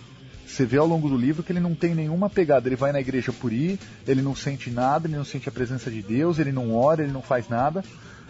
Você 0.46 0.66
vê 0.66 0.78
ao 0.78 0.88
longo 0.88 1.08
do 1.08 1.18
livro 1.18 1.44
que 1.44 1.52
ele 1.52 1.60
não 1.60 1.74
tem 1.74 1.96
nenhuma 1.96 2.30
pegada. 2.30 2.68
Ele 2.68 2.76
vai 2.76 2.92
na 2.92 3.00
igreja 3.00 3.32
por 3.32 3.54
ir, 3.54 3.80
ele 4.08 4.22
não 4.22 4.36
sente 4.36 4.70
nada, 4.70 5.08
ele 5.08 5.16
não 5.16 5.24
sente 5.24 5.48
a 5.48 5.52
presença 5.52 5.90
de 5.90 6.02
Deus, 6.02 6.40
ele 6.40 6.52
não 6.52 6.76
ora, 6.76 7.04
ele 7.04 7.12
não 7.12 7.22
faz 7.22 7.48
nada. 7.48 7.84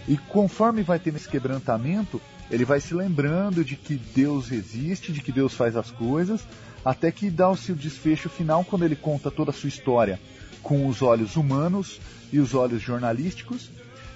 E 0.07 0.17
conforme 0.17 0.83
vai 0.83 0.99
tendo 0.99 1.17
esse 1.17 1.29
quebrantamento, 1.29 2.21
ele 2.49 2.65
vai 2.65 2.79
se 2.79 2.93
lembrando 2.93 3.63
de 3.63 3.75
que 3.75 3.95
Deus 3.95 4.51
existe, 4.51 5.11
de 5.11 5.21
que 5.21 5.31
Deus 5.31 5.53
faz 5.53 5.75
as 5.75 5.89
coisas, 5.91 6.41
até 6.83 7.11
que 7.11 7.29
dá 7.29 7.49
o 7.49 7.57
seu 7.57 7.75
desfecho 7.75 8.29
final 8.29 8.63
quando 8.63 8.83
ele 8.83 8.95
conta 8.95 9.31
toda 9.31 9.51
a 9.51 9.53
sua 9.53 9.69
história 9.69 10.19
com 10.61 10.87
os 10.87 11.01
olhos 11.01 11.35
humanos 11.35 11.99
e 12.31 12.39
os 12.39 12.53
olhos 12.53 12.81
jornalísticos. 12.81 13.69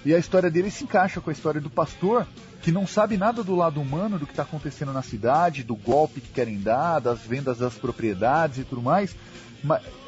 E 0.05 0.13
a 0.13 0.19
história 0.19 0.51
dele 0.51 0.69
se 0.69 0.83
encaixa 0.83 1.19
com 1.19 1.31
a 1.31 1.33
história 1.33 1.59
do 1.59 1.69
pastor, 1.69 2.27
que 2.61 2.71
não 2.71 2.85
sabe 2.85 3.17
nada 3.17 3.43
do 3.43 3.55
lado 3.55 3.81
humano, 3.81 4.19
do 4.19 4.27
que 4.27 4.33
está 4.33 4.43
acontecendo 4.43 4.93
na 4.93 5.01
cidade, 5.01 5.63
do 5.63 5.75
golpe 5.75 6.21
que 6.21 6.29
querem 6.29 6.59
dar, 6.59 6.99
das 6.99 7.21
vendas 7.21 7.57
das 7.57 7.73
propriedades 7.73 8.59
e 8.59 8.63
tudo 8.63 8.83
mais. 8.83 9.15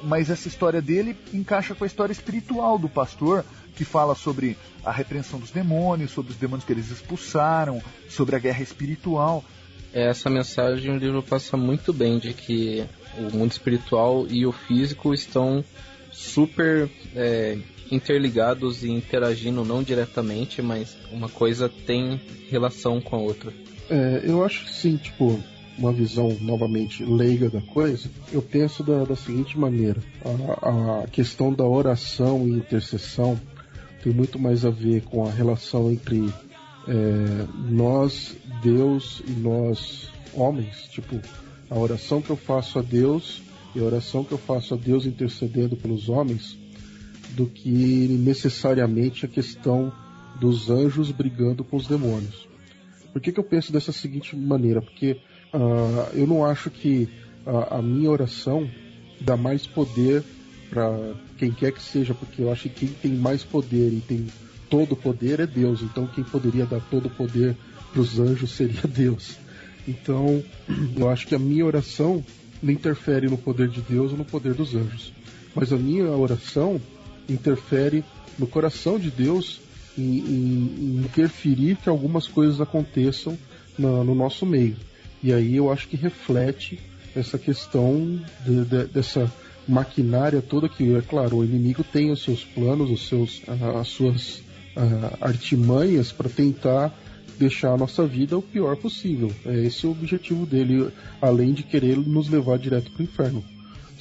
Mas 0.04 0.30
essa 0.30 0.48
história 0.48 0.84
dele 0.84 1.18
encaixa 1.34 1.74
com 1.74 1.84
a 1.84 1.88
história 1.88 2.14
espiritual 2.14 2.78
do 2.78 2.88
pastor, 2.88 3.44
que 3.76 3.84
fala 3.84 4.14
sobre 4.14 4.56
a 4.86 4.92
repreensão 4.92 5.40
dos 5.40 5.50
demônios, 5.50 6.12
sobre 6.12 6.32
os 6.32 6.38
demônios 6.38 6.64
que 6.64 6.74
eles 6.74 6.92
expulsaram, 6.92 7.82
sobre 8.08 8.36
a 8.36 8.40
guerra 8.40 8.62
espiritual. 8.62 9.44
essa 9.92 10.30
mensagem 10.30 10.92
o 10.92 10.98
livro 10.98 11.24
passa 11.24 11.58
muito 11.58 11.92
bem 11.92 12.20
de 12.20 12.34
que 12.34 12.86
o 13.18 13.36
mundo 13.36 13.52
espiritual 13.52 14.28
e 14.30 14.46
o 14.46 14.52
físico 14.52 15.12
estão 15.12 15.64
super 16.12 16.88
é, 17.16 17.58
interligados 17.92 18.84
e 18.84 18.90
interagindo 18.90 19.64
não 19.64 19.84
diretamente, 19.84 20.62
mas 20.62 20.98
uma 21.12 21.30
coisa 21.30 21.70
tem 21.70 22.20
relação 22.50 23.00
com 23.02 23.16
a 23.16 23.20
outra. 23.20 23.54
É, 23.90 24.24
eu 24.26 24.44
acho 24.44 24.66
que 24.66 24.72
sim, 24.72 24.98
tipo, 24.98 25.40
uma 25.78 25.94
visão 25.94 26.36
novamente 26.42 27.04
leiga 27.04 27.50
da 27.50 27.62
coisa, 27.62 28.10
eu 28.32 28.42
penso 28.42 28.84
da, 28.84 29.04
da 29.04 29.16
seguinte 29.16 29.58
maneira: 29.58 30.02
a, 30.62 31.04
a, 31.04 31.08
questão 31.08 31.54
da 31.54 31.64
oração 31.64 32.48
e 32.48 32.52
intercessão 32.52 33.40
tem 34.04 34.14
muito 34.14 34.40
mais 34.40 34.66
a 34.66 34.70
ver 34.70 35.04
com 35.04 35.26
a 35.26 35.32
relação 35.32 35.92
entre 35.92 36.34
é, 36.88 37.46
nós, 37.70 38.36
Deus 38.64 39.22
e 39.28 39.32
nós, 39.32 40.10
homens. 40.34 40.88
Tipo, 40.90 41.20
a 41.70 41.78
oração 41.78 42.22
que 42.22 42.30
eu 42.30 42.38
faço 42.38 42.80
a 42.80 42.82
Deus 42.82 43.42
e 43.76 43.80
a 43.80 43.84
oração 43.84 44.24
que 44.24 44.32
eu 44.32 44.38
faço 44.38 44.74
a 44.74 44.78
Deus 44.78 45.06
intercedendo 45.06 45.76
pelos 45.76 46.10
homens, 46.10 46.58
do 47.38 47.46
que 47.46 47.70
necessariamente 47.70 49.24
a 49.24 49.30
questão 49.30 49.94
dos 50.40 50.72
anjos 50.72 51.12
brigando 51.12 51.64
com 51.64 51.78
os 51.78 51.86
demônios. 51.86 52.48
Por 53.14 53.22
que, 53.22 53.32
que 53.32 53.40
eu 53.40 53.44
penso 53.44 53.72
dessa 53.72 53.92
seguinte 53.92 54.36
maneira? 54.36 54.82
Porque 54.82 55.22
uh, 55.54 56.16
eu 56.16 56.26
não 56.26 56.44
acho 56.44 56.72
que 56.72 57.08
a, 57.46 57.78
a 57.78 57.82
minha 57.82 58.10
oração 58.10 58.68
dá 59.22 59.38
mais 59.38 59.68
poder 59.68 60.24
para 60.72 61.14
quem 61.38 61.52
quer 61.52 61.72
que 61.72 61.82
seja, 61.82 62.16
porque 62.16 62.42
eu 62.42 62.52
acho 62.52 62.64
que 62.64 62.70
quem 62.70 62.90
tem 62.90 63.12
mais 63.12 63.44
poder 63.44 63.94
e 63.94 64.02
tem 64.02 64.26
todo 64.68 64.94
o 64.94 64.98
poder 64.98 65.40
é 65.40 65.46
Deus. 65.46 65.84
Então 65.84 66.08
quem 66.08 66.24
poderia 66.24 66.66
dar 66.66 66.82
todo 66.90 67.06
o 67.06 67.12
poder 67.12 67.56
para 67.92 68.02
os 68.02 68.20
anjos 68.20 68.50
seria 68.50 68.82
Deus. 68.90 69.38
Então 69.88 70.44
eu 70.98 71.08
acho 71.08 71.28
que 71.28 71.36
a 71.36 71.40
minha 71.40 71.66
oração 71.68 72.26
não 72.64 72.74
interfere 72.74 73.30
no 73.30 73.38
poder 73.38 73.68
de 73.68 73.82
Deus 73.82 74.12
ou 74.12 74.18
no 74.18 74.26
poder 74.26 74.56
dos 74.56 74.74
anjos. 74.74 75.14
Mas 75.54 75.72
a 75.72 75.78
minha 75.78 76.10
oração 76.10 76.82
interfere 77.30 78.04
no 78.38 78.48
coração 78.48 79.00
de 79.00 79.10
Deus 79.10 79.60
em, 79.98 80.20
em, 80.20 81.06
interferir 81.06 81.78
que 81.78 81.90
algumas 81.90 82.28
coisas 82.28 82.62
aconteçam 82.62 83.38
na, 83.78 84.04
no 84.04 84.14
nosso 84.14 84.46
meio. 84.46 84.76
E 85.22 85.34
aí 85.34 85.56
eu 85.56 85.72
acho 85.72 85.88
que 85.88 85.98
reflete 85.98 86.80
essa 87.16 87.38
questão 87.38 88.22
de, 88.46 88.66
de, 88.66 88.86
dessa 88.86 89.32
maquinária 89.68 90.42
toda 90.42 90.70
que, 90.70 90.96
é 90.96 91.02
claro, 91.02 91.38
o 91.38 91.46
inimigo 91.46 91.84
tem 91.84 92.12
os 92.12 92.24
seus 92.24 92.44
planos, 92.44 92.90
os 92.90 93.08
seus, 93.08 93.42
as 93.80 93.88
suas 93.88 94.42
artimanhas 95.20 96.12
para 96.12 96.30
tentar 96.30 96.94
deixar 97.40 97.74
a 97.74 97.78
nossa 97.78 98.06
vida 98.06 98.38
o 98.38 98.42
pior 98.42 98.76
possível. 98.76 99.32
É 99.46 99.64
esse 99.64 99.86
o 99.86 99.92
objetivo 99.92 100.46
dele, 100.46 100.90
além 101.22 101.54
de 101.54 101.64
querer 101.64 101.98
nos 101.98 102.30
levar 102.30 102.58
direto 102.58 102.92
para 102.92 103.02
o 103.02 103.04
inferno. 103.04 103.57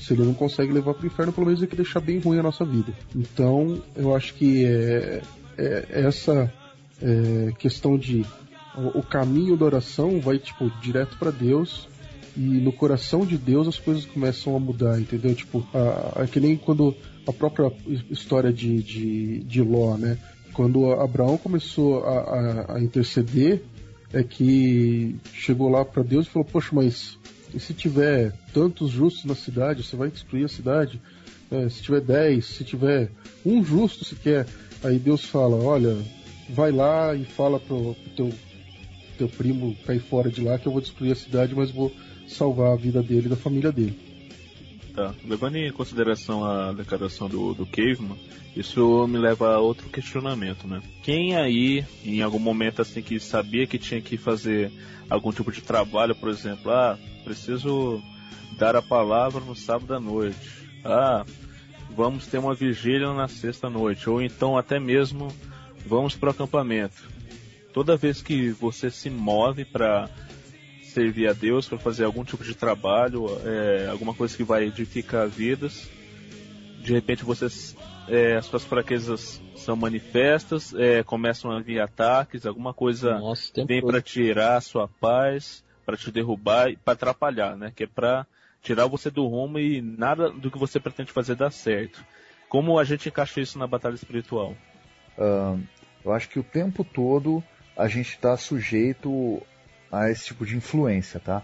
Se 0.06 0.12
ele 0.12 0.22
não 0.22 0.34
consegue 0.34 0.72
levar 0.72 0.94
para 0.94 1.02
o 1.02 1.06
inferno, 1.06 1.32
pelo 1.32 1.46
menos 1.46 1.60
ele 1.60 1.68
quer 1.68 1.76
deixar 1.76 2.00
bem 2.00 2.20
ruim 2.20 2.38
a 2.38 2.42
nossa 2.42 2.64
vida. 2.64 2.92
Então, 3.14 3.82
eu 3.96 4.14
acho 4.14 4.34
que 4.34 4.64
é, 4.64 5.20
é, 5.58 5.86
é 5.90 6.06
essa 6.06 6.52
é, 7.02 7.52
questão 7.58 7.98
de 7.98 8.24
o, 8.94 9.02
caminho 9.02 9.56
da 9.56 9.64
oração 9.64 10.20
vai 10.20 10.38
tipo 10.38 10.70
direto 10.80 11.16
para 11.18 11.30
Deus 11.30 11.88
e 12.36 12.40
no 12.40 12.70
coração 12.70 13.24
de 13.24 13.38
Deus 13.38 13.66
as 13.66 13.78
coisas 13.78 14.04
começam 14.04 14.54
a 14.54 14.60
mudar, 14.60 15.00
entendeu? 15.00 15.34
Tipo, 15.34 15.66
a, 15.72 16.22
a, 16.22 16.26
que 16.26 16.38
nem 16.38 16.56
quando 16.56 16.94
a 17.26 17.32
própria 17.32 17.72
história 18.10 18.52
de, 18.52 18.82
de, 18.82 19.38
de 19.40 19.62
Ló, 19.62 19.96
né? 19.96 20.18
Quando 20.52 20.92
Abraão 20.92 21.36
começou 21.36 22.04
a, 22.04 22.18
a, 22.18 22.76
a 22.76 22.80
interceder, 22.80 23.62
é 24.12 24.22
que 24.22 25.16
chegou 25.32 25.68
lá 25.68 25.84
para 25.84 26.02
Deus 26.02 26.26
e 26.26 26.30
falou: 26.30 26.46
Poxa, 26.46 26.70
mas 26.72 27.18
e 27.56 27.58
se 27.60 27.72
tiver 27.72 28.34
tantos 28.52 28.90
justos 28.90 29.24
na 29.24 29.34
cidade, 29.34 29.82
você 29.82 29.96
vai 29.96 30.10
destruir 30.10 30.44
a 30.44 30.48
cidade? 30.48 31.00
É, 31.50 31.66
se 31.70 31.80
tiver 31.80 32.02
dez, 32.02 32.44
se 32.44 32.62
tiver 32.64 33.10
um 33.46 33.64
justo 33.64 34.04
sequer, 34.04 34.46
aí 34.84 34.98
Deus 34.98 35.24
fala: 35.24 35.56
Olha, 35.56 35.96
vai 36.50 36.70
lá 36.70 37.14
e 37.14 37.24
fala 37.24 37.58
pro, 37.58 37.94
pro 37.94 38.10
teu, 38.14 38.32
teu 39.16 39.28
primo 39.30 39.74
cair 39.86 40.00
fora 40.00 40.30
de 40.30 40.42
lá 40.42 40.58
que 40.58 40.68
eu 40.68 40.72
vou 40.72 40.82
destruir 40.82 41.12
a 41.12 41.16
cidade, 41.16 41.54
mas 41.54 41.70
vou 41.70 41.90
salvar 42.28 42.74
a 42.74 42.76
vida 42.76 43.02
dele 43.02 43.24
e 43.24 43.30
da 43.30 43.36
família 43.36 43.72
dele. 43.72 44.05
Tá. 44.96 45.14
Levando 45.26 45.56
em 45.56 45.70
consideração 45.70 46.42
a 46.42 46.72
declaração 46.72 47.28
do, 47.28 47.52
do 47.52 47.66
Caveman, 47.66 48.16
isso 48.56 49.06
me 49.06 49.18
leva 49.18 49.54
a 49.54 49.58
outro 49.58 49.90
questionamento, 49.90 50.66
né? 50.66 50.80
Quem 51.02 51.36
aí, 51.36 51.84
em 52.02 52.22
algum 52.22 52.38
momento 52.38 52.80
assim, 52.80 53.02
que 53.02 53.20
sabia 53.20 53.66
que 53.66 53.78
tinha 53.78 54.00
que 54.00 54.16
fazer 54.16 54.72
algum 55.10 55.30
tipo 55.30 55.52
de 55.52 55.60
trabalho, 55.60 56.14
por 56.14 56.30
exemplo, 56.30 56.72
ah, 56.72 56.98
preciso 57.24 58.02
dar 58.56 58.74
a 58.74 58.80
palavra 58.80 59.44
no 59.44 59.54
sábado 59.54 59.94
à 59.94 60.00
noite, 60.00 60.66
ah, 60.82 61.26
vamos 61.94 62.26
ter 62.26 62.38
uma 62.38 62.54
vigília 62.54 63.12
na 63.12 63.28
sexta 63.28 63.68
noite, 63.68 64.08
ou 64.08 64.22
então 64.22 64.56
até 64.56 64.80
mesmo 64.80 65.28
vamos 65.84 66.16
para 66.16 66.28
o 66.28 66.32
acampamento. 66.32 67.06
Toda 67.74 67.98
vez 67.98 68.22
que 68.22 68.48
você 68.48 68.90
se 68.90 69.10
move 69.10 69.66
para 69.66 70.08
servir 70.96 71.28
a 71.28 71.34
Deus, 71.34 71.68
para 71.68 71.78
fazer 71.78 72.04
algum 72.04 72.24
tipo 72.24 72.42
de 72.42 72.54
trabalho, 72.54 73.26
é, 73.44 73.86
alguma 73.90 74.14
coisa 74.14 74.34
que 74.34 74.42
vai 74.42 74.64
edificar 74.64 75.28
vidas. 75.28 75.90
De 76.80 76.92
repente 76.94 77.22
você, 77.22 77.46
é, 78.08 78.36
as 78.36 78.46
suas 78.46 78.64
fraquezas 78.64 79.42
são 79.56 79.76
manifestas, 79.76 80.72
é, 80.74 81.02
começam 81.02 81.50
a 81.50 81.60
vir 81.60 81.80
ataques, 81.80 82.46
alguma 82.46 82.72
coisa 82.72 83.18
Nossa, 83.18 83.52
vem 83.66 83.84
para 83.84 84.00
tirar 84.00 84.56
a 84.56 84.60
sua 84.62 84.88
paz, 84.88 85.62
para 85.84 85.98
te 85.98 86.10
derrubar 86.10 86.70
e 86.70 86.76
para 86.76 86.94
atrapalhar, 86.94 87.56
né? 87.56 87.70
Que 87.76 87.84
é 87.84 87.86
para 87.86 88.26
tirar 88.62 88.86
você 88.86 89.10
do 89.10 89.26
rumo 89.26 89.58
e 89.58 89.82
nada 89.82 90.30
do 90.30 90.50
que 90.50 90.58
você 90.58 90.80
pretende 90.80 91.12
fazer 91.12 91.34
dá 91.34 91.50
certo. 91.50 92.02
Como 92.48 92.78
a 92.78 92.84
gente 92.84 93.08
encaixa 93.08 93.40
isso 93.40 93.58
na 93.58 93.66
batalha 93.66 93.94
espiritual? 93.94 94.56
Uh, 95.18 95.60
eu 96.02 96.12
acho 96.12 96.28
que 96.30 96.38
o 96.38 96.44
tempo 96.44 96.82
todo 96.84 97.44
a 97.76 97.86
gente 97.86 98.10
está 98.10 98.34
sujeito 98.36 99.42
a 99.90 100.10
esse 100.10 100.26
tipo 100.26 100.44
de 100.44 100.56
influência, 100.56 101.20
tá? 101.20 101.42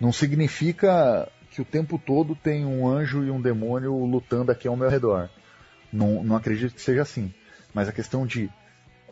Não 0.00 0.12
significa 0.12 1.28
que 1.50 1.62
o 1.62 1.64
tempo 1.64 1.98
todo 2.04 2.34
tem 2.34 2.64
um 2.64 2.86
anjo 2.86 3.24
e 3.24 3.30
um 3.30 3.40
demônio 3.40 4.04
lutando 4.04 4.50
aqui 4.50 4.66
ao 4.66 4.76
meu 4.76 4.88
redor. 4.88 5.30
Não, 5.92 6.24
não 6.24 6.36
acredito 6.36 6.74
que 6.74 6.80
seja 6.80 7.02
assim. 7.02 7.32
Mas 7.72 7.88
a 7.88 7.92
questão 7.92 8.26
de 8.26 8.50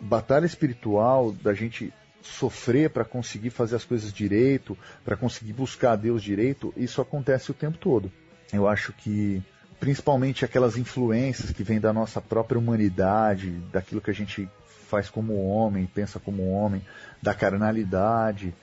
batalha 0.00 0.44
espiritual, 0.44 1.32
da 1.32 1.54
gente 1.54 1.92
sofrer 2.20 2.90
para 2.90 3.04
conseguir 3.04 3.50
fazer 3.50 3.76
as 3.76 3.84
coisas 3.84 4.12
direito, 4.12 4.76
para 5.04 5.16
conseguir 5.16 5.52
buscar 5.52 5.96
Deus 5.96 6.22
direito, 6.22 6.72
isso 6.76 7.00
acontece 7.00 7.50
o 7.50 7.54
tempo 7.54 7.78
todo. 7.78 8.10
Eu 8.52 8.68
acho 8.68 8.92
que 8.92 9.42
principalmente 9.78 10.44
aquelas 10.44 10.76
influências 10.76 11.50
que 11.50 11.64
vêm 11.64 11.80
da 11.80 11.92
nossa 11.92 12.20
própria 12.20 12.58
humanidade, 12.58 13.50
daquilo 13.72 14.00
que 14.00 14.10
a 14.10 14.14
gente 14.14 14.48
faz 14.88 15.10
como 15.10 15.44
homem, 15.48 15.86
pensa 15.86 16.20
como 16.20 16.50
homem, 16.50 16.84
da 17.20 17.34
carnalidade, 17.34 18.54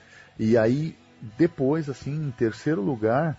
e 0.42 0.56
aí, 0.56 0.96
depois, 1.36 1.90
assim, 1.90 2.14
em 2.14 2.30
terceiro 2.30 2.80
lugar, 2.80 3.36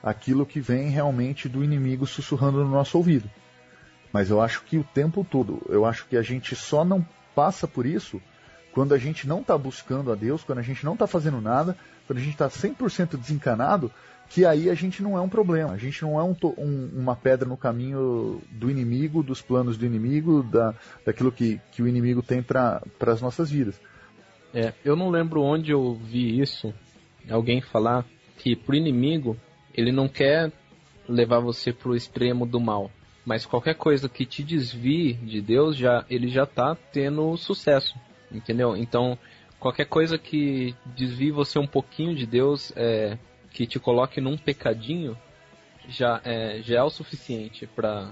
aquilo 0.00 0.46
que 0.46 0.60
vem 0.60 0.90
realmente 0.90 1.48
do 1.48 1.64
inimigo 1.64 2.06
sussurrando 2.06 2.58
no 2.58 2.70
nosso 2.70 2.96
ouvido. 2.96 3.28
Mas 4.12 4.30
eu 4.30 4.40
acho 4.40 4.62
que 4.62 4.78
o 4.78 4.84
tempo 4.84 5.26
todo, 5.28 5.60
eu 5.68 5.84
acho 5.84 6.06
que 6.06 6.16
a 6.16 6.22
gente 6.22 6.54
só 6.54 6.84
não 6.84 7.04
passa 7.34 7.66
por 7.66 7.84
isso 7.84 8.22
quando 8.72 8.94
a 8.94 8.98
gente 8.98 9.26
não 9.26 9.40
está 9.40 9.58
buscando 9.58 10.12
a 10.12 10.14
Deus, 10.14 10.44
quando 10.44 10.60
a 10.60 10.62
gente 10.62 10.84
não 10.84 10.92
está 10.92 11.08
fazendo 11.08 11.40
nada, 11.40 11.76
quando 12.06 12.20
a 12.20 12.22
gente 12.22 12.34
está 12.34 12.48
100% 12.48 13.18
desencanado, 13.18 13.90
que 14.28 14.44
aí 14.44 14.70
a 14.70 14.74
gente 14.74 15.02
não 15.02 15.18
é 15.18 15.20
um 15.20 15.28
problema, 15.28 15.72
a 15.72 15.78
gente 15.78 16.00
não 16.02 16.20
é 16.20 16.22
um, 16.22 16.36
um, 16.56 16.90
uma 16.94 17.16
pedra 17.16 17.48
no 17.48 17.56
caminho 17.56 18.40
do 18.52 18.70
inimigo, 18.70 19.20
dos 19.20 19.42
planos 19.42 19.76
do 19.76 19.84
inimigo, 19.84 20.44
da, 20.44 20.72
daquilo 21.04 21.32
que, 21.32 21.60
que 21.72 21.82
o 21.82 21.88
inimigo 21.88 22.22
tem 22.22 22.40
para 22.40 22.80
as 23.00 23.20
nossas 23.20 23.50
vidas. 23.50 23.74
É, 24.56 24.72
eu 24.82 24.96
não 24.96 25.10
lembro 25.10 25.42
onde 25.42 25.70
eu 25.70 25.92
vi 25.92 26.40
isso, 26.40 26.72
alguém 27.28 27.60
falar 27.60 28.06
que 28.38 28.56
pro 28.56 28.74
inimigo 28.74 29.36
ele 29.74 29.92
não 29.92 30.08
quer 30.08 30.50
levar 31.06 31.40
você 31.40 31.74
pro 31.74 31.94
extremo 31.94 32.46
do 32.46 32.58
mal, 32.58 32.90
mas 33.22 33.44
qualquer 33.44 33.74
coisa 33.74 34.08
que 34.08 34.24
te 34.24 34.42
desvie 34.42 35.12
de 35.12 35.42
Deus 35.42 35.76
já 35.76 36.06
ele 36.08 36.28
já 36.28 36.46
tá 36.46 36.74
tendo 36.90 37.36
sucesso, 37.36 37.94
entendeu? 38.32 38.74
Então 38.74 39.18
qualquer 39.60 39.84
coisa 39.84 40.16
que 40.16 40.74
desvie 40.86 41.30
você 41.30 41.58
um 41.58 41.66
pouquinho 41.66 42.14
de 42.14 42.24
Deus, 42.24 42.72
é, 42.76 43.18
que 43.50 43.66
te 43.66 43.78
coloque 43.78 44.22
num 44.22 44.38
pecadinho, 44.38 45.18
já 45.86 46.18
é, 46.24 46.62
já 46.62 46.78
é 46.78 46.82
o 46.82 46.88
suficiente 46.88 47.66
para 47.66 48.10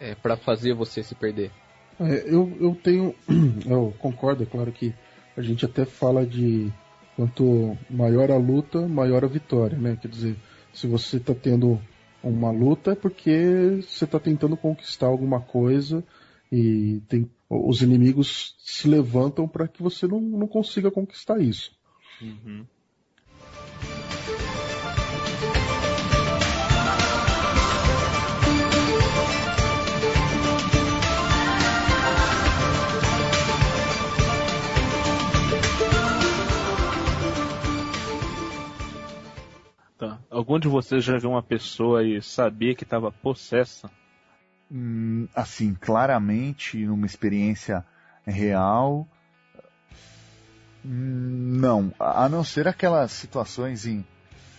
é, 0.00 0.16
para 0.16 0.36
fazer 0.36 0.74
você 0.74 1.00
se 1.04 1.14
perder. 1.14 1.52
É, 2.00 2.24
eu, 2.26 2.56
eu 2.60 2.74
tenho, 2.74 3.14
eu 3.64 3.94
concordo, 4.00 4.42
é 4.42 4.46
claro 4.46 4.72
que 4.72 4.92
a 5.36 5.42
gente 5.42 5.64
até 5.64 5.84
fala 5.84 6.26
de 6.26 6.72
quanto 7.14 7.76
maior 7.90 8.30
a 8.30 8.36
luta, 8.36 8.86
maior 8.86 9.24
a 9.24 9.28
vitória, 9.28 9.76
né? 9.76 9.98
Quer 10.00 10.08
dizer, 10.08 10.36
se 10.72 10.86
você 10.86 11.16
está 11.16 11.34
tendo 11.34 11.80
uma 12.22 12.50
luta 12.50 12.92
é 12.92 12.94
porque 12.94 13.80
você 13.82 14.04
está 14.04 14.18
tentando 14.18 14.56
conquistar 14.56 15.06
alguma 15.06 15.40
coisa 15.40 16.04
e 16.50 17.00
tem, 17.08 17.30
os 17.48 17.82
inimigos 17.82 18.56
se 18.58 18.88
levantam 18.88 19.46
para 19.46 19.68
que 19.68 19.82
você 19.82 20.06
não, 20.06 20.20
não 20.20 20.46
consiga 20.46 20.90
conquistar 20.90 21.40
isso. 21.40 21.72
Uhum. 22.20 22.66
Algum 40.36 40.58
de 40.58 40.68
vocês 40.68 41.02
já 41.02 41.16
viu 41.16 41.30
uma 41.30 41.42
pessoa 41.42 42.04
e 42.04 42.20
sabia 42.20 42.74
que 42.74 42.84
estava 42.84 43.10
possessa? 43.10 43.90
Hum, 44.70 45.26
assim, 45.34 45.74
claramente, 45.74 46.76
numa 46.84 47.06
experiência 47.06 47.84
real, 48.26 49.08
hum, 50.84 51.58
não. 51.58 51.92
A 51.98 52.28
não 52.28 52.44
ser 52.44 52.68
aquelas 52.68 53.12
situações 53.12 53.86
em. 53.86 54.04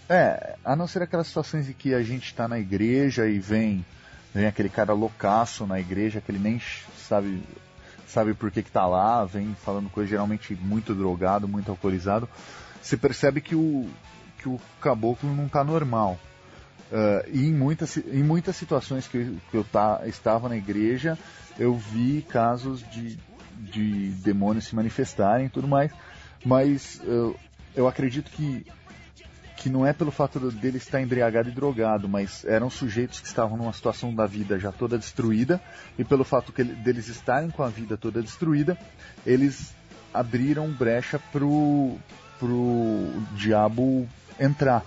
É, 0.09 0.55
a 0.65 0.75
não 0.75 0.88
ser 0.88 1.03
aquelas 1.03 1.28
situações 1.28 1.69
em 1.69 1.73
que 1.73 1.93
a 1.93 2.01
gente 2.01 2.25
está 2.25 2.47
na 2.47 2.57
igreja 2.57 3.28
e 3.28 3.38
vem, 3.38 3.86
vem 4.34 4.47
aquele 4.47 4.69
cara 4.69 4.93
loucaço 4.93 5.67
na 5.67 5.80
igreja 5.80 6.21
que 6.21 6.32
ele 6.32 6.39
nem 6.39 6.59
sabe 6.95 7.43
sabe 8.07 8.34
por 8.34 8.49
que, 8.49 8.63
que 8.63 8.71
tá 8.71 8.88
lá, 8.88 9.25
vem 9.25 9.53
falando 9.65 9.89
coisa 9.89 10.09
geralmente 10.09 10.55
muito 10.55 10.95
drogado, 10.95 11.47
muito 11.47 11.69
alcoolizado. 11.69 12.28
Você 12.82 12.95
percebe 12.95 13.41
que 13.41 13.53
o, 13.53 13.86
que 14.48 14.50
o 14.50 14.60
caboclo 14.80 15.34
não 15.36 15.50
tá 15.50 15.64
normal. 15.64 16.18
Uh, 16.89 17.30
e 17.34 17.48
em 17.48 17.54
muitas, 17.54 17.98
em 17.98 18.24
muitas 18.24 18.56
situações 18.56 19.08
que, 19.08 19.18
eu, 19.18 19.36
que 19.52 19.58
eu 19.58 19.64
tá, 19.66 20.02
estava 20.06 20.48
na 20.48 20.56
igreja, 20.56 21.18
eu 21.60 21.76
vi 21.76 22.22
casos 22.22 22.80
de, 22.89 23.20
de 23.58 24.10
demônios 24.24 24.66
se 24.66 24.76
manifestarem 24.76 25.48
e 25.48 25.50
tudo 25.50 25.68
mais, 25.68 25.91
mas 26.45 27.02
eu, 27.04 27.36
eu 27.76 27.88
acredito 27.89 28.32
que, 28.32 28.66
que 29.58 29.70
não 29.70 29.86
é 29.86 29.91
pelo 29.91 30.12
fato 30.12 30.39
dele 30.50 30.78
estar 30.78 31.02
embriagado 31.02 31.50
e 31.50 31.52
drogado, 31.52 32.08
mas 32.08 32.45
eram 32.45 32.70
sujeitos 32.70 33.20
que 33.20 33.28
estavam 33.28 33.58
numa 33.58 33.74
situação 33.74 34.16
da 34.16 34.26
vida 34.26 34.58
já 34.58 34.72
toda 34.72 34.98
destruída, 34.98 35.60
e 36.00 36.06
pelo 36.06 36.24
fato 36.24 36.54
que 36.54 36.62
ele, 36.62 36.74
deles 36.74 37.10
estarem 37.10 37.50
com 37.50 37.64
a 37.64 37.70
vida 37.70 37.98
toda 37.98 38.22
destruída, 38.22 38.78
eles 39.26 39.74
abriram 40.14 40.72
brecha 40.72 41.20
pro, 41.34 41.98
pro 42.39 43.12
diabo 43.36 44.08
entrar 44.39 44.83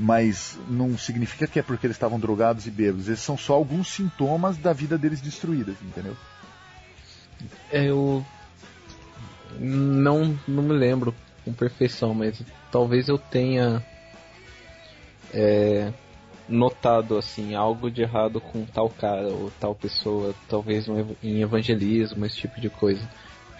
mas 0.00 0.56
não 0.68 0.96
significa 0.96 1.46
que 1.48 1.58
é 1.58 1.62
porque 1.62 1.84
eles 1.84 1.96
estavam 1.96 2.20
drogados 2.20 2.68
e 2.68 2.70
bêbados. 2.70 3.08
Esses 3.08 3.24
são 3.24 3.36
só 3.36 3.54
alguns 3.54 3.88
sintomas 3.88 4.56
da 4.56 4.72
vida 4.72 4.96
deles 4.96 5.20
destruídas, 5.20 5.74
entendeu? 5.82 6.16
É, 7.70 7.84
eu 7.84 8.24
não, 9.58 10.38
não 10.46 10.62
me 10.62 10.72
lembro 10.72 11.12
com 11.44 11.52
perfeição, 11.52 12.14
mas 12.14 12.40
talvez 12.70 13.08
eu 13.08 13.18
tenha 13.18 13.84
é, 15.34 15.92
notado 16.48 17.18
assim 17.18 17.54
algo 17.54 17.90
de 17.90 18.02
errado 18.02 18.40
com 18.40 18.64
tal 18.64 18.88
cara 18.88 19.28
ou 19.28 19.50
tal 19.58 19.74
pessoa, 19.74 20.34
talvez 20.48 20.88
um, 20.88 21.14
em 21.22 21.42
evangelismo, 21.42 22.24
esse 22.24 22.36
tipo 22.36 22.60
de 22.60 22.70
coisa. 22.70 23.02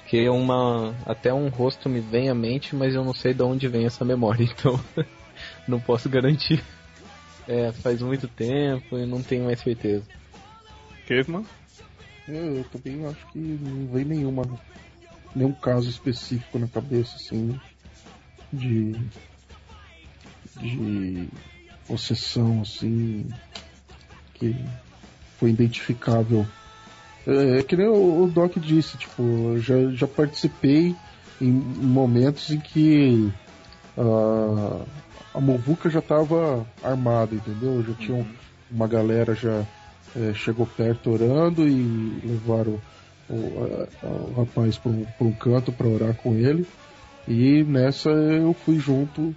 Porque 0.08 0.26
uma 0.26 0.94
até 1.04 1.34
um 1.34 1.48
rosto 1.48 1.86
me 1.86 2.00
vem 2.00 2.30
à 2.30 2.34
mente, 2.34 2.74
mas 2.74 2.94
eu 2.94 3.04
não 3.04 3.12
sei 3.12 3.34
de 3.34 3.42
onde 3.42 3.68
vem 3.68 3.84
essa 3.84 4.06
memória, 4.06 4.42
então 4.50 4.82
não 5.68 5.78
posso 5.78 6.08
garantir. 6.08 6.64
É, 7.46 7.72
faz 7.72 8.00
muito 8.00 8.26
tempo 8.26 8.96
e 8.96 9.04
não 9.04 9.22
tenho 9.22 9.44
mais 9.44 9.60
certeza. 9.60 10.06
Caveman? 11.06 11.44
Eu, 12.26 12.56
eu 12.56 12.64
também 12.64 13.04
acho 13.04 13.26
que 13.30 13.38
não 13.38 13.86
vem 13.88 14.06
nenhuma. 14.06 14.44
nenhum 15.36 15.52
caso 15.52 15.90
específico 15.90 16.58
na 16.58 16.68
cabeça, 16.68 17.14
assim. 17.16 17.60
De. 18.50 18.92
de. 20.56 21.28
possessão, 21.86 22.62
assim. 22.62 23.28
que 24.32 24.56
foi 25.38 25.50
identificável. 25.50 26.46
É, 27.26 27.58
é 27.58 27.62
que 27.62 27.76
nem 27.76 27.86
o, 27.86 28.24
o 28.24 28.26
Doc 28.28 28.56
disse, 28.58 28.96
tipo, 28.96 29.58
já, 29.58 29.74
já 29.90 30.06
participei 30.06 30.94
em 31.40 31.50
momentos 31.50 32.50
em 32.50 32.58
que. 32.58 33.32
Uh, 33.96 34.86
a 35.34 35.40
Movuca 35.40 35.90
já 35.90 35.98
estava 35.98 36.66
armada, 36.82 37.34
entendeu? 37.34 37.82
Já 37.82 37.94
tinha 37.94 38.26
uma 38.70 38.86
galera 38.86 39.34
já 39.34 39.64
é, 40.16 40.32
chegou 40.34 40.66
perto 40.66 41.10
orando 41.10 41.68
e 41.68 42.20
levaram 42.24 42.80
o, 43.28 43.88
a, 44.02 44.06
o 44.06 44.34
rapaz 44.36 44.78
para 44.78 44.90
um, 44.90 45.06
um, 45.20 45.32
canto 45.32 45.72
para 45.72 45.86
orar 45.86 46.14
com 46.14 46.34
ele. 46.34 46.66
E 47.26 47.62
nessa 47.62 48.10
eu 48.10 48.54
fui 48.64 48.78
junto 48.78 49.34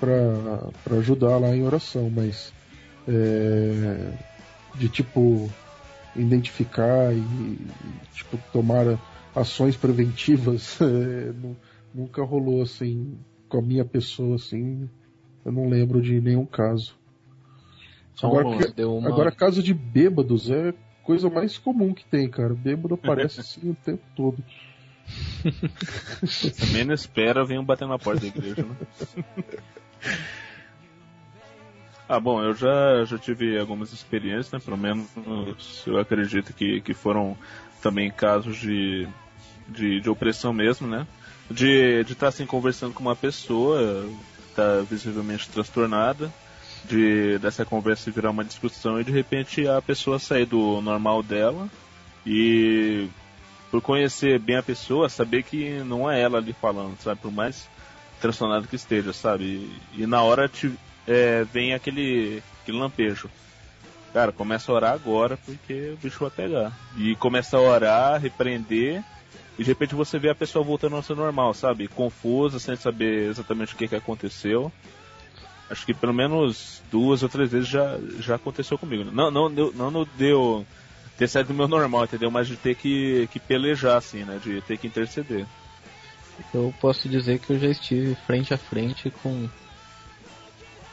para 0.00 0.96
ajudar 0.98 1.36
lá 1.38 1.54
em 1.54 1.62
oração, 1.62 2.10
mas 2.10 2.52
é, 3.06 4.10
de 4.74 4.88
tipo 4.88 5.50
identificar 6.16 7.14
e 7.14 7.58
tipo 8.12 8.38
tomar 8.52 8.98
ações 9.34 9.76
preventivas 9.76 10.78
é, 10.82 11.32
nunca 11.94 12.22
rolou 12.22 12.62
assim 12.62 13.18
com 13.48 13.58
a 13.58 13.62
minha 13.62 13.84
pessoa 13.84 14.36
assim 14.36 14.88
eu 15.48 15.52
não 15.52 15.68
lembro 15.68 16.02
de 16.02 16.20
nenhum 16.20 16.44
caso. 16.44 16.94
Agora, 18.22 18.72
que, 18.72 18.84
uma... 18.84 19.08
agora 19.08 19.32
caso 19.32 19.62
de 19.62 19.72
bêbados 19.72 20.50
é 20.50 20.74
coisa 21.02 21.30
mais 21.30 21.56
comum 21.56 21.94
que 21.94 22.04
tem, 22.04 22.28
cara. 22.28 22.52
Bêbado 22.52 22.94
aparece 22.94 23.40
assim 23.40 23.70
o 23.70 23.74
tempo 23.74 24.02
todo. 24.14 24.44
Menos 26.72 27.00
espera, 27.00 27.46
vem 27.46 27.64
bater 27.64 27.88
na 27.88 27.98
porta 27.98 28.20
da 28.20 28.26
igreja, 28.26 28.62
né? 28.62 28.76
Ah, 32.08 32.18
bom, 32.18 32.42
eu 32.42 32.54
já, 32.54 33.04
já 33.04 33.18
tive 33.18 33.58
algumas 33.58 33.92
experiências, 33.92 34.50
né? 34.50 34.58
Pelo 34.58 34.78
menos 34.78 35.08
eu 35.86 35.98
acredito 35.98 36.54
que, 36.54 36.80
que 36.80 36.94
foram 36.94 37.36
também 37.82 38.10
casos 38.10 38.56
de, 38.56 39.06
de, 39.68 40.00
de 40.00 40.08
opressão 40.08 40.52
mesmo, 40.52 40.88
né? 40.88 41.06
De 41.50 42.00
estar 42.00 42.08
de 42.08 42.14
tá, 42.14 42.28
assim 42.28 42.46
conversando 42.46 42.94
com 42.94 43.02
uma 43.02 43.16
pessoa, 43.16 44.08
está 44.48 44.80
visivelmente 44.88 45.50
transtornada, 45.50 46.32
de 46.84 47.38
dessa 47.38 47.64
conversa 47.64 48.10
virar 48.10 48.30
uma 48.30 48.44
discussão 48.44 49.00
e 49.00 49.04
de 49.04 49.12
repente 49.12 49.68
a 49.68 49.82
pessoa 49.82 50.18
sair 50.18 50.46
do 50.46 50.80
normal 50.80 51.22
dela 51.22 51.68
e 52.24 53.08
por 53.70 53.82
conhecer 53.82 54.38
bem 54.38 54.56
a 54.56 54.62
pessoa, 54.62 55.08
saber 55.08 55.42
que 55.42 55.80
não 55.80 56.10
é 56.10 56.20
ela 56.20 56.38
ali 56.38 56.54
falando, 56.54 56.98
sabe? 57.00 57.20
Por 57.20 57.30
mais 57.30 57.68
transtornado 58.20 58.66
que 58.66 58.76
esteja, 58.76 59.12
sabe? 59.12 59.44
E, 59.44 60.02
e 60.02 60.06
na 60.06 60.22
hora 60.22 60.48
te, 60.48 60.72
é, 61.08 61.44
vem 61.44 61.74
aquele, 61.74 62.42
aquele 62.62 62.78
lampejo. 62.78 63.28
Cara, 64.12 64.30
começa 64.30 64.70
a 64.70 64.74
orar 64.74 64.92
agora 64.92 65.36
porque 65.36 65.92
o 65.94 65.96
bicho 65.96 66.20
vai 66.20 66.30
pegar. 66.30 66.72
E 66.96 67.16
começa 67.16 67.56
a 67.56 67.60
orar, 67.60 68.20
repreender 68.20 69.02
e 69.58 69.64
de 69.64 69.70
repente 69.70 69.94
você 69.94 70.18
vê 70.18 70.30
a 70.30 70.34
pessoa 70.34 70.64
voltando 70.64 70.94
ao 70.94 71.02
seu 71.02 71.16
normal, 71.16 71.52
sabe? 71.52 71.88
Confusa, 71.88 72.60
sem 72.60 72.76
saber 72.76 73.28
exatamente 73.28 73.74
o 73.74 73.76
que, 73.76 73.88
que 73.88 73.96
aconteceu. 73.96 74.70
Acho 75.68 75.84
que 75.84 75.92
pelo 75.92 76.14
menos 76.14 76.80
duas 76.90 77.22
ou 77.24 77.28
três 77.28 77.50
vezes 77.50 77.68
já, 77.68 77.98
já 78.20 78.36
aconteceu 78.36 78.78
comigo. 78.78 79.10
Não, 79.10 79.30
não, 79.30 79.48
não, 79.48 79.72
não, 79.72 79.90
não 79.90 80.08
deu 80.16 80.64
ter 81.18 81.28
saído 81.28 81.48
do 81.48 81.54
meu 81.54 81.66
normal, 81.66 82.04
entendeu? 82.04 82.30
Mas 82.30 82.46
de 82.46 82.56
ter 82.56 82.76
que, 82.76 83.28
que 83.32 83.40
pelejar, 83.40 83.96
assim, 83.96 84.22
né? 84.22 84.40
De 84.42 84.60
ter 84.62 84.78
que 84.78 84.86
interceder. 84.86 85.44
Eu 86.54 86.72
posso 86.80 87.08
dizer 87.08 87.40
que 87.40 87.50
eu 87.52 87.58
já 87.58 87.68
estive 87.68 88.14
frente 88.26 88.54
a 88.54 88.58
frente 88.58 89.10
com. 89.10 89.48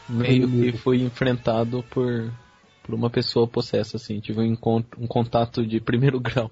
Meio 0.08 0.50
que 0.50 0.78
fui 0.78 1.02
enfrentado 1.02 1.84
por, 1.84 2.32
por 2.84 2.94
uma 2.94 3.10
pessoa 3.10 3.48
possessa, 3.48 3.98
assim. 3.98 4.20
Tive 4.20 4.40
um, 4.40 4.46
encontro, 4.46 5.02
um 5.02 5.08
contato 5.08 5.66
de 5.66 5.80
primeiro 5.80 6.20
grau. 6.22 6.52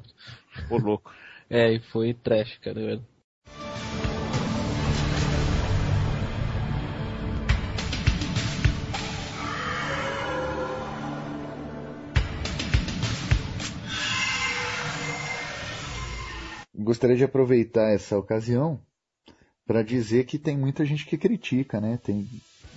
Ô, 0.70 0.78
louco. 0.78 1.12
É, 1.50 1.72
e 1.72 1.80
foi 1.80 2.14
trash, 2.14 2.58
cara, 2.58 2.80
velho. 2.80 3.06
Gostaria 16.76 17.16
de 17.16 17.24
aproveitar 17.24 17.94
essa 17.94 18.18
ocasião 18.18 18.82
para 19.66 19.84
dizer 19.84 20.26
que 20.26 20.38
tem 20.38 20.58
muita 20.58 20.84
gente 20.84 21.06
que 21.06 21.18
critica, 21.18 21.80
né? 21.80 21.98
Tem, 22.04 22.28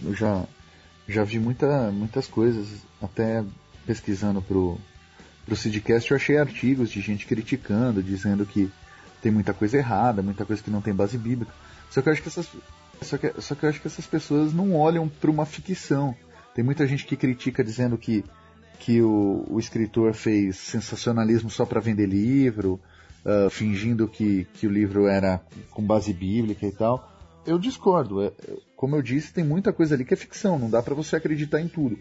eu 0.05 0.15
já, 0.15 0.47
já 1.09 1.25
vi 1.25 1.39
muita, 1.39 1.91
muitas 1.91 2.27
coisas, 2.27 2.69
até 3.01 3.45
pesquisando 3.87 4.43
pro, 4.43 4.79
pro 5.45 5.57
Sidcast 5.57 6.11
eu 6.11 6.17
achei 6.17 6.37
artigos 6.37 6.91
de 6.91 7.01
gente 7.01 7.27
criticando, 7.27 8.03
dizendo 8.03 8.45
que 8.45 8.71
tem 9.23 9.31
muita 9.31 9.55
coisa 9.55 9.77
errada, 9.77 10.23
muita 10.23 10.45
coisa 10.45 10.63
que 10.63 10.71
não 10.71 10.83
tem 10.83 10.95
base 10.95 11.17
bíblica. 11.17 11.53
Só 11.91 12.03
que 12.03 12.09
eu 12.09 12.13
acho 12.13 12.23
que 12.23 12.29
essas, 12.29 12.49
só 13.03 13.17
que, 13.17 13.33
só 13.41 13.55
que 13.55 13.65
eu 13.65 13.69
acho 13.69 13.81
que 13.81 13.87
essas 13.87 14.07
pessoas 14.07 14.53
não 14.53 14.75
olham 14.75 15.09
para 15.09 15.31
uma 15.31 15.47
ficção. 15.47 16.15
Tem 16.55 16.65
muita 16.65 16.87
gente 16.87 17.05
que 17.05 17.17
critica 17.17 17.63
dizendo 17.63 17.97
que, 17.97 18.25
que 18.81 19.01
o, 19.03 19.45
o 19.49 19.59
escritor 19.59 20.13
fez 20.15 20.57
sensacionalismo 20.57 21.51
só 21.51 21.65
para 21.65 21.81
vender 21.81 22.07
livro, 22.07 22.81
uh, 23.25 23.51
fingindo 23.51 24.09
que, 24.09 24.47
que 24.55 24.67
o 24.67 24.71
livro 24.71 25.07
era 25.07 25.41
com 25.71 25.83
base 25.83 26.13
bíblica 26.13 26.67
e 26.67 26.73
tal. 26.73 27.16
Eu 27.47 27.59
discordo. 27.59 28.23
É, 28.23 28.33
como 28.77 28.97
eu 28.97 29.03
disse, 29.03 29.33
tem 29.33 29.45
muita 29.45 29.73
coisa 29.73 29.95
ali 29.95 30.05
que 30.05 30.15
é 30.15 30.17
ficção, 30.17 30.59
não 30.59 30.69
dá 30.69 30.83
para 30.83 30.95
você 30.95 31.17
acreditar 31.17 31.61
em 31.61 31.69
tudo. 31.69 31.99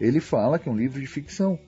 Ele 0.00 0.20
fala 0.20 0.58
que 0.58 0.68
é 0.68 0.72
um 0.72 0.76
livro 0.76 1.00
de 1.00 1.06
ficção. 1.06 1.58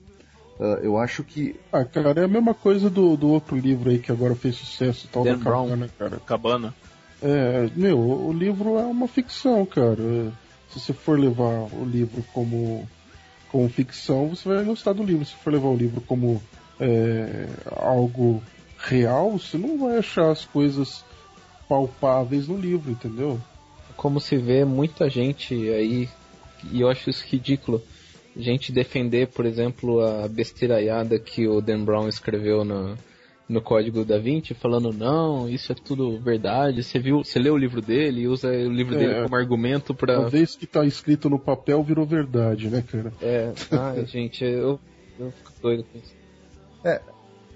Uh, 0.59 0.77
eu 0.83 0.97
acho 0.97 1.23
que. 1.23 1.59
Ah, 1.71 1.83
cara, 1.83 2.21
é 2.21 2.25
a 2.25 2.27
mesma 2.27 2.53
coisa 2.53 2.89
do, 2.89 3.17
do 3.17 3.29
outro 3.29 3.57
livro 3.57 3.89
aí 3.89 3.99
que 3.99 4.11
agora 4.11 4.35
fez 4.35 4.55
sucesso, 4.55 5.07
tal 5.11 5.23
Dan 5.23 5.37
da 5.37 5.43
Cabana, 5.43 5.89
cara. 5.97 6.19
Cabana. 6.25 6.75
É, 7.21 7.69
meu, 7.75 7.99
o 7.99 8.33
livro 8.33 8.77
é 8.77 8.83
uma 8.83 9.07
ficção, 9.07 9.65
cara. 9.65 10.31
Se 10.69 10.79
você 10.79 10.93
for 10.93 11.19
levar 11.19 11.67
o 11.73 11.85
livro 11.85 12.23
como, 12.33 12.87
como 13.51 13.69
ficção, 13.69 14.29
você 14.29 14.47
vai 14.47 14.63
gostar 14.63 14.93
do 14.93 15.03
livro. 15.03 15.25
Se 15.25 15.35
for 15.35 15.51
levar 15.51 15.67
o 15.67 15.75
livro 15.75 16.01
como 16.01 16.41
é, 16.79 17.47
algo 17.75 18.41
real, 18.77 19.31
você 19.31 19.57
não 19.57 19.77
vai 19.77 19.97
achar 19.97 20.31
as 20.31 20.45
coisas 20.45 21.03
palpáveis 21.71 22.49
no 22.49 22.57
livro, 22.57 22.91
entendeu? 22.91 23.39
Como 23.95 24.19
se 24.19 24.35
vê 24.35 24.65
muita 24.65 25.09
gente 25.09 25.53
aí, 25.69 26.09
e 26.69 26.81
eu 26.81 26.89
acho 26.89 27.09
isso 27.09 27.25
ridículo, 27.25 27.81
gente 28.35 28.73
defender, 28.73 29.29
por 29.29 29.45
exemplo, 29.45 30.01
a 30.01 30.27
besteiraiada 30.27 31.17
que 31.17 31.47
o 31.47 31.61
Dan 31.61 31.85
Brown 31.85 32.09
escreveu 32.09 32.65
no, 32.65 32.97
no 33.47 33.61
Código 33.61 34.03
da 34.03 34.17
Vinci, 34.17 34.53
falando, 34.53 34.91
não, 34.91 35.47
isso 35.47 35.71
é 35.71 35.75
tudo 35.75 36.19
verdade, 36.19 36.83
você 36.83 36.99
viu, 36.99 37.23
você 37.23 37.39
leu 37.39 37.53
o 37.53 37.57
livro 37.57 37.81
dele 37.81 38.23
e 38.23 38.27
usa 38.27 38.49
o 38.49 38.69
livro 38.69 38.95
é, 38.95 38.97
dele 38.97 39.23
como 39.23 39.35
argumento 39.37 39.95
para 39.95 40.15
Talvez 40.15 40.57
que 40.57 40.67
tá 40.67 40.83
escrito 40.83 41.29
no 41.29 41.39
papel 41.39 41.81
virou 41.81 42.05
verdade, 42.05 42.69
né, 42.69 42.83
cara? 42.85 43.13
É, 43.21 43.53
ai, 43.71 44.03
gente, 44.11 44.43
eu, 44.43 44.77
eu 45.17 45.31
fico 45.31 45.53
doido 45.61 45.85
com 45.85 45.97
isso. 45.97 46.13
É, 46.83 47.01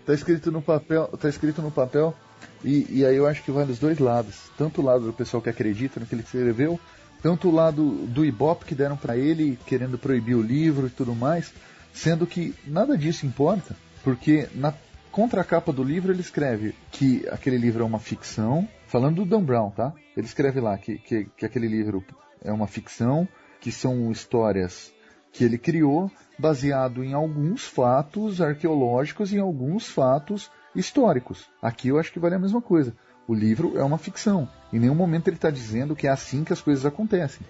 tá 0.05 0.13
escrito 0.13 0.53
no 0.53 0.61
papel, 0.61 1.07
tá 1.19 1.27
escrito 1.27 1.61
no 1.61 1.69
papel, 1.69 2.15
e, 2.63 2.99
e 2.99 3.05
aí 3.05 3.15
eu 3.15 3.27
acho 3.27 3.43
que 3.43 3.51
vai 3.51 3.65
dos 3.65 3.79
dois 3.79 3.99
lados. 3.99 4.49
Tanto 4.57 4.81
o 4.81 4.83
lado 4.83 5.05
do 5.05 5.13
pessoal 5.13 5.41
que 5.41 5.49
acredita 5.49 5.99
no 5.99 6.05
que 6.05 6.15
ele 6.15 6.23
escreveu, 6.23 6.79
tanto 7.21 7.49
o 7.49 7.51
lado 7.51 8.05
do 8.07 8.25
Ibope 8.25 8.65
que 8.65 8.75
deram 8.75 8.97
para 8.97 9.17
ele, 9.17 9.57
querendo 9.65 9.97
proibir 9.97 10.35
o 10.35 10.41
livro 10.41 10.87
e 10.87 10.91
tudo 10.91 11.15
mais, 11.15 11.53
sendo 11.93 12.27
que 12.27 12.53
nada 12.67 12.97
disso 12.97 13.25
importa, 13.25 13.75
porque 14.03 14.47
na 14.53 14.73
contracapa 15.11 15.71
do 15.71 15.83
livro 15.83 16.11
ele 16.11 16.21
escreve 16.21 16.75
que 16.91 17.25
aquele 17.29 17.57
livro 17.57 17.83
é 17.83 17.85
uma 17.85 17.99
ficção, 17.99 18.67
falando 18.87 19.23
do 19.23 19.25
Dan 19.25 19.43
Brown, 19.43 19.71
tá? 19.71 19.93
Ele 20.15 20.27
escreve 20.27 20.59
lá 20.59 20.77
que, 20.77 20.97
que, 20.97 21.25
que 21.37 21.45
aquele 21.45 21.67
livro 21.67 22.03
é 22.43 22.51
uma 22.51 22.67
ficção, 22.67 23.27
que 23.61 23.71
são 23.71 24.11
histórias 24.11 24.93
que 25.31 25.43
ele 25.43 25.57
criou 25.57 26.11
baseado 26.37 27.03
em 27.03 27.13
alguns 27.13 27.65
fatos 27.65 28.41
arqueológicos 28.41 29.31
e 29.31 29.37
em 29.37 29.39
alguns 29.39 29.87
fatos 29.87 30.51
históricos. 30.75 31.45
Aqui 31.61 31.89
eu 31.89 31.99
acho 31.99 32.11
que 32.11 32.19
vale 32.19 32.35
a 32.35 32.39
mesma 32.39 32.61
coisa. 32.61 32.93
O 33.27 33.33
livro 33.33 33.77
é 33.77 33.83
uma 33.83 33.97
ficção. 33.97 34.47
Em 34.71 34.79
nenhum 34.79 34.95
momento 34.95 35.27
ele 35.27 35.37
está 35.37 35.49
dizendo 35.49 35.95
que 35.95 36.07
é 36.07 36.11
assim 36.11 36.43
que 36.43 36.53
as 36.53 36.61
coisas 36.61 36.85
acontecem. 36.85 37.45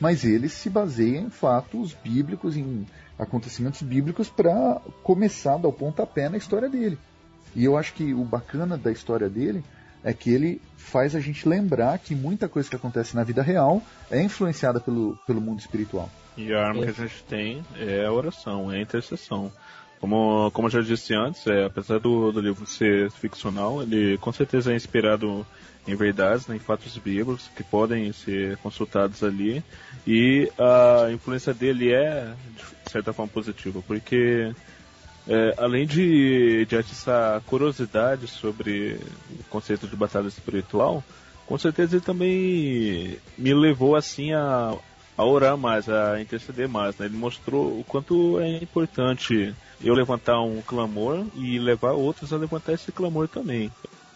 Mas 0.00 0.24
ele 0.24 0.48
se 0.48 0.70
baseia 0.70 1.18
em 1.18 1.30
fatos 1.30 1.92
bíblicos, 1.92 2.56
em 2.56 2.86
acontecimentos 3.18 3.82
bíblicos, 3.82 4.30
para 4.30 4.80
começar 5.02 5.54
a 5.54 5.58
dar 5.58 5.68
o 5.68 5.72
pontapé 5.72 6.28
na 6.28 6.38
história 6.38 6.68
dele. 6.68 6.98
E 7.54 7.64
eu 7.64 7.76
acho 7.76 7.92
que 7.94 8.14
o 8.14 8.24
bacana 8.24 8.78
da 8.78 8.90
história 8.90 9.28
dele 9.28 9.62
é 10.02 10.12
que 10.12 10.30
ele 10.30 10.60
faz 10.76 11.14
a 11.14 11.20
gente 11.20 11.48
lembrar 11.48 11.98
que 11.98 12.14
muita 12.14 12.48
coisa 12.48 12.68
que 12.68 12.76
acontece 12.76 13.14
na 13.14 13.22
vida 13.22 13.42
real 13.42 13.82
é 14.10 14.22
influenciada 14.22 14.80
pelo, 14.80 15.16
pelo 15.26 15.40
mundo 15.40 15.60
espiritual. 15.60 16.08
E 16.36 16.52
a 16.54 16.66
arma 16.66 16.82
é. 16.82 16.84
que 16.84 17.02
a 17.02 17.06
gente 17.06 17.22
tem 17.24 17.62
é 17.76 18.06
a 18.06 18.12
oração, 18.12 18.72
é 18.72 18.78
a 18.78 18.82
intercessão. 18.82 19.52
Como, 20.00 20.50
como 20.52 20.68
eu 20.68 20.72
já 20.72 20.80
disse 20.80 21.14
antes, 21.14 21.46
é, 21.46 21.66
apesar 21.66 21.98
do, 21.98 22.32
do 22.32 22.40
livro 22.40 22.66
ser 22.66 23.10
ficcional, 23.10 23.82
ele 23.82 24.16
com 24.16 24.32
certeza 24.32 24.72
é 24.72 24.76
inspirado 24.76 25.46
em 25.86 25.94
verdades, 25.94 26.46
né, 26.46 26.56
em 26.56 26.58
fatos 26.58 26.96
bíblicos 26.96 27.50
que 27.54 27.62
podem 27.62 28.10
ser 28.12 28.56
consultados 28.58 29.22
ali. 29.22 29.62
E 30.06 30.50
a 30.58 31.12
influência 31.12 31.52
dele 31.52 31.92
é, 31.92 32.32
de 32.86 32.90
certa 32.90 33.12
forma, 33.12 33.30
positiva, 33.30 33.82
porque 33.86 34.52
é, 35.28 35.54
além 35.58 35.86
de, 35.86 36.64
de 36.64 36.76
atiçar 36.76 37.40
curiosidade 37.42 38.26
sobre 38.26 38.98
o 39.38 39.44
conceito 39.50 39.86
de 39.86 39.96
batalha 39.96 40.28
espiritual, 40.28 41.04
com 41.46 41.58
certeza 41.58 41.96
ele 41.96 42.04
também 42.04 43.18
me 43.36 43.52
levou 43.52 43.96
assim 43.96 44.32
a, 44.32 44.74
a 45.16 45.24
orar 45.24 45.58
mais, 45.58 45.88
a 45.88 46.20
interceder 46.20 46.68
mais. 46.68 46.96
Né? 46.96 47.06
Ele 47.06 47.16
mostrou 47.16 47.80
o 47.80 47.84
quanto 47.84 48.40
é 48.40 48.56
importante 48.56 49.54
eu 49.82 49.94
levantar 49.94 50.40
um 50.42 50.60
clamor 50.62 51.26
e 51.34 51.58
levar 51.58 51.92
outros 51.92 52.32
a 52.32 52.36
levantar 52.36 52.72
esse 52.74 52.92
clamor 52.92 53.28
também. 53.28 53.70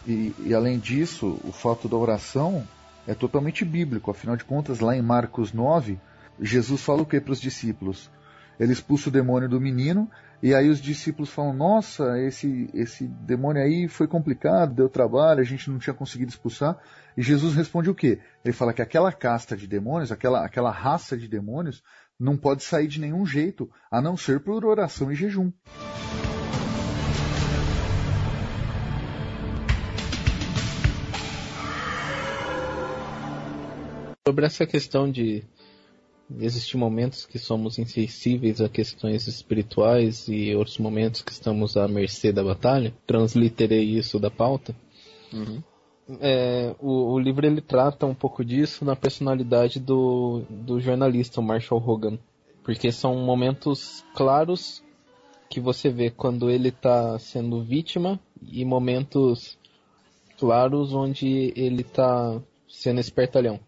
E, 0.07 0.35
e 0.39 0.55
além 0.55 0.79
disso, 0.79 1.41
o 1.45 1.53
fato 1.53 1.89
da 1.89 1.97
oração 1.97 2.67
é 3.07 3.15
totalmente 3.15 3.65
bíblico. 3.65 4.11
Afinal 4.11 4.37
de 4.37 4.45
contas, 4.45 4.81
lá 4.81 4.97
em 4.97 5.03
Marcos 5.03 5.53
9, 5.53 5.99
Jesus 6.41 6.83
fala 6.83 7.03
o 7.03 7.07
que 7.07 7.21
para 7.21 7.33
os 7.33 7.41
discípulos? 7.41 8.11
Ele 8.59 8.73
expulsa 8.73 9.09
o 9.09 9.13
demônio 9.13 9.49
do 9.49 9.61
menino 9.61 10.09
e 10.43 10.55
aí 10.55 10.69
os 10.69 10.81
discípulos 10.81 11.31
falam: 11.31 11.55
Nossa, 11.55 12.19
esse, 12.21 12.69
esse 12.75 13.07
demônio 13.07 13.63
aí 13.63 13.89
foi 13.89 14.07
complicado, 14.07 14.75
deu 14.75 14.89
trabalho, 14.89 15.41
a 15.41 15.45
gente 15.45 15.71
não 15.71 15.79
tinha 15.79 15.95
conseguido 15.95 16.31
expulsar. 16.31 16.77
E 17.17 17.23
Jesus 17.23 17.55
responde 17.55 17.89
o 17.89 17.95
quê? 17.95 18.21
Ele 18.45 18.53
fala 18.53 18.73
que 18.73 18.83
aquela 18.83 19.13
casta 19.13 19.57
de 19.57 19.67
demônios, 19.67 20.13
aquela, 20.13 20.45
aquela 20.45 20.71
raça 20.71 21.17
de 21.17 21.29
demônios, 21.29 21.83
não 22.19 22.37
pode 22.37 22.63
sair 22.63 22.87
de 22.87 23.01
nenhum 23.01 23.27
jeito, 23.27 23.71
a 23.91 24.01
não 24.01 24.17
ser 24.17 24.41
por 24.41 24.65
oração 24.65 25.11
e 25.11 25.15
jejum. 25.15 25.53
Sobre 34.27 34.47
essa 34.47 34.67
questão 34.67 35.11
de 35.11 35.45
Existem 36.41 36.81
momentos 36.81 37.27
que 37.27 37.39
somos 37.39 37.79
insensíveis 37.79 38.61
a 38.61 38.69
questões 38.69 39.27
espirituais 39.27 40.27
e 40.27 40.55
outros 40.55 40.79
momentos 40.79 41.23
que 41.23 41.33
estamos 41.33 41.77
à 41.77 41.87
mercê 41.87 42.33
da 42.33 42.43
batalha. 42.43 42.95
Transliterei 43.07 43.85
isso 43.85 44.19
da 44.19 44.31
pauta. 44.31 44.75
Uhum. 45.33 45.63
É, 46.21 46.75
o, 46.81 47.13
o, 47.13 47.19
livro 47.19 47.47
ele 47.47 47.61
trata 47.61 48.05
um 48.05 48.15
pouco 48.15 48.45
disso 48.45 48.85
na 48.85 48.95
personalidade 48.95 49.81
do, 49.81 50.43
do 50.51 50.81
jornalista, 50.81 51.41
o 51.41 51.45
Marshall 51.45 51.83
Hogan. 51.83 52.19
Porque 52.63 52.91
são 52.93 53.17
momentos 53.17 54.05
claros 54.15 54.83
que 55.51 55.61
você 55.61 55.89
vê 55.89 56.11
quando 56.11 56.51
ele 56.51 56.69
está 56.69 57.19
sendo 57.19 57.63
vítima 57.63 58.19
e 58.43 58.65
momentos 58.65 59.59
claros 60.39 60.93
onde 60.95 61.53
ele 61.57 61.83
está 61.83 62.41
sendo 62.69 63.01
espertalhão 63.01 63.61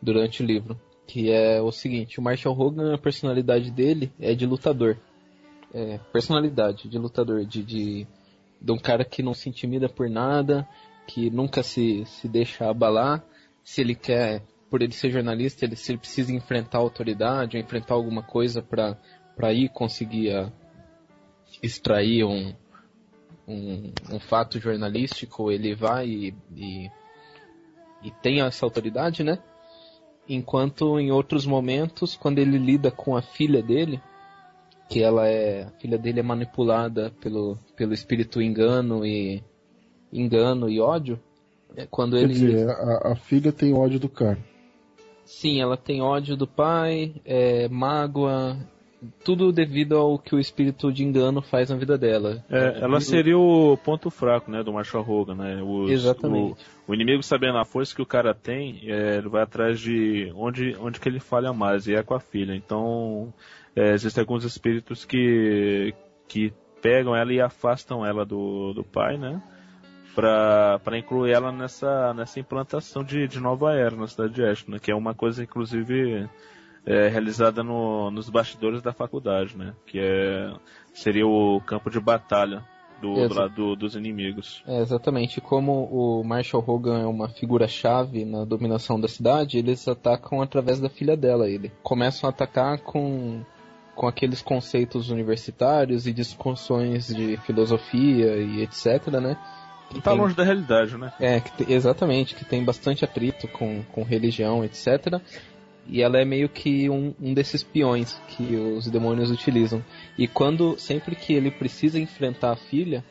durante 0.00 0.42
o 0.42 0.46
livro 0.46 0.78
que 1.12 1.30
é 1.30 1.60
o 1.60 1.70
seguinte, 1.70 2.18
o 2.18 2.22
Marshall 2.22 2.58
Hogan, 2.58 2.94
a 2.94 2.98
personalidade 2.98 3.70
dele 3.70 4.10
é 4.18 4.34
de 4.34 4.46
lutador. 4.46 4.96
É, 5.74 5.98
personalidade 6.10 6.88
de 6.88 6.98
lutador, 6.98 7.44
de, 7.44 7.62
de, 7.62 8.06
de 8.58 8.72
um 8.72 8.78
cara 8.78 9.04
que 9.04 9.22
não 9.22 9.34
se 9.34 9.46
intimida 9.46 9.90
por 9.90 10.08
nada, 10.08 10.66
que 11.06 11.30
nunca 11.30 11.62
se, 11.62 12.04
se 12.06 12.28
deixa 12.28 12.68
abalar. 12.68 13.24
Se 13.62 13.80
ele 13.80 13.94
quer, 13.94 14.42
por 14.70 14.82
ele 14.82 14.92
ser 14.92 15.10
jornalista, 15.10 15.64
ele, 15.64 15.76
se 15.76 15.92
ele 15.92 15.98
precisa 15.98 16.32
enfrentar 16.32 16.78
a 16.78 16.80
autoridade 16.80 17.58
enfrentar 17.58 17.94
alguma 17.94 18.22
coisa 18.22 18.62
para 18.62 19.52
ir 19.52 19.68
conseguir 19.68 20.34
a, 20.34 20.52
extrair 21.62 22.24
um, 22.24 22.54
um, 23.46 23.92
um, 24.10 24.20
fato 24.20 24.58
jornalístico, 24.58 25.50
ele 25.50 25.74
vai 25.74 26.06
e, 26.06 26.34
e, 26.56 26.90
e 28.02 28.10
tem 28.22 28.40
essa 28.40 28.64
autoridade, 28.64 29.22
né? 29.22 29.38
Enquanto 30.28 30.98
em 30.98 31.10
outros 31.10 31.44
momentos, 31.44 32.16
quando 32.16 32.38
ele 32.38 32.56
lida 32.56 32.90
com 32.90 33.16
a 33.16 33.22
filha 33.22 33.62
dele, 33.62 34.00
que 34.88 35.02
ela 35.02 35.26
é, 35.26 35.64
a 35.64 35.70
filha 35.80 35.98
dele 35.98 36.20
é 36.20 36.22
manipulada 36.22 37.10
pelo, 37.20 37.58
pelo 37.76 37.92
espírito 37.92 38.40
engano 38.40 39.04
e 39.04 39.42
engano 40.12 40.68
e 40.68 40.80
ódio, 40.80 41.18
é 41.76 41.86
quando 41.86 42.16
Quer 42.16 42.24
ele 42.24 42.34
dizer, 42.34 42.68
a, 42.68 43.12
a, 43.12 43.16
filha 43.16 43.52
tem 43.52 43.72
ódio 43.72 43.98
do 43.98 44.08
cara. 44.08 44.38
Sim, 45.24 45.60
ela 45.60 45.76
tem 45.76 46.02
ódio 46.02 46.36
do 46.36 46.46
pai, 46.46 47.14
é, 47.24 47.68
mágoa, 47.68 48.58
tudo 49.24 49.52
devido 49.52 49.96
ao 49.96 50.18
que 50.18 50.34
o 50.34 50.38
espírito 50.38 50.92
de 50.92 51.04
engano 51.04 51.40
faz 51.40 51.70
na 51.70 51.76
vida 51.76 51.96
dela. 51.96 52.44
É, 52.50 52.80
ela 52.80 53.00
seria 53.00 53.38
o 53.38 53.76
ponto 53.76 54.10
fraco, 54.10 54.50
né, 54.50 54.62
do 54.62 54.72
Marshall 54.72 55.08
Hogan, 55.08 55.34
né? 55.34 55.62
Os, 55.62 55.90
Exatamente. 55.90 56.62
O, 56.86 56.92
o, 56.92 56.94
inimigo 56.94 57.22
sabendo 57.22 57.58
a 57.58 57.64
força 57.64 57.94
que 57.94 58.02
o 58.02 58.06
cara 58.06 58.34
tem, 58.34 58.82
é, 58.84 59.16
ele 59.16 59.28
vai 59.28 59.42
atrás 59.42 59.80
de 59.80 60.30
onde, 60.36 60.76
onde 60.78 61.00
que 61.00 61.08
ele 61.08 61.20
falha 61.20 61.52
mais, 61.52 61.86
e 61.86 61.94
é 61.94 62.02
com 62.02 62.14
a 62.14 62.20
filha. 62.20 62.54
Então, 62.54 63.32
é, 63.74 63.92
existem 63.92 64.20
alguns 64.20 64.44
espíritos 64.44 65.04
que, 65.04 65.94
que 66.28 66.52
pegam 66.80 67.16
ela 67.16 67.32
e 67.32 67.40
afastam 67.40 68.04
ela 68.04 68.24
do, 68.24 68.72
do 68.74 68.84
pai, 68.84 69.16
né? 69.16 69.42
Para 70.14 70.98
incluir 70.98 71.32
ela 71.32 71.50
nessa, 71.50 72.12
nessa 72.14 72.38
implantação 72.38 73.02
de, 73.02 73.26
de 73.26 73.40
nova 73.40 73.74
era 73.74 73.94
na 73.94 74.06
cidade 74.06 74.34
de 74.34 74.44
Ashton, 74.44 74.72
né? 74.72 74.78
que 74.78 74.90
é 74.90 74.94
uma 74.94 75.14
coisa, 75.14 75.42
inclusive, 75.42 76.28
é, 76.86 77.08
realizada 77.08 77.62
no, 77.62 78.10
nos 78.10 78.28
bastidores 78.28 78.82
da 78.82 78.92
faculdade, 78.92 79.56
né? 79.56 79.74
Que 79.86 79.98
é, 79.98 80.52
seria 80.92 81.26
o 81.26 81.60
campo 81.60 81.90
de 81.90 82.00
batalha 82.00 82.64
do, 83.00 83.28
do 83.28 83.34
lado 83.34 83.76
dos 83.76 83.96
inimigos. 83.96 84.62
É, 84.66 84.80
exatamente. 84.80 85.40
Como 85.40 85.84
o 85.84 86.22
Marshall 86.22 86.64
Hogan 86.66 87.00
é 87.00 87.06
uma 87.06 87.28
figura-chave 87.28 88.24
na 88.24 88.44
dominação 88.44 89.00
da 89.00 89.08
cidade, 89.08 89.58
eles 89.58 89.86
atacam 89.88 90.40
através 90.40 90.80
da 90.80 90.88
filha 90.88 91.16
dela. 91.16 91.48
Ele 91.48 91.72
começam 91.82 92.28
a 92.28 92.30
atacar 92.30 92.78
com 92.78 93.42
com 93.94 94.06
aqueles 94.06 94.40
conceitos 94.40 95.10
universitários 95.10 96.06
e 96.06 96.14
discussões 96.14 97.08
de 97.08 97.36
filosofia 97.38 98.36
e 98.36 98.62
etc, 98.62 99.08
né? 99.20 99.36
Que 99.92 100.00
tá 100.00 100.12
tem, 100.12 100.20
longe 100.20 100.34
da 100.34 100.44
realidade, 100.44 100.96
né? 100.96 101.12
É, 101.20 101.40
que, 101.40 101.72
exatamente, 101.72 102.34
que 102.34 102.44
tem 102.44 102.64
bastante 102.64 103.04
atrito 103.04 103.46
com, 103.48 103.82
com 103.92 104.02
religião, 104.02 104.64
etc. 104.64 105.20
E 105.86 106.00
ela 106.00 106.18
é 106.18 106.24
meio 106.24 106.48
que 106.48 106.88
um, 106.88 107.14
um 107.20 107.34
desses 107.34 107.62
peões 107.62 108.20
que 108.28 108.56
os 108.56 108.88
demônios 108.88 109.30
utilizam. 109.30 109.84
E 110.16 110.26
quando, 110.26 110.78
sempre 110.78 111.16
que 111.16 111.32
ele 111.32 111.50
precisa 111.50 111.98
enfrentar 111.98 112.52
a 112.52 112.56
filha, 112.56 113.04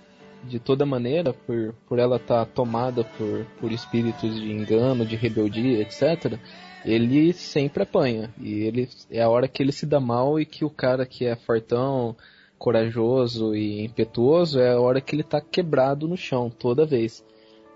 de 0.43 0.59
toda 0.59 0.85
maneira, 0.85 1.33
por, 1.33 1.73
por 1.87 1.99
ela 1.99 2.15
estar 2.15 2.45
tá 2.45 2.51
tomada 2.51 3.03
por, 3.03 3.45
por 3.59 3.71
espíritos 3.71 4.35
de 4.35 4.51
engano, 4.51 5.05
de 5.05 5.15
rebeldia, 5.15 5.81
etc., 5.81 6.39
ele 6.83 7.31
sempre 7.33 7.83
apanha. 7.83 8.33
E 8.39 8.61
ele 8.61 8.89
é 9.09 9.21
a 9.21 9.29
hora 9.29 9.47
que 9.47 9.61
ele 9.61 9.71
se 9.71 9.85
dá 9.85 9.99
mal 9.99 10.39
e 10.39 10.45
que 10.45 10.65
o 10.65 10.69
cara 10.69 11.05
que 11.05 11.25
é 11.25 11.35
fortão, 11.35 12.15
corajoso 12.61 13.55
e 13.55 13.83
impetuoso 13.83 14.59
é 14.59 14.73
a 14.73 14.79
hora 14.79 15.01
que 15.01 15.15
ele 15.15 15.23
está 15.23 15.41
quebrado 15.41 16.07
no 16.07 16.15
chão 16.15 16.47
toda 16.47 16.85
vez. 16.85 17.25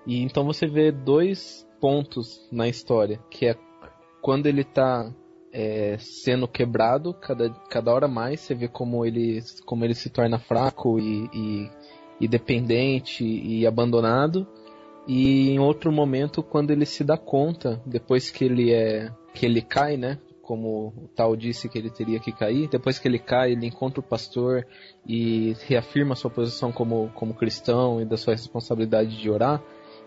E 0.06 0.22
então 0.22 0.46
você 0.46 0.68
vê 0.68 0.92
dois 0.92 1.68
pontos 1.82 2.48
na 2.52 2.68
história, 2.68 3.20
que 3.32 3.48
é 3.48 3.56
quando 4.22 4.46
ele 4.46 4.62
está 4.62 5.12
é, 5.52 5.98
sendo 5.98 6.48
quebrado 6.48 7.16
cada, 7.16 7.50
cada 7.68 7.92
hora 7.92 8.08
mais, 8.08 8.42
você 8.42 8.54
vê 8.54 8.68
como 8.68 9.04
ele, 9.04 9.42
como 9.66 9.84
ele 9.84 9.96
se 9.96 10.08
torna 10.12 10.38
fraco 10.38 11.00
e, 11.00 11.30
e, 11.34 11.70
e 12.22 12.28
dependente 12.28 13.26
e 13.26 13.66
abandonado. 13.66 14.46
E 15.08 15.50
em 15.50 15.58
outro 15.58 15.92
momento, 15.92 16.44
quando 16.44 16.70
ele 16.70 16.86
se 16.86 17.04
dá 17.04 17.18
conta, 17.18 17.82
depois 17.88 18.30
que 18.30 18.46
ele 18.46 18.72
é 18.72 19.12
que 19.34 19.48
ele 19.48 19.64
cai, 19.64 19.98
né? 19.98 20.20
Como 20.46 20.94
o 20.96 21.08
tal 21.16 21.36
disse 21.36 21.68
que 21.68 21.76
ele 21.76 21.90
teria 21.90 22.20
que 22.20 22.32
cair, 22.32 22.70
depois 22.70 23.00
que 23.00 23.08
ele 23.08 23.18
cai, 23.18 23.54
ele 23.54 23.66
encontra 23.66 24.00
o 24.00 24.04
pastor 24.04 24.64
e 25.08 25.56
reafirma 25.68 26.16
sua 26.16 26.30
posição 26.30 26.72
como, 26.72 27.10
como 27.16 27.34
cristão 27.34 28.00
e 28.00 28.06
da 28.06 28.16
sua 28.16 28.34
responsabilidade 28.34 29.18
de 29.20 29.28
orar, 29.28 29.60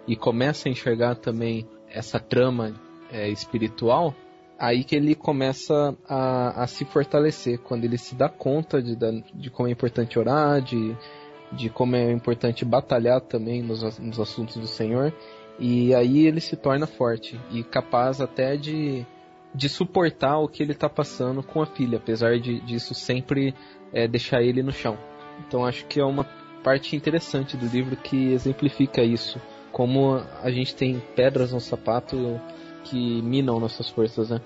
e 0.07 0.15
começa 0.15 0.69
a 0.69 0.71
enxergar 0.71 1.17
também 1.17 1.69
essa 1.91 2.21
trama 2.21 2.73
é, 3.11 3.29
espiritual, 3.29 4.15
aí 4.57 4.85
que 4.85 4.95
ele 4.95 5.17
começa 5.17 5.97
a, 6.09 6.63
a, 6.63 6.67
se 6.69 6.85
fortalecer, 6.85 7.59
quando 7.59 7.85
ele 7.85 7.99
se 7.99 8.15
dá 8.15 8.29
conta 8.29 8.81
de, 8.81 8.97
de 9.35 9.51
como 9.51 9.69
é 9.69 9.73
importante 9.73 10.21
orar, 10.21 10.63
de, 10.63 10.97
de 11.51 11.69
como 11.69 11.97
é 11.97 12.13
importante 12.13 12.65
batalhar 12.65 13.21
também 13.23 13.61
nos, 13.61 13.99
nos 13.99 14.21
assuntos 14.21 14.57
do 14.57 14.69
Senhor, 14.69 15.13
e 15.59 15.93
aí 15.95 16.29
ele 16.29 16.41
se 16.41 16.57
torna 16.57 16.87
forte 16.87 17.41
e 17.51 17.65
capaz 17.65 18.21
até 18.21 18.57
de, 18.57 19.05
de 19.55 19.69
suportar 19.69 20.39
o 20.39 20.49
que 20.49 20.63
ele 20.63 20.73
está 20.73 20.89
passando 20.89 21.43
com 21.43 21.63
a 21.63 21.67
filha, 21.67 21.99
apesar 21.99 22.39
de 22.39 22.61
disso 22.61 22.95
sempre 22.95 23.55
é, 23.93 24.07
deixar 24.07 24.43
ele 24.43 24.63
no 24.63 24.73
chão. 24.73 24.99
Então 25.47 25.65
acho 25.65 25.87
que 25.87 26.01
é 26.01 26.05
uma 26.05 26.25
parte 26.63 26.97
interessante 26.97 27.57
do 27.57 27.67
livro 27.67 27.97
que 27.97 28.33
exemplifica 28.33 29.03
isso, 29.03 29.41
como 29.73 30.21
a 30.43 30.51
gente 30.51 30.75
tem 30.75 31.01
pedras 31.15 31.53
no 31.53 31.61
sapato 31.61 32.41
que 32.85 33.23
minam 33.23 33.61
nossas 33.61 33.89
forças, 33.89 34.31
né? 34.31 34.41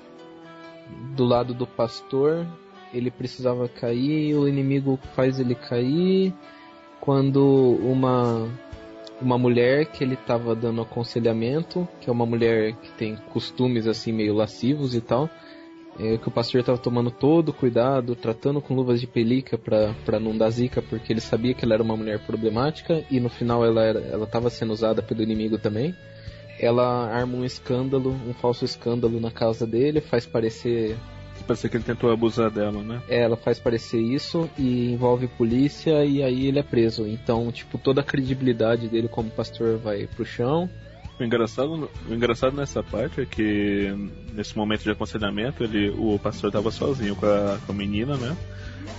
Do 1.17 1.25
lado 1.25 1.55
do 1.55 1.67
pastor, 1.67 2.47
ele 2.93 3.11
precisava 3.11 3.69
cair, 3.69 4.35
o 4.35 4.47
inimigo 4.47 4.99
faz 5.15 5.41
ele 5.41 5.55
cair, 5.55 6.35
quando 7.01 7.79
uma 7.83 8.49
uma 9.23 9.39
mulher 9.39 9.87
que 9.87 10.03
ele 10.03 10.15
estava 10.15 10.55
dando 10.55 10.83
aconselhamento, 10.83 11.89
que 12.01 12.11
é 12.11 12.13
uma 12.13 12.27
mulher 12.27 12.75
que 12.75 12.91
tem 12.93 13.17
costumes 13.33 13.87
assim 13.87 14.13
meio 14.13 14.35
lascivos 14.35 14.95
e 14.95 15.01
tal, 15.01 15.31
é, 15.99 16.17
que 16.17 16.29
o 16.29 16.31
pastor 16.31 16.61
estava 16.61 16.79
tomando 16.79 17.11
todo 17.11 17.53
cuidado, 17.53 18.17
tratando 18.17 18.61
com 18.61 18.75
luvas 18.75 19.01
de 19.01 19.07
pelica 19.07 19.59
para 19.59 20.19
não 20.19 20.37
dar 20.37 20.51
zica, 20.51 20.81
porque 20.83 21.13
ele 21.13 21.21
sabia 21.21 21.55
que 21.55 21.65
ela 21.65 21.75
era 21.75 21.83
uma 21.83 21.97
mulher 21.97 22.19
problemática 22.21 23.05
e 23.11 23.21
no 23.21 23.29
final 23.29 23.65
ela 23.65 23.83
ela 23.85 24.25
estava 24.25 24.51
sendo 24.51 24.73
usada 24.73 25.03
pelo 25.03 25.23
inimigo 25.23 25.59
também. 25.59 25.95
Ela 26.59 27.09
arma 27.09 27.37
um 27.37 27.45
escândalo, 27.45 28.11
um 28.27 28.33
falso 28.33 28.65
escândalo 28.65 29.21
na 29.21 29.31
casa 29.31 29.67
dele, 29.67 30.01
faz 30.01 30.27
parecer 30.27 30.97
Parece 31.43 31.69
que 31.69 31.77
ele 31.77 31.85
tentou 31.85 32.11
abusar 32.11 32.51
dela, 32.51 32.83
né? 32.83 33.03
É, 33.09 33.23
ela 33.23 33.37
faz 33.37 33.59
parecer 33.59 34.01
isso 34.01 34.49
e 34.59 34.93
envolve 34.93 35.27
polícia 35.29 36.05
e 36.05 36.23
aí 36.23 36.47
ele 36.47 36.59
é 36.59 36.63
preso. 36.63 37.07
Então, 37.07 37.51
tipo, 37.51 37.79
toda 37.79 38.01
a 38.01 38.05
credibilidade 38.05 38.89
dele 38.89 39.09
como 39.09 39.31
pastor 39.31 39.79
vai 39.79 40.07
pro 40.07 40.25
chão. 40.25 40.69
O 41.21 41.25
engraçado, 41.25 41.91
o 42.09 42.15
engraçado 42.15 42.57
nessa 42.57 42.83
parte 42.83 43.21
é 43.21 43.27
que 43.27 43.95
nesse 44.33 44.57
momento 44.57 44.83
de 44.83 44.91
aconselhamento 44.91 45.63
ele, 45.63 45.91
o 45.91 46.19
pastor 46.19 46.49
estava 46.49 46.71
sozinho 46.71 47.15
com 47.15 47.27
a, 47.27 47.59
com 47.65 47.73
a 47.73 47.75
menina, 47.75 48.17
né? 48.17 48.37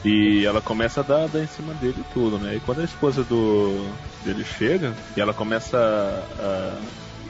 E 0.05 0.45
ela 0.45 0.61
começa 0.61 0.99
a 0.99 1.03
dar, 1.03 1.27
dar 1.27 1.41
em 1.41 1.47
cima 1.47 1.73
dele 1.75 2.03
tudo, 2.13 2.37
né? 2.37 2.55
E 2.55 2.59
quando 2.59 2.81
a 2.81 2.83
esposa 2.83 3.23
do 3.23 3.89
dele 4.23 4.43
chega 4.43 4.93
e 5.17 5.21
ela 5.21 5.33
começa 5.33 5.77
a, 5.77 6.81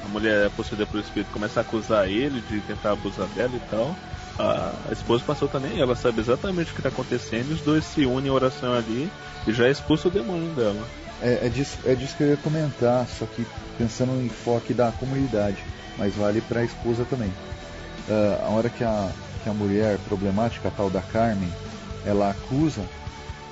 a 0.05 0.07
mulher 0.09 0.49
possuída 0.51 0.85
pelo 0.85 1.01
espírito 1.01 1.31
começa 1.31 1.59
a 1.59 1.61
acusar 1.61 2.09
ele 2.09 2.41
de 2.41 2.59
tentar 2.61 2.91
abusar 2.91 3.27
dela 3.29 3.55
e 3.55 3.69
tal 3.69 3.95
a, 4.37 4.73
a 4.89 4.91
esposa 4.91 5.23
passou 5.25 5.47
também, 5.47 5.79
ela 5.79 5.95
sabe 5.95 6.19
exatamente 6.19 6.71
o 6.71 6.73
que 6.73 6.79
está 6.79 6.89
acontecendo, 6.89 7.51
e 7.51 7.53
os 7.53 7.61
dois 7.61 7.83
se 7.85 8.05
unem 8.05 8.27
em 8.27 8.33
oração 8.33 8.73
ali 8.73 9.09
e 9.45 9.53
já 9.53 9.69
expulsa 9.69 10.07
o 10.07 10.11
demônio 10.11 10.49
dela. 10.53 10.87
É, 11.21 11.45
é, 11.45 11.49
disso, 11.49 11.77
é 11.85 11.95
disso 11.95 12.17
que 12.17 12.23
eu 12.23 12.29
ia 12.29 12.37
comentar, 12.37 13.07
só 13.07 13.25
que 13.25 13.45
pensando 13.77 14.11
no 14.11 14.25
enfoque 14.25 14.73
da 14.73 14.91
comunidade, 14.91 15.63
mas 15.97 16.13
vale 16.15 16.41
para 16.41 16.61
a 16.61 16.65
esposa 16.65 17.05
também. 17.09 17.31
Uh, 18.09 18.45
a 18.45 18.49
hora 18.49 18.69
que 18.69 18.83
a, 18.83 19.09
que 19.43 19.49
a 19.49 19.53
mulher 19.53 19.97
problemática, 19.99 20.67
a 20.67 20.71
tal 20.71 20.89
da 20.89 21.01
Carmen, 21.01 21.51
ela 22.05 22.31
acusa, 22.31 22.83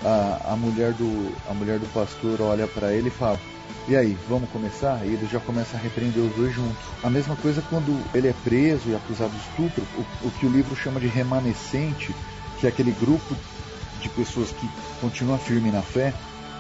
a, 0.04 0.52
a, 0.52 0.56
mulher, 0.56 0.92
do, 0.94 1.34
a 1.50 1.54
mulher 1.54 1.80
do 1.80 1.86
pastor 1.94 2.42
olha 2.42 2.68
para 2.68 2.92
ele 2.92 3.08
e 3.08 3.12
fala: 3.12 3.40
e 3.88 3.96
aí, 3.96 4.18
vamos 4.30 4.50
começar? 4.52 5.02
E 5.04 5.10
ele 5.10 5.28
já 5.30 5.40
começa 5.40 5.76
a 5.76 5.80
repreender 5.80 6.24
os 6.24 6.36
dois 6.36 6.54
juntos. 6.54 6.78
A 7.04 7.10
mesma 7.10 7.36
coisa 7.36 7.64
quando 7.70 8.00
ele 8.16 8.28
é 8.28 8.34
preso 8.44 8.90
e 8.90 8.96
acusado 8.96 9.32
de 9.32 9.40
estupro, 9.40 9.84
o, 9.98 10.28
o 10.28 10.32
que 10.32 10.46
o 10.46 10.50
livro 10.50 10.76
chama 10.76 11.00
de 11.00 11.08
remanescente, 11.08 12.16
que 12.60 12.68
é 12.68 12.70
aquele 12.70 12.92
grupo 12.92 13.36
de 14.00 14.10
pessoas 14.10 14.52
que 14.52 14.70
continuam 15.00 15.38
firme 15.38 15.72
na 15.72 15.82
fé, 15.82 16.14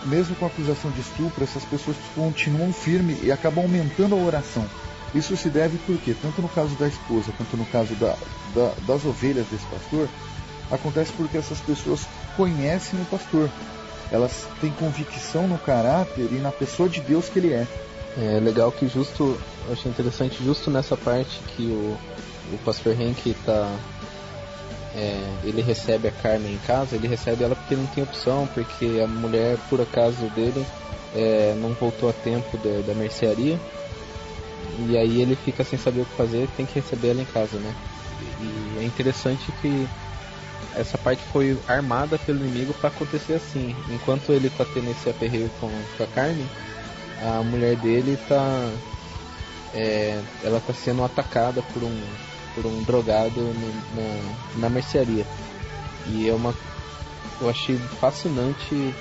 mesmo 0.06 0.36
com 0.36 0.46
a 0.46 0.48
acusação 0.48 0.90
de 0.92 1.02
estupro, 1.02 1.44
essas 1.44 1.64
pessoas 1.64 1.96
continuam 2.16 2.74
firmes 2.74 3.24
e 3.24 3.32
acabam 3.32 3.64
aumentando 3.64 4.16
a 4.16 4.18
oração. 4.18 4.66
Isso 5.14 5.36
se 5.38 5.50
deve 5.50 5.78
porque, 5.86 6.14
tanto 6.14 6.42
no 6.42 6.50
caso 6.50 6.74
da 6.76 6.88
esposa 6.88 7.32
quanto 7.38 7.56
no 7.56 7.66
caso 7.66 7.94
da, 7.96 8.16
da, 8.56 8.74
das 8.88 9.06
ovelhas 9.06 9.46
desse 9.48 9.66
pastor, 9.66 10.10
acontece 10.72 11.12
porque 11.14 11.38
essas 11.38 11.60
pessoas 11.60 12.08
conhecem 12.36 13.00
o 13.00 13.06
pastor 13.06 13.50
elas 14.12 14.48
têm 14.60 14.72
convicção 14.72 15.48
no 15.48 15.58
caráter 15.58 16.28
e 16.32 16.36
na 16.36 16.52
pessoa 16.52 16.90
de 16.90 17.00
Deus 17.02 17.30
que 17.30 17.40
ele 17.40 17.54
é. 17.54 17.68
É 18.18 18.40
legal 18.40 18.72
que 18.72 18.88
justo, 18.88 19.40
eu 19.68 19.74
achei 19.74 19.90
interessante 19.90 20.44
justo 20.44 20.70
nessa 20.70 20.98
parte 20.98 21.40
que 21.56 21.64
o, 21.64 21.98
o 22.54 22.58
pastor 22.66 23.00
Henk 23.00 23.34
tá 23.46 23.74
é, 24.94 25.34
ele 25.44 25.62
recebe 25.62 26.08
a 26.08 26.12
Carmen 26.12 26.54
em 26.54 26.58
casa, 26.60 26.96
ele 26.96 27.08
recebe 27.08 27.44
ela 27.44 27.56
porque 27.56 27.76
não 27.76 27.88
tem 27.88 28.04
opção, 28.04 28.48
porque 28.54 29.02
a 29.02 29.08
mulher, 29.08 29.58
por 29.70 29.80
acaso 29.80 30.26
dele, 30.32 30.66
é, 31.16 31.56
não 31.58 31.74
voltou 31.74 32.10
a 32.10 32.14
tempo 32.14 32.58
da, 32.58 32.82
da 32.82 32.94
mercearia. 32.94 33.58
E 34.88 34.98
aí 34.98 35.22
ele 35.22 35.36
fica 35.36 35.64
sem 35.64 35.80
saber 35.80 36.02
o 36.02 36.06
que 36.06 36.16
fazer, 36.16 36.50
tem 36.58 36.66
que 36.66 36.76
receber 36.76 37.10
ela 37.10 37.22
em 37.22 37.26
casa, 37.26 37.58
né? 37.58 37.74
E 38.42 38.80
é 38.80 38.84
interessante 38.84 39.52
que 39.62 39.88
essa 40.76 40.98
parte 40.98 41.24
foi 41.32 41.58
armada 41.68 42.18
pelo 42.18 42.46
inimigo 42.46 42.74
para 42.76 42.90
acontecer 42.90 43.34
assim. 43.34 43.76
Enquanto 43.90 44.32
ele 44.32 44.50
tá 44.50 44.66
tendo 44.74 44.90
esse 44.92 45.10
aperreio 45.10 45.50
com, 45.60 45.70
com 45.98 46.04
a 46.04 46.08
Carmen, 46.08 46.48
a 47.22 47.44
mulher 47.44 47.76
dele 47.76 48.18
tá. 48.28 48.72
É, 49.74 50.22
ela 50.44 50.60
tá 50.60 50.74
sendo 50.74 51.04
atacada 51.04 51.62
por 51.74 51.84
um, 51.84 52.02
por 52.54 52.66
um 52.66 52.84
drogado 52.84 53.40
no, 53.40 53.74
na, 53.96 54.36
na 54.58 54.70
mercearia. 54.70 55.26
E 56.08 56.30
é 56.30 56.34
uma. 56.34 56.54
Eu 57.40 57.50
achei 57.50 57.78
fascinante 58.00 58.94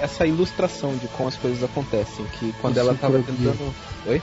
essa 0.00 0.26
ilustração 0.26 0.96
de 0.96 1.06
como 1.08 1.28
as 1.28 1.36
coisas 1.36 1.62
acontecem. 1.62 2.24
Que 2.38 2.52
quando 2.60 2.78
ela 2.78 2.94
tava 2.94 3.18
tentando. 3.18 3.74
Oi? 4.06 4.22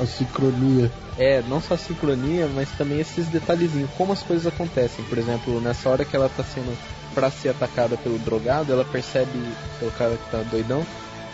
A 0.00 0.06
sincronia. 0.06 0.90
É, 1.18 1.42
não 1.42 1.60
só 1.60 1.74
a 1.74 1.78
sincronia, 1.78 2.48
mas 2.54 2.70
também 2.70 3.00
esses 3.00 3.26
detalhezinhos, 3.26 3.90
como 3.96 4.12
as 4.12 4.22
coisas 4.22 4.46
acontecem. 4.46 5.04
Por 5.04 5.18
exemplo, 5.18 5.60
nessa 5.60 5.88
hora 5.88 6.04
que 6.04 6.16
ela 6.16 6.28
tá 6.28 6.42
sendo 6.42 6.76
pra 7.14 7.30
ser 7.30 7.50
atacada 7.50 7.96
pelo 7.96 8.18
drogado, 8.18 8.72
ela 8.72 8.84
percebe, 8.84 9.30
pelo 9.78 9.90
cara 9.92 10.16
que 10.16 10.30
tá 10.30 10.42
doidão, 10.50 10.84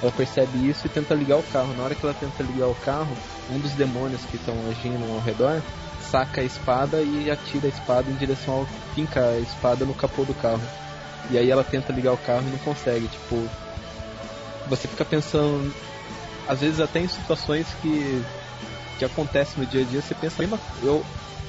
ela 0.03 0.13
percebe 0.13 0.69
isso 0.69 0.87
e 0.87 0.91
tenta 0.91 1.15
ligar 1.15 1.39
o 1.39 1.43
carro. 1.45 1.75
Na 1.77 1.85
hora 1.85 1.95
que 1.95 2.05
ela 2.05 2.15
tenta 2.15 2.43
ligar 2.43 2.67
o 2.67 2.75
carro, 2.75 3.17
um 3.51 3.59
dos 3.59 3.73
demônios 3.73 4.23
que 4.23 4.37
estão 4.37 4.55
agindo 4.69 5.05
ao 5.13 5.21
redor 5.21 5.63
saca 6.11 6.41
a 6.41 6.45
espada 6.45 7.03
e 7.03 7.31
atira 7.31 7.67
a 7.67 7.69
espada 7.69 8.11
em 8.11 8.15
direção 8.15 8.55
ao. 8.55 8.67
finca 8.95 9.21
a 9.21 9.39
espada 9.39 9.85
no 9.85 9.95
capô 9.95 10.25
do 10.25 10.35
carro. 10.35 10.63
E 11.31 11.37
aí 11.37 11.51
ela 11.51 11.65
tenta 11.65 11.93
ligar 11.93 12.13
o 12.13 12.19
carro 12.19 12.47
e 12.47 12.51
não 12.51 12.59
consegue. 12.59 13.09
Tipo, 13.09 13.49
você 14.67 14.89
fica 14.89 15.05
pensando, 15.05 15.73
às 16.49 16.61
vezes 16.61 16.81
até 16.81 17.01
em 17.01 17.09
situações 17.09 17.67
que 17.83 18.25
que 18.99 19.05
acontece 19.05 19.59
no 19.59 19.67
dia 19.67 19.83
a 19.83 19.85
dia, 19.85 20.03
você 20.03 20.15
pensa 20.15 20.43
a 20.43 20.47
mesma 20.47 20.61
eu 20.83 21.05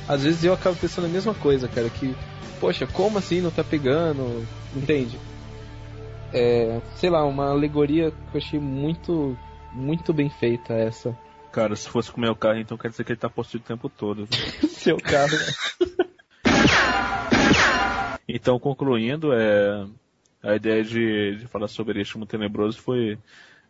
Às 0.08 0.24
vezes 0.24 0.44
eu 0.44 0.54
acabo 0.54 0.76
pensando 0.76 1.06
a 1.06 1.10
mesma 1.10 1.34
coisa, 1.34 1.68
cara, 1.68 1.90
que, 1.90 2.16
poxa, 2.60 2.88
como 2.88 3.18
assim 3.18 3.42
não 3.42 3.52
tá 3.52 3.64
pegando? 3.64 4.46
Entende? 4.76 5.20
É, 6.32 6.80
sei 6.96 7.10
lá, 7.10 7.26
uma 7.26 7.50
alegoria 7.50 8.12
que 8.12 8.38
eu 8.38 8.38
achei 8.38 8.60
muito, 8.60 9.36
muito 9.74 10.14
bem 10.14 10.30
feita 10.30 10.74
essa. 10.74 11.18
Cara, 11.52 11.76
se 11.76 11.90
fosse 11.90 12.12
com 12.12 12.18
o 12.18 12.22
meu 12.22 12.36
carro, 12.36 12.60
então 12.60 12.78
quer 12.78 12.90
dizer 12.90 13.04
que 13.04 13.12
ele 13.12 13.20
tá 13.20 13.30
possuído 13.30 13.66
o 13.66 13.68
tempo 13.68 13.90
todo. 13.90 14.28
Seu 14.70 14.98
carro. 14.98 15.38
Então, 18.32 18.60
concluindo, 18.60 19.34
é, 19.34 19.88
a 20.44 20.56
ideia 20.56 20.84
de, 20.84 21.38
de 21.38 21.48
falar 21.48 21.68
sobre 21.68 22.00
este 22.00 22.16
mundo 22.16 22.28
tenebroso 22.28 22.80
foi 22.80 23.18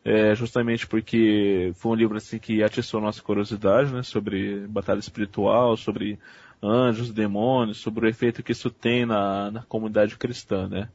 é, 0.09 0.33
justamente 0.33 0.87
porque 0.87 1.71
foi 1.75 1.91
um 1.91 1.95
livro 1.95 2.17
assim 2.17 2.39
que 2.39 2.63
atiçou 2.63 2.99
nossa 2.99 3.21
curiosidade, 3.21 3.93
né, 3.93 4.01
sobre 4.01 4.65
batalha 4.65 4.97
espiritual, 4.97 5.77
sobre 5.77 6.17
anjos, 6.63 7.11
demônios, 7.11 7.77
sobre 7.77 8.07
o 8.07 8.09
efeito 8.09 8.41
que 8.41 8.51
isso 8.51 8.71
tem 8.71 9.05
na, 9.05 9.51
na 9.51 9.61
comunidade 9.61 10.17
cristã, 10.17 10.67
né. 10.67 10.89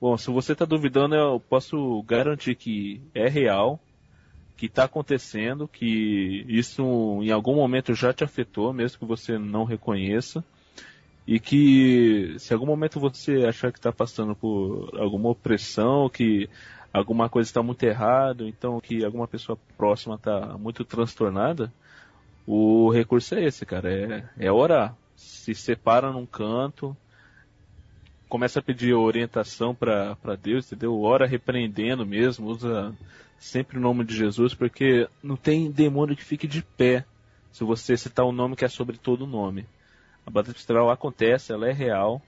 Bom, 0.00 0.16
se 0.16 0.30
você 0.30 0.52
está 0.52 0.64
duvidando, 0.64 1.16
eu 1.16 1.40
posso 1.40 2.00
garantir 2.04 2.54
que 2.54 3.00
é 3.12 3.28
real, 3.28 3.80
que 4.56 4.66
está 4.66 4.84
acontecendo, 4.84 5.66
que 5.66 6.44
isso 6.46 6.84
em 7.24 7.32
algum 7.32 7.56
momento 7.56 7.94
já 7.94 8.12
te 8.12 8.22
afetou, 8.22 8.72
mesmo 8.72 9.00
que 9.00 9.04
você 9.04 9.38
não 9.38 9.64
reconheça, 9.64 10.44
e 11.26 11.40
que 11.40 12.36
se 12.38 12.52
em 12.52 12.54
algum 12.54 12.66
momento 12.66 13.00
você 13.00 13.44
achar 13.44 13.72
que 13.72 13.78
está 13.78 13.90
passando 13.90 14.36
por 14.36 14.96
alguma 15.00 15.30
opressão, 15.30 16.08
que 16.08 16.48
alguma 16.96 17.28
coisa 17.28 17.48
está 17.48 17.62
muito 17.62 17.82
errado, 17.82 18.46
então 18.48 18.80
que 18.80 19.04
alguma 19.04 19.28
pessoa 19.28 19.58
próxima 19.76 20.14
está 20.14 20.56
muito 20.58 20.84
transtornada, 20.84 21.72
o 22.46 22.90
recurso 22.90 23.34
é 23.34 23.44
esse, 23.44 23.66
cara, 23.66 23.92
é, 23.92 24.24
é 24.38 24.52
orar. 24.52 24.96
Se 25.14 25.54
separa 25.54 26.12
num 26.12 26.26
canto, 26.26 26.96
começa 28.28 28.60
a 28.60 28.62
pedir 28.62 28.94
orientação 28.94 29.74
para 29.74 30.36
Deus, 30.40 30.66
entendeu? 30.66 31.00
Ora 31.00 31.26
repreendendo 31.26 32.06
mesmo, 32.06 32.46
usa 32.46 32.94
sempre 33.38 33.78
o 33.78 33.80
nome 33.80 34.04
de 34.04 34.16
Jesus, 34.16 34.54
porque 34.54 35.08
não 35.22 35.36
tem 35.36 35.70
demônio 35.70 36.16
que 36.16 36.24
fique 36.24 36.46
de 36.46 36.62
pé 36.62 37.04
se 37.52 37.64
você 37.64 37.96
citar 37.96 38.24
o 38.24 38.30
um 38.30 38.32
nome 38.32 38.56
que 38.56 38.64
é 38.64 38.68
sobre 38.68 38.96
todo 38.96 39.24
o 39.24 39.28
nome. 39.28 39.66
A 40.26 40.30
batalha 40.30 40.56
espiritual 40.56 40.90
acontece, 40.90 41.52
ela 41.52 41.68
é 41.68 41.72
real, 41.72 42.22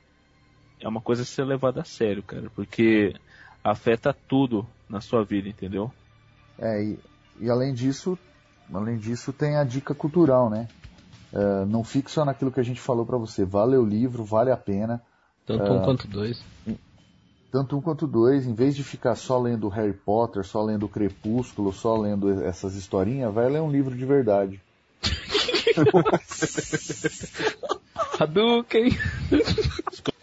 é 0.81 0.89
uma 0.89 1.01
coisa 1.01 1.23
a 1.23 1.27
ser 1.27 1.45
levada 1.45 1.81
a 1.81 1.85
sério, 1.85 2.23
cara, 2.23 2.51
porque 2.55 3.15
afeta 3.71 4.13
tudo 4.13 4.67
na 4.89 5.01
sua 5.01 5.25
vida, 5.25 5.49
entendeu? 5.49 5.93
É, 6.59 6.83
e, 6.83 6.99
e 7.41 7.51
além 7.51 7.73
disso, 7.73 8.19
além 8.73 8.97
disso 8.97 9.33
tem 9.33 9.57
a 9.57 9.65
dica 9.65 9.95
cultural, 9.95 10.51
né? 10.51 10.69
Uh, 11.33 11.67
não 11.67 11.85
fique 11.85 12.11
só 12.11 12.25
naquilo 12.25 12.51
que 12.51 12.61
a 12.61 12.65
gente 12.65 12.81
falou 12.81 13.05
para 13.05 13.19
você. 13.19 13.45
Vale 13.45 13.77
o 13.77 13.85
livro, 13.85 14.25
vale 14.25 14.51
a 14.51 14.57
pena. 14.57 15.03
Tanto 15.47 15.71
uh, 15.71 15.75
um 15.75 15.83
quanto 15.83 16.09
dois. 16.09 16.43
Tanto 17.53 17.77
um 17.77 17.83
quanto 17.83 18.07
dois. 18.07 18.47
Em 18.47 18.55
vez 18.55 18.75
de 18.75 18.83
ficar 18.83 19.15
só 19.15 19.39
lendo 19.39 19.69
Harry 19.69 19.93
Potter, 19.93 20.45
só 20.45 20.63
lendo 20.63 20.89
Crepúsculo, 20.89 21.73
só 21.73 21.97
lendo 21.97 22.43
essas 22.43 22.75
historinhas, 22.75 23.33
vai 23.33 23.49
ler 23.49 23.61
um 23.61 23.71
livro 23.71 23.95
de 23.95 24.07
verdade. 24.07 24.61
Hadouken! 28.19 28.91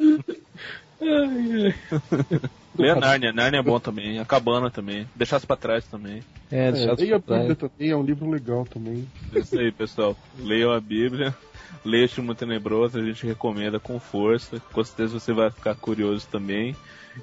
ai, 1.02 1.66
ai. 1.66 2.42
Lê 2.78 2.90
a 2.90 2.96
Narnia, 2.96 3.32
Narnia 3.32 3.60
é 3.60 3.64
bom 3.64 3.80
também, 3.80 4.20
a 4.20 4.26
Cabana 4.26 4.70
também, 4.70 5.08
Deixasse 5.16 5.48
pra 5.48 5.56
trás 5.56 5.86
também. 5.86 6.22
É, 6.52 6.72
Deixasse 6.72 7.12
é, 7.12 7.20
pra 7.20 7.36
a 7.36 7.40
Bíblia 7.40 7.56
também, 7.56 7.90
é 7.90 7.96
um 7.96 8.04
livro 8.04 8.30
legal 8.30 8.66
também. 8.66 9.08
É 9.34 9.40
isso 9.40 9.58
aí, 9.58 9.72
pessoal. 9.72 10.16
Leiam 10.38 10.72
a 10.72 10.80
Bíblia, 10.80 11.34
leia 11.86 12.10
o 12.18 12.36
Tenebroso, 12.36 13.00
a 13.00 13.04
gente 13.04 13.26
recomenda 13.26 13.80
com 13.80 14.00
força, 14.00 14.62
com 14.74 14.84
certeza 14.84 15.20
você 15.20 15.32
vai 15.32 15.50
ficar 15.50 15.76
curioso 15.76 16.28
também. 16.30 16.76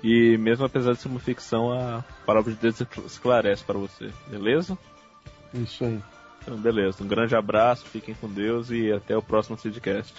E 0.02 0.38
mesmo 0.38 0.64
apesar 0.64 0.92
de 0.92 1.00
ser 1.00 1.08
uma 1.08 1.20
ficção, 1.20 1.70
a 1.70 2.02
palavra 2.24 2.50
de 2.52 2.58
Deus 2.58 2.80
esclarece 3.04 3.62
para 3.62 3.78
você, 3.78 4.10
beleza? 4.28 4.78
Isso 5.52 5.84
aí. 5.84 6.00
Então, 6.40 6.56
beleza. 6.56 7.04
Um 7.04 7.06
grande 7.06 7.36
abraço, 7.36 7.84
fiquem 7.84 8.14
com 8.14 8.28
Deus 8.28 8.70
e 8.70 8.90
até 8.90 9.16
o 9.16 9.22
próximo 9.22 9.58
Sidcast. 9.58 10.14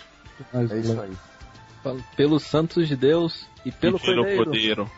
É 0.53 0.79
isso 0.79 1.01
aí. 1.01 1.11
Pelos 2.15 2.43
santos 2.43 2.87
de 2.87 2.95
Deus 2.95 3.47
e 3.65 3.71
pelo, 3.71 3.97
e 3.97 3.99
pelo 3.99 4.35
Cordeiro. 4.35 4.89